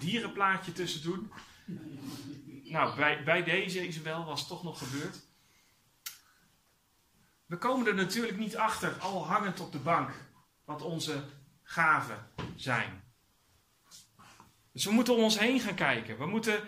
dierenplaatje 0.00 0.72
tussen 0.72 1.02
doen? 1.02 1.32
Nou, 2.64 2.96
bij, 2.96 3.24
bij 3.24 3.44
deze 3.44 3.86
Isabel 3.86 4.24
was 4.24 4.38
het 4.38 4.48
toch 4.48 4.62
nog 4.62 4.78
gebeurd. 4.78 5.20
We 7.46 7.58
komen 7.58 7.86
er 7.86 7.94
natuurlijk 7.94 8.38
niet 8.38 8.56
achter, 8.56 8.92
al 8.92 9.26
hangend 9.26 9.60
op 9.60 9.72
de 9.72 9.78
bank, 9.78 10.10
wat 10.64 10.82
onze 10.82 11.24
gaven 11.62 12.30
zijn. 12.56 13.02
Dus 14.72 14.84
we 14.84 14.92
moeten 14.92 15.14
om 15.14 15.22
ons 15.22 15.38
heen 15.38 15.60
gaan 15.60 15.74
kijken. 15.74 16.18
We 16.18 16.26
moeten 16.26 16.60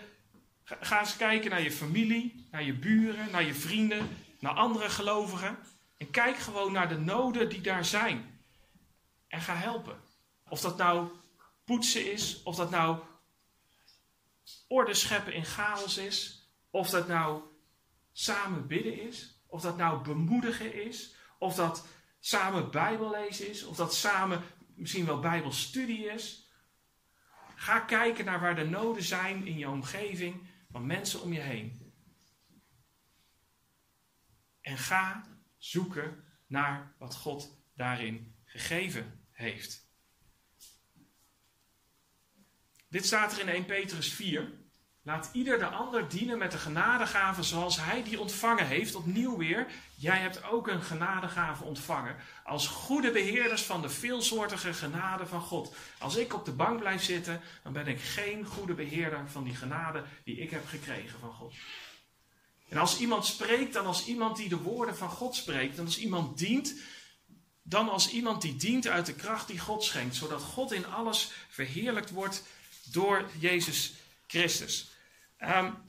ga 0.63 0.99
eens 0.99 1.17
kijken 1.17 1.49
naar 1.49 1.61
je 1.61 1.71
familie, 1.71 2.47
naar 2.51 2.63
je 2.63 2.73
buren, 2.73 3.31
naar 3.31 3.43
je 3.43 3.53
vrienden, 3.53 4.09
naar 4.39 4.53
andere 4.53 4.89
gelovigen. 4.89 5.57
En 5.97 6.11
kijk 6.11 6.37
gewoon 6.37 6.71
naar 6.71 6.89
de 6.89 6.97
noden 6.97 7.49
die 7.49 7.61
daar 7.61 7.85
zijn 7.85 8.39
en 9.27 9.41
ga 9.41 9.55
helpen. 9.55 9.99
Of 10.49 10.61
dat 10.61 10.77
nou 10.77 11.09
poetsen 11.65 12.11
is, 12.11 12.43
of 12.43 12.55
dat 12.55 12.69
nou 12.69 12.99
orde 14.67 14.93
scheppen 14.93 15.33
in 15.33 15.45
chaos 15.45 15.97
is, 15.97 16.47
of 16.69 16.89
dat 16.89 17.07
nou 17.07 17.41
samen 18.11 18.67
bidden 18.67 19.01
is, 19.01 19.41
of 19.47 19.61
dat 19.61 19.77
nou 19.77 20.03
bemoedigen 20.03 20.73
is, 20.85 21.15
of 21.39 21.55
dat 21.55 21.87
samen 22.19 22.71
Bijbel 22.71 23.11
lezen 23.11 23.49
is, 23.49 23.63
of 23.63 23.75
dat 23.75 23.93
samen 23.95 24.43
misschien 24.75 25.05
wel 25.05 25.19
Bijbelstudie 25.19 26.05
is. 26.05 26.51
Ga 27.55 27.79
kijken 27.79 28.25
naar 28.25 28.39
waar 28.39 28.55
de 28.55 28.65
noden 28.65 29.03
zijn 29.03 29.47
in 29.47 29.57
je 29.57 29.69
omgeving, 29.69 30.47
van 30.71 30.85
mensen 30.85 31.21
om 31.21 31.33
je 31.33 31.39
heen. 31.39 31.86
En 34.67 34.77
ga 34.77 35.23
zoeken 35.57 36.23
naar 36.47 36.93
wat 36.97 37.15
God 37.15 37.57
daarin 37.75 38.35
gegeven 38.45 39.19
heeft. 39.31 39.85
Dit 42.87 43.05
staat 43.05 43.31
er 43.31 43.39
in 43.39 43.49
1 43.49 43.65
Petrus 43.65 44.13
4. 44.13 44.51
Laat 45.01 45.29
ieder 45.33 45.59
de 45.59 45.65
ander 45.65 46.09
dienen 46.09 46.37
met 46.37 46.51
de 46.51 46.57
genadegave 46.57 47.43
zoals 47.43 47.81
hij 47.81 48.03
die 48.03 48.19
ontvangen 48.19 48.67
heeft. 48.67 48.95
Opnieuw 48.95 49.37
weer, 49.37 49.67
jij 49.95 50.19
hebt 50.19 50.43
ook 50.43 50.67
een 50.67 50.81
genadegave 50.81 51.63
ontvangen. 51.63 52.15
Als 52.43 52.67
goede 52.67 53.11
beheerders 53.11 53.63
van 53.63 53.81
de 53.81 53.89
veelsoortige 53.89 54.73
genade 54.73 55.25
van 55.25 55.41
God. 55.41 55.75
Als 55.97 56.15
ik 56.15 56.33
op 56.33 56.45
de 56.45 56.53
bank 56.53 56.79
blijf 56.79 57.03
zitten, 57.03 57.41
dan 57.63 57.73
ben 57.73 57.87
ik 57.87 57.99
geen 57.99 58.45
goede 58.45 58.73
beheerder 58.73 59.29
van 59.29 59.43
die 59.43 59.55
genade 59.55 60.03
die 60.23 60.37
ik 60.37 60.49
heb 60.49 60.67
gekregen 60.67 61.19
van 61.19 61.33
God. 61.33 61.53
En 62.69 62.77
als 62.77 62.99
iemand 62.99 63.25
spreekt, 63.25 63.73
dan 63.73 63.85
als 63.85 64.05
iemand 64.05 64.37
die 64.37 64.49
de 64.49 64.57
woorden 64.57 64.97
van 64.97 65.09
God 65.09 65.35
spreekt. 65.35 65.75
Dan 65.75 65.85
als 65.85 65.97
iemand 65.97 66.37
dient, 66.37 66.73
dan 67.61 67.89
als 67.89 68.09
iemand 68.09 68.41
die 68.41 68.55
dient 68.55 68.87
uit 68.87 69.05
de 69.05 69.15
kracht 69.15 69.47
die 69.47 69.59
God 69.59 69.83
schenkt, 69.83 70.15
zodat 70.15 70.41
God 70.41 70.71
in 70.71 70.85
alles 70.85 71.31
verheerlijkt 71.49 72.09
wordt 72.09 72.43
door 72.91 73.29
Jezus 73.39 73.93
Christus. 74.27 74.89
Um, 75.39 75.85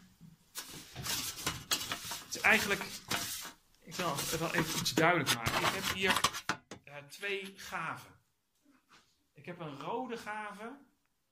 het 2.26 2.34
is 2.34 2.40
eigenlijk, 2.40 2.84
ik 3.80 3.94
wil 3.94 4.14
wel 4.38 4.54
even 4.54 4.80
iets 4.80 4.94
duidelijk 4.94 5.34
maken. 5.34 5.60
Ik 5.60 5.74
heb 5.74 5.94
hier 5.94 6.20
uh, 6.88 6.94
twee 7.08 7.54
gaven. 7.56 8.10
Ik 9.34 9.46
heb 9.46 9.60
een 9.60 9.80
rode 9.80 10.16
gave 10.16 10.78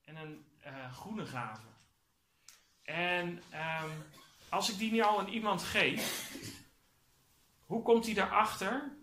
en 0.03 0.15
een 0.15 0.45
uh, 0.65 0.93
groene 0.93 1.25
gave. 1.25 1.67
En 2.83 3.43
um, 3.83 4.03
als 4.49 4.69
ik 4.71 4.77
die 4.77 4.91
nu 4.91 5.01
al 5.01 5.19
aan 5.19 5.27
iemand 5.27 5.63
geef, 5.63 6.31
hoe 7.65 7.81
komt 7.81 8.05
hij 8.05 8.13
daarachter 8.13 8.97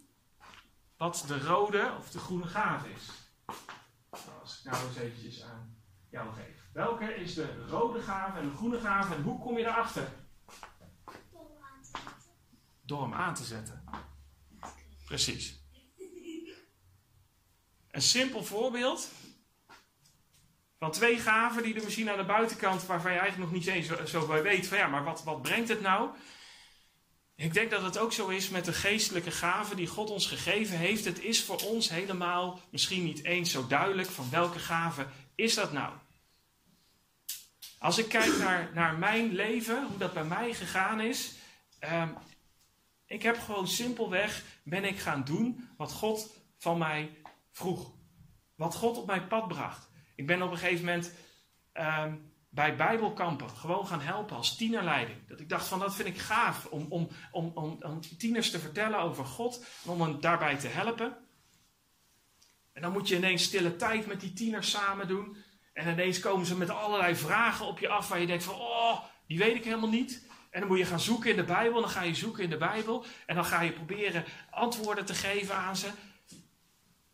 wat 0.97 1.24
de 1.26 1.40
rode 1.40 1.95
of 1.99 2.11
de 2.11 2.18
groene 2.18 2.47
gave 2.47 2.88
is. 2.90 3.09
Als 4.40 4.59
ik 4.59 4.70
nou 4.70 4.86
eens 4.86 4.97
eventjes 4.97 5.42
aan 5.42 5.76
jou 6.11 6.34
geef. 6.34 6.68
Welke 6.72 7.14
is 7.14 7.34
de 7.34 7.66
rode 7.66 8.01
gave 8.01 8.38
en 8.38 8.49
de 8.49 8.57
groene 8.57 8.80
gave 8.80 9.14
en 9.14 9.22
hoe 9.22 9.38
kom 9.38 9.59
je 9.59 9.64
erachter? 9.64 10.09
Door 12.82 13.03
hem 13.03 13.14
aan 13.14 13.34
te 13.34 13.45
zetten. 13.45 13.84
Precies. 15.05 15.62
Een 17.90 18.03
simpel 18.03 18.45
voorbeeld 18.45 19.11
van 20.85 20.93
twee 20.93 21.18
gaven 21.18 21.62
die 21.62 21.74
er 21.74 21.85
misschien 21.85 22.11
aan 22.11 22.16
de 22.16 22.24
buitenkant, 22.24 22.87
waarvan 22.87 23.12
je 23.12 23.18
eigenlijk 23.18 23.51
nog 23.51 23.61
niet 23.61 23.74
eens 23.74 24.11
zo, 24.11 24.26
bij 24.26 24.43
weet, 24.43 24.66
van 24.66 24.78
ja, 24.78 24.87
maar 24.87 25.05
wat, 25.05 25.22
wat 25.22 25.43
brengt 25.43 25.68
het 25.68 25.80
nou? 25.80 26.11
Ik 27.37 27.55
denk 27.55 27.70
dat 27.70 27.82
het 27.82 27.99
ook 27.99 28.12
zo 28.12 28.28
is 28.28 28.49
met 28.49 28.64
de 28.64 28.72
geestelijke 28.72 29.30
gaven 29.30 29.76
die 29.76 29.87
God 29.87 30.11
ons 30.11 30.26
gegeven 30.26 30.78
heeft. 30.78 31.05
Het 31.05 31.22
is 31.22 31.45
voor 31.45 31.57
ons 31.57 31.89
helemaal 31.89 32.61
misschien 32.70 33.05
niet 33.05 33.24
eens 33.24 33.51
zo 33.51 33.66
duidelijk 33.66 34.09
van 34.09 34.30
welke 34.30 34.59
gave 34.59 35.07
is 35.35 35.55
dat 35.55 35.72
nou. 35.72 35.93
Als 37.78 37.99
ik 37.99 38.09
kijk 38.09 38.39
naar, 38.39 38.70
naar 38.74 38.99
mijn 38.99 39.32
leven, 39.32 39.87
hoe 39.87 39.99
dat 39.99 40.12
bij 40.12 40.24
mij 40.24 40.55
gegaan 40.55 41.01
is. 41.01 41.32
ehm, 41.78 42.09
ik 43.07 43.22
heb 43.22 43.39
gewoon 43.39 43.68
simpelweg, 43.68 44.43
ben 44.64 44.85
ik 44.85 44.99
gaan 44.99 45.24
doen 45.24 45.68
wat 45.76 45.93
God 45.93 46.30
van 46.59 46.78
mij 46.78 47.16
vroeg. 47.53 47.91
Wat 48.55 48.74
God 48.74 48.97
op 48.97 49.07
mijn 49.07 49.26
pad 49.26 49.49
bracht. 49.49 49.93
Ik 50.15 50.27
ben 50.27 50.43
op 50.43 50.51
een 50.51 50.59
gegeven 50.59 50.85
moment 50.85 51.12
ehm, 51.73 52.15
bij 52.49 52.77
Bijbelkampen 52.77 53.51
gewoon 53.51 53.87
gaan 53.87 54.01
helpen 54.01 54.37
als 54.37 54.57
tienerleiding. 54.57 55.29
Dat 55.29 55.41
ik 55.41 55.49
dacht 55.49 55.69
van 55.69 55.79
dat 55.79 55.95
vind 55.95 56.09
ik 56.09 56.19
gaaf 56.19 56.67
om, 56.67 56.87
om, 56.89 57.09
om, 57.33 57.51
om, 57.55 57.79
om 57.83 58.01
tieners 58.19 58.51
te 58.51 58.59
vertellen 58.59 58.99
over 58.99 59.25
God 59.25 59.65
en 59.85 59.91
om 59.91 60.01
hen 60.01 60.21
daarbij 60.21 60.57
te 60.57 60.69
helpen. 60.69 61.17
En 62.73 62.83
dan 62.83 62.93
moet 62.93 63.09
je 63.09 63.17
ineens 63.17 63.43
stille 63.43 63.77
tijd 63.77 64.07
met 64.07 64.21
die 64.21 64.33
tieners 64.33 64.71
samen 64.71 65.09
doen. 65.09 65.37
En 65.73 65.93
ineens 65.93 66.21
komen 66.21 66.47
ze 66.47 66.57
met 66.57 66.71
allerlei 66.71 67.15
vragen 67.15 67.67
op 67.67 67.79
je 67.79 67.89
af 67.89 68.09
waar 68.09 68.21
je 68.21 68.27
denkt 68.27 68.45
van, 68.45 68.55
oh, 68.55 69.05
die 69.27 69.39
weet 69.39 69.55
ik 69.55 69.65
helemaal 69.65 69.89
niet. 69.89 70.27
En 70.51 70.61
dan 70.61 70.69
moet 70.69 70.79
je 70.79 70.85
gaan 70.85 71.01
zoeken 71.01 71.31
in 71.31 71.37
de 71.37 71.45
Bijbel. 71.45 71.81
Dan 71.81 71.91
ga 71.91 72.03
je 72.03 72.15
zoeken 72.15 72.43
in 72.43 72.51
de 72.51 72.57
Bijbel. 72.57 73.05
En 73.27 73.35
dan 73.35 73.45
ga 73.45 73.61
je 73.61 73.73
proberen 73.73 74.25
antwoorden 74.51 75.05
te 75.05 75.15
geven 75.15 75.55
aan 75.55 75.77
ze. 75.77 75.89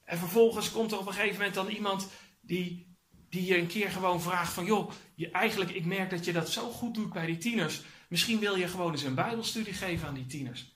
En 0.05 0.19
vervolgens 0.19 0.71
komt 0.71 0.93
er 0.93 0.99
op 0.99 1.07
een 1.07 1.13
gegeven 1.13 1.37
moment 1.37 1.55
dan 1.55 1.69
iemand 1.69 2.09
die, 2.41 2.90
die 3.31 3.47
je 3.47 3.59
een 3.59 3.67
keer 3.67 3.91
gewoon 3.91 4.23
vraagt 4.23 4.53
van, 4.53 4.65
joh, 4.65 4.93
je, 5.15 5.31
eigenlijk, 5.31 5.71
ik 5.71 5.85
merk 5.85 6.11
dat 6.11 6.25
je 6.25 6.33
dat 6.33 6.51
zo 6.51 6.71
goed 6.71 6.95
doet 6.95 7.13
bij 7.13 7.27
die 7.27 7.39
tieners. 7.39 7.83
Misschien 8.09 8.39
wil 8.39 8.55
je 8.55 8.69
gewoon 8.69 8.93
eens 8.93 9.03
een 9.03 9.15
Bijbelstudie 9.15 9.73
geven 9.73 10.09
aan 10.09 10.15
die 10.15 10.27
tieners. 10.27 10.75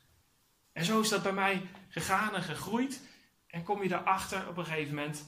En 0.73 0.85
zo 0.85 1.01
is 1.01 1.09
dat 1.09 1.23
bij 1.23 1.33
mij 1.33 1.63
gegaan 1.89 2.35
en 2.35 2.43
gegroeid. 2.43 3.01
En 3.47 3.63
kom 3.63 3.83
je 3.83 3.95
erachter 3.95 4.49
op 4.49 4.57
een 4.57 4.65
gegeven 4.65 4.95
moment 4.95 5.25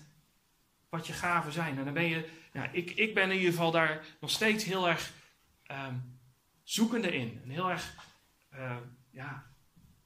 wat 0.88 1.06
je 1.06 1.12
gaven 1.12 1.52
zijn. 1.52 1.78
En 1.78 1.84
dan 1.84 1.94
ben 1.94 2.08
je, 2.08 2.28
ja, 2.52 2.68
ik, 2.72 2.90
ik 2.90 3.14
ben 3.14 3.30
in 3.30 3.36
ieder 3.36 3.50
geval 3.50 3.70
daar 3.70 4.04
nog 4.20 4.30
steeds 4.30 4.64
heel 4.64 4.88
erg 4.88 5.12
ehm, 5.62 5.94
zoekende 6.62 7.14
in. 7.14 7.40
En 7.42 7.50
heel 7.50 7.70
erg, 7.70 7.94
eh, 8.50 8.76
ja, 9.10 9.46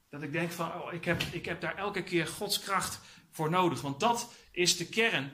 dat 0.09 0.23
ik 0.23 0.33
denk 0.33 0.51
van, 0.51 0.75
oh, 0.75 0.93
ik, 0.93 1.05
heb, 1.05 1.23
ik 1.23 1.45
heb 1.45 1.61
daar 1.61 1.77
elke 1.77 2.03
keer 2.03 2.27
Gods 2.27 2.61
kracht 2.61 3.01
voor 3.31 3.51
nodig. 3.51 3.81
Want 3.81 4.01
dat 4.01 4.33
is 4.51 4.77
de 4.77 4.87
kern 4.87 5.31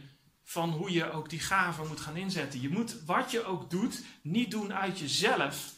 van 0.49 0.71
hoe 0.71 0.93
je 0.93 1.11
ook 1.11 1.31
die 1.31 1.41
gaven 1.41 1.87
moet 1.87 2.01
gaan 2.01 2.17
inzetten. 2.17 2.61
Je 2.61 2.69
moet 2.69 3.05
wat 3.05 3.31
je 3.31 3.45
ook 3.45 3.71
doet, 3.71 4.03
niet 4.23 4.51
doen 4.51 4.75
uit 4.75 4.99
jezelf, 4.99 5.75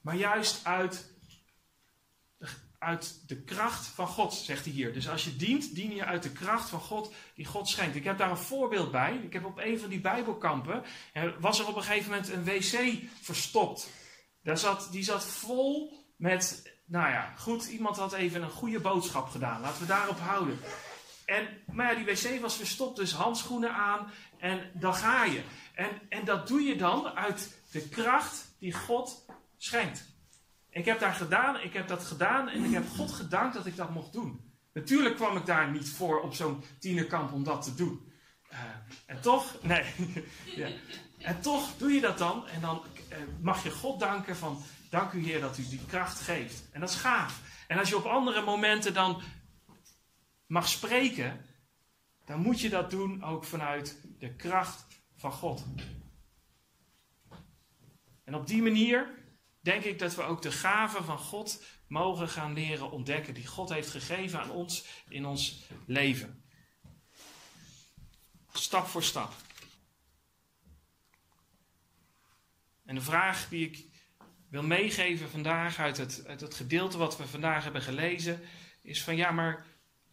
maar 0.00 0.16
juist 0.16 0.64
uit 0.64 1.14
uit 2.78 3.22
de 3.26 3.42
kracht 3.42 3.86
van 3.86 4.06
God, 4.06 4.34
zegt 4.34 4.64
hij 4.64 4.74
hier. 4.74 4.92
Dus 4.92 5.08
als 5.08 5.24
je 5.24 5.36
dient, 5.36 5.74
dien 5.74 5.94
je 5.94 6.04
uit 6.04 6.22
de 6.22 6.30
kracht 6.30 6.68
van 6.68 6.80
God 6.80 7.12
die 7.34 7.44
God 7.44 7.68
schenkt. 7.68 7.96
Ik 7.96 8.04
heb 8.04 8.18
daar 8.18 8.30
een 8.30 8.36
voorbeeld 8.36 8.90
bij. 8.90 9.20
Ik 9.22 9.32
heb 9.32 9.44
op 9.44 9.58
een 9.58 9.78
van 9.80 9.88
die 9.88 10.00
Bijbelkampen, 10.00 10.84
was 11.40 11.58
er 11.58 11.68
op 11.68 11.76
een 11.76 11.82
gegeven 11.82 12.10
moment 12.10 12.28
een 12.28 12.44
wc 12.44 13.02
verstopt. 13.20 13.90
Daar 14.42 14.58
zat, 14.58 14.88
die 14.90 15.04
zat 15.04 15.24
vol 15.24 15.92
met, 16.16 16.72
nou 16.84 17.10
ja, 17.10 17.34
goed, 17.38 17.66
iemand 17.66 17.96
had 17.96 18.12
even 18.12 18.42
een 18.42 18.50
goede 18.50 18.80
boodschap 18.80 19.28
gedaan. 19.28 19.60
Laten 19.60 19.80
we 19.80 19.86
daarop 19.86 20.18
houden. 20.18 20.58
En, 21.26 21.48
maar 21.72 21.90
ja, 21.90 22.04
die 22.04 22.14
wc 22.14 22.40
was 22.40 22.56
verstopt, 22.56 22.96
dus 22.96 23.12
handschoenen 23.12 23.74
aan 23.74 24.10
en 24.38 24.70
dan 24.74 24.94
ga 24.94 25.24
je. 25.24 25.42
En, 25.74 25.90
en 26.08 26.24
dat 26.24 26.48
doe 26.48 26.62
je 26.62 26.76
dan 26.76 27.06
uit 27.06 27.60
de 27.70 27.88
kracht 27.88 28.54
die 28.58 28.72
God 28.72 29.26
schenkt. 29.56 30.04
Ik 30.70 30.84
heb 30.84 31.00
daar 31.00 31.14
gedaan, 31.14 31.60
ik 31.60 31.72
heb 31.72 31.88
dat 31.88 32.04
gedaan 32.04 32.48
en 32.48 32.64
ik 32.64 32.72
heb 32.72 32.88
God 32.88 33.12
gedankt 33.12 33.54
dat 33.54 33.66
ik 33.66 33.76
dat 33.76 33.90
mocht 33.90 34.12
doen. 34.12 34.54
Natuurlijk 34.72 35.16
kwam 35.16 35.36
ik 35.36 35.46
daar 35.46 35.70
niet 35.70 35.88
voor 35.90 36.20
op 36.20 36.34
zo'n 36.34 36.64
tienerkamp 36.78 37.32
om 37.32 37.44
dat 37.44 37.62
te 37.62 37.74
doen. 37.74 38.12
Uh, 38.52 38.58
en 39.06 39.20
toch, 39.20 39.56
nee, 39.62 39.84
ja. 40.56 40.68
en 41.18 41.40
toch 41.40 41.76
doe 41.76 41.92
je 41.92 42.00
dat 42.00 42.18
dan 42.18 42.48
en 42.48 42.60
dan 42.60 42.82
uh, 43.10 43.16
mag 43.40 43.62
je 43.62 43.70
God 43.70 44.00
danken 44.00 44.36
van, 44.36 44.62
dank 44.90 45.12
u 45.12 45.24
Heer 45.24 45.40
dat 45.40 45.58
u 45.58 45.68
die 45.68 45.86
kracht 45.86 46.20
geeft. 46.20 46.68
En 46.72 46.80
dat 46.80 46.88
is 46.88 46.96
gaaf. 46.96 47.40
En 47.66 47.78
als 47.78 47.88
je 47.88 47.96
op 47.96 48.04
andere 48.04 48.42
momenten 48.42 48.94
dan 48.94 49.22
mag 50.46 50.68
spreken, 50.68 51.44
dan 52.24 52.40
moet 52.40 52.60
je 52.60 52.68
dat 52.68 52.90
doen 52.90 53.22
ook 53.22 53.44
vanuit 53.44 54.00
de 54.18 54.34
kracht 54.34 54.86
van 55.16 55.32
God. 55.32 55.64
En 58.24 58.34
op 58.34 58.46
die 58.46 58.62
manier 58.62 59.14
denk 59.60 59.84
ik 59.84 59.98
dat 59.98 60.14
we 60.14 60.22
ook 60.22 60.42
de 60.42 60.52
gaven 60.52 61.04
van 61.04 61.18
God 61.18 61.64
mogen 61.88 62.28
gaan 62.28 62.52
leren 62.52 62.90
ontdekken, 62.90 63.34
die 63.34 63.46
God 63.46 63.68
heeft 63.68 63.90
gegeven 63.90 64.40
aan 64.40 64.50
ons 64.50 64.86
in 65.08 65.26
ons 65.26 65.62
leven. 65.86 66.44
Stap 68.52 68.86
voor 68.86 69.02
stap. 69.02 69.32
En 72.84 72.94
de 72.94 73.00
vraag 73.00 73.48
die 73.48 73.66
ik 73.66 73.86
wil 74.48 74.62
meegeven 74.62 75.30
vandaag 75.30 75.78
uit 75.78 75.96
het, 75.96 76.24
uit 76.26 76.40
het 76.40 76.54
gedeelte 76.54 76.98
wat 76.98 77.16
we 77.16 77.26
vandaag 77.26 77.64
hebben 77.64 77.82
gelezen, 77.82 78.40
is 78.82 79.02
van 79.02 79.16
ja, 79.16 79.30
maar 79.30 79.66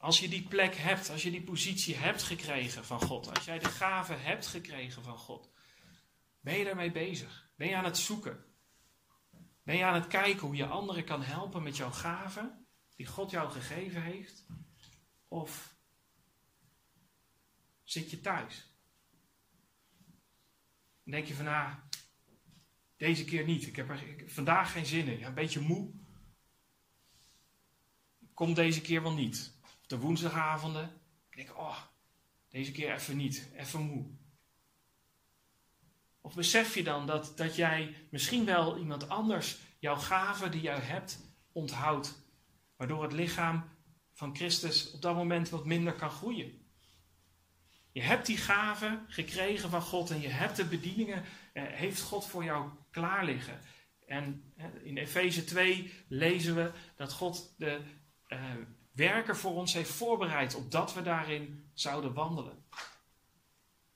als 0.04 0.20
je 0.20 0.30
die 0.30 0.48
plek 0.48 0.76
hebt, 0.76 1.10
als 1.10 1.24
je 1.24 1.32
die 1.32 1.44
positie 1.44 1.96
hebt 1.96 2.24
gekregen 2.24 2.86
van 2.86 3.02
God, 3.02 3.30
als 3.36 3.46
jij 3.46 3.60
de 3.60 3.70
gaven 3.70 4.22
hebt 4.22 4.48
gekregen 4.48 5.04
van 5.04 5.18
God, 5.18 5.52
ben 6.40 6.58
je 6.58 6.64
daarmee 6.64 6.92
bezig? 6.92 7.50
Ben 7.56 7.68
je 7.68 7.76
aan 7.76 7.84
het 7.84 7.98
zoeken? 7.98 8.46
Ben 9.64 9.76
je 9.76 9.84
aan 9.84 9.94
het 9.94 10.08
kijken 10.08 10.48
hoe 10.48 10.56
je 10.56 10.66
anderen 10.66 11.04
kan 11.04 11.22
helpen 11.24 11.64
met 11.64 11.78
jouw 11.78 11.92
gaven 11.92 12.68
die 12.96 13.06
God 13.06 13.32
jou 13.32 13.52
gegeven 13.52 14.04
heeft? 14.04 14.46
Of 15.28 15.76
zit 17.84 18.10
je 18.10 18.22
thuis? 18.22 18.74
Denk 21.04 21.26
je 21.26 21.34
van, 21.34 21.46
nou, 21.46 21.76
deze 22.98 23.26
keer 23.26 23.46
niet. 23.46 23.68
Ik 23.68 23.76
heb 23.76 23.90
er 23.90 24.24
vandaag 24.26 24.72
geen 24.72 24.86
zin 24.86 25.08
in. 25.08 25.20
Ja, 25.20 25.28
een 25.28 25.34
beetje 25.34 25.60
moe. 25.60 25.92
Kom 28.34 28.54
deze 28.54 28.82
keer 28.82 29.02
wel 29.02 29.14
niet. 29.14 29.53
Of 29.84 29.90
de 29.90 29.98
woensdagavonden. 29.98 31.02
Ik 31.30 31.36
denk, 31.36 31.58
oh, 31.58 31.78
deze 32.50 32.72
keer 32.72 32.94
even 32.94 33.18
niet. 33.18 33.50
Even 33.56 33.82
moe. 33.82 34.06
Of 36.22 36.36
besef 36.36 36.76
je 36.76 36.84
dan 36.84 37.08
dat, 37.08 37.38
dat 37.38 37.56
jij 37.56 37.96
misschien 38.10 38.46
wel 38.46 38.78
iemand 38.78 39.10
anders 39.10 39.58
jouw 39.80 39.96
gave 39.96 40.50
die 40.50 40.62
jij 40.62 40.80
hebt 40.80 41.20
onthoudt, 41.52 42.22
waardoor 42.76 43.04
het 43.04 43.14
lichaam 43.14 43.70
van 44.14 44.36
Christus 44.36 44.92
op 44.92 45.02
dat 45.02 45.16
moment 45.16 45.50
wat 45.50 45.66
minder 45.66 45.94
kan 45.94 46.10
groeien? 46.10 46.64
Je 47.92 48.02
hebt 48.02 48.26
die 48.26 48.38
gave 48.38 49.00
gekregen 49.08 49.70
van 49.70 49.82
God 49.82 50.10
en 50.10 50.22
je 50.22 50.28
hebt 50.28 50.56
de 50.56 50.66
bedieningen, 50.66 51.24
eh, 51.54 51.64
heeft 51.64 52.02
God 52.02 52.26
voor 52.26 52.44
jou 52.44 52.70
klaar 52.92 53.26
liggen. 53.26 53.60
En 54.06 54.54
eh, 54.56 54.66
in 54.84 54.98
Efeze 54.98 55.44
2 55.44 55.94
lezen 56.08 56.56
we 56.56 56.72
dat 56.96 57.14
God 57.14 57.54
de 57.58 57.80
eh, 58.28 58.40
werken 58.94 59.36
voor 59.36 59.54
ons 59.54 59.74
heeft 59.74 59.92
voorbereid, 59.92 60.56
opdat 60.56 60.94
we 60.94 61.02
daarin 61.02 61.70
zouden 61.74 62.14
wandelen. 62.14 62.66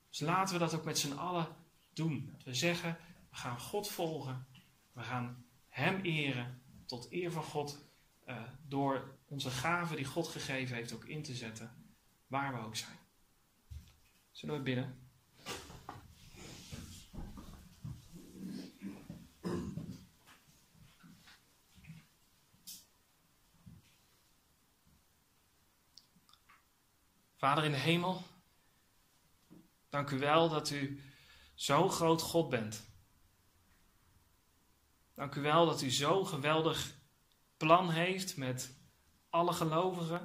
Dus 0.08 0.20
laten 0.20 0.54
we 0.54 0.60
dat 0.60 0.74
ook 0.74 0.84
met 0.84 0.98
z'n 0.98 1.12
allen 1.12 1.46
doen. 1.92 2.28
Dat 2.32 2.42
we 2.42 2.54
zeggen, 2.54 2.98
we 3.30 3.36
gaan 3.36 3.60
God 3.60 3.88
volgen. 3.88 4.46
We 4.92 5.02
gaan 5.02 5.44
Hem 5.68 6.00
eren 6.00 6.62
tot 6.86 7.12
eer 7.12 7.32
van 7.32 7.42
God. 7.42 7.86
Uh, 8.26 8.42
door 8.66 9.18
onze 9.28 9.50
gaven 9.50 9.96
die 9.96 10.04
God 10.04 10.28
gegeven 10.28 10.76
heeft 10.76 10.92
ook 10.92 11.04
in 11.04 11.22
te 11.22 11.34
zetten. 11.34 11.70
Waar 12.26 12.54
we 12.54 12.66
ook 12.66 12.76
zijn. 12.76 12.98
Zullen 14.30 14.56
we 14.56 14.62
bidden? 14.62 15.07
Vader 27.38 27.64
in 27.64 27.70
de 27.70 27.76
hemel, 27.76 28.22
dank 29.88 30.10
u 30.10 30.18
wel 30.18 30.48
dat 30.48 30.70
u 30.70 31.02
zo 31.54 31.88
groot 31.88 32.22
God 32.22 32.48
bent. 32.48 32.86
Dank 35.14 35.34
u 35.34 35.40
wel 35.40 35.66
dat 35.66 35.82
u 35.82 35.90
zo'n 35.90 36.26
geweldig 36.26 36.94
plan 37.56 37.90
heeft 37.90 38.36
met 38.36 38.76
alle 39.28 39.52
gelovigen. 39.52 40.20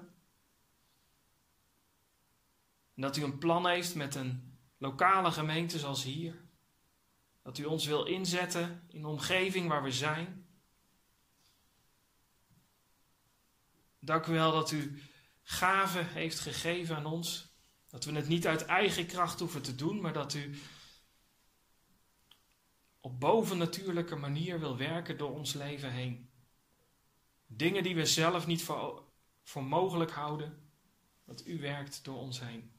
En 2.95 3.01
dat 3.01 3.18
u 3.18 3.24
een 3.24 3.38
plan 3.38 3.68
heeft 3.68 3.95
met 3.95 4.16
een 4.16 4.57
lokale 4.78 5.32
gemeente 5.32 5.80
zoals 5.80 6.03
hier. 6.03 6.41
Dat 7.41 7.57
u 7.57 7.66
ons 7.66 7.86
wil 7.86 8.05
inzetten 8.05 8.86
in 8.88 9.01
de 9.01 9.07
omgeving 9.07 9.68
waar 9.68 9.84
we 9.84 9.91
zijn. 9.91 10.47
Dank 13.99 14.26
u 14.26 14.32
wel 14.32 14.51
dat 14.51 14.72
u 14.72 15.01
gaven 15.44 16.08
heeft 16.08 16.39
gegeven 16.39 16.96
aan 16.96 17.06
ons. 17.06 17.52
Dat 17.89 18.06
we 18.06 18.12
het 18.12 18.28
niet 18.28 18.48
uit 18.48 18.66
eigen 18.66 19.06
kracht 19.06 19.39
hoeven 19.39 19.62
te 19.62 19.76
doen, 19.76 20.02
maar 20.02 20.14
dat 20.14 20.34
u 20.34 20.58
op 23.02 23.20
bovennatuurlijke 23.20 24.16
manier 24.16 24.60
wil 24.60 24.78
werken 24.78 25.18
door 25.18 25.32
ons 25.32 25.54
leven 25.54 25.91
heen. 25.91 26.30
Dingen 27.46 27.84
die 27.84 27.96
we 27.96 28.06
zelf 28.06 28.48
niet 28.48 28.64
voor, 28.64 29.04
voor 29.44 29.64
mogelijk 29.64 30.12
houden, 30.12 30.72
dat 31.26 31.46
u 31.46 31.60
werkt 31.60 32.04
door 32.04 32.18
ons 32.18 32.39
heen. 32.39 32.72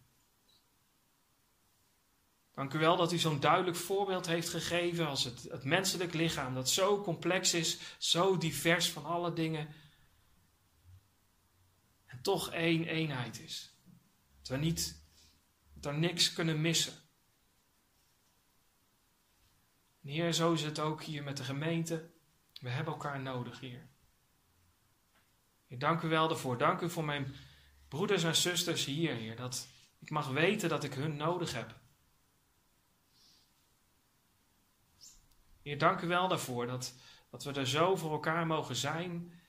Dank 2.54 2.74
u 2.74 2.78
wel 2.78 2.96
dat 2.96 3.12
u 3.12 3.18
zo'n 3.18 3.40
duidelijk 3.40 3.76
voorbeeld 3.76 4.26
heeft 4.26 4.48
gegeven 4.48 5.08
als 5.08 5.24
het, 5.24 5.42
het 5.50 5.64
menselijk 5.64 6.14
lichaam, 6.14 6.54
dat 6.54 6.70
zo 6.70 7.00
complex 7.00 7.54
is, 7.54 7.78
zo 7.98 8.38
divers 8.38 8.90
van 8.90 9.04
alle 9.04 9.32
dingen. 9.32 9.68
Toch 12.24 12.50
één 12.50 12.84
eenheid 12.84 13.40
is. 13.40 13.76
Dat 14.38 14.48
we 14.48 14.56
niet, 14.56 15.04
dat 15.74 15.92
er 15.92 15.98
niks 15.98 16.32
kunnen 16.32 16.60
missen. 16.60 16.92
En 20.02 20.08
Heer, 20.08 20.32
zo 20.32 20.52
is 20.52 20.62
het 20.62 20.78
ook 20.78 21.02
hier 21.02 21.22
met 21.22 21.36
de 21.36 21.44
gemeente. 21.44 22.10
We 22.60 22.68
hebben 22.68 22.92
elkaar 22.92 23.20
nodig, 23.20 23.60
Heer. 23.60 23.88
Heer, 25.66 25.78
dank 25.78 26.02
u 26.02 26.08
wel 26.08 26.28
daarvoor. 26.28 26.58
Dank 26.58 26.80
u 26.80 26.90
voor 26.90 27.04
mijn 27.04 27.34
broeders 27.88 28.24
en 28.24 28.36
zusters 28.36 28.84
hier, 28.84 29.14
Heer. 29.14 29.36
Dat 29.36 29.68
ik 29.98 30.10
mag 30.10 30.28
weten 30.28 30.68
dat 30.68 30.84
ik 30.84 30.94
hun 30.94 31.16
nodig 31.16 31.52
heb. 31.52 31.80
Heer, 35.62 35.78
dank 35.78 36.00
u 36.00 36.06
wel 36.06 36.28
daarvoor 36.28 36.66
dat, 36.66 36.94
dat 37.30 37.44
we 37.44 37.52
er 37.52 37.68
zo 37.68 37.96
voor 37.96 38.12
elkaar 38.12 38.46
mogen 38.46 38.76
zijn 38.76 39.42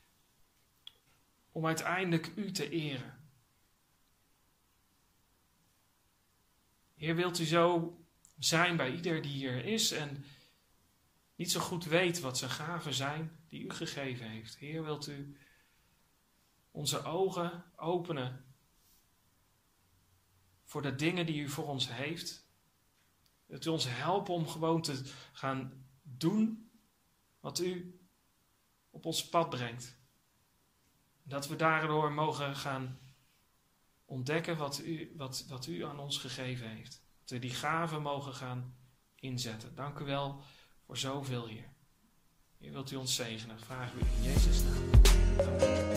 om 1.55 1.65
uiteindelijk 1.65 2.31
u 2.35 2.51
te 2.51 2.69
eren. 2.69 3.27
Heer, 6.95 7.15
wilt 7.15 7.39
u 7.39 7.45
zo 7.45 7.97
zijn 8.39 8.77
bij 8.77 8.95
ieder 8.95 9.21
die 9.21 9.31
hier 9.31 9.65
is 9.65 9.91
en 9.91 10.25
niet 11.35 11.51
zo 11.51 11.59
goed 11.59 11.85
weet 11.85 12.19
wat 12.19 12.37
zijn 12.37 12.51
gaven 12.51 12.93
zijn 12.93 13.39
die 13.47 13.63
u 13.63 13.69
gegeven 13.69 14.29
heeft. 14.29 14.57
Heer, 14.57 14.83
wilt 14.83 15.07
u 15.07 15.37
onze 16.71 17.03
ogen 17.03 17.63
openen 17.75 18.45
voor 20.63 20.81
de 20.81 20.95
dingen 20.95 21.25
die 21.25 21.41
u 21.41 21.49
voor 21.49 21.67
ons 21.67 21.91
heeft. 21.91 22.47
Wilt 23.45 23.65
u 23.65 23.69
ons 23.69 23.85
helpen 23.87 24.33
om 24.33 24.47
gewoon 24.47 24.81
te 24.81 25.13
gaan 25.31 25.85
doen 26.01 26.71
wat 27.39 27.59
u 27.59 27.99
op 28.89 29.05
ons 29.05 29.29
pad 29.29 29.49
brengt. 29.49 29.94
Dat 31.27 31.47
we 31.47 31.55
daardoor 31.55 32.11
mogen 32.11 32.55
gaan 32.55 32.99
ontdekken 34.05 34.57
wat 34.57 34.81
u, 34.83 35.13
wat, 35.17 35.45
wat 35.49 35.67
u 35.67 35.85
aan 35.85 35.99
ons 35.99 36.17
gegeven 36.17 36.69
heeft. 36.69 37.03
Dat 37.19 37.29
we 37.29 37.39
die 37.39 37.53
gaven 37.53 38.01
mogen 38.01 38.33
gaan 38.33 38.75
inzetten. 39.15 39.75
Dank 39.75 39.99
u 39.99 40.05
wel 40.05 40.41
voor 40.85 40.97
zoveel, 40.97 41.47
Heer. 41.47 41.73
Heer, 42.57 42.71
wilt 42.71 42.91
u 42.91 42.95
ons 42.95 43.15
zegenen? 43.15 43.59
Vragen 43.59 43.99
we 43.99 44.05
in 44.05 44.23
Jezus' 44.23 44.63
naam. 44.63 44.89
Amen. 45.39 45.94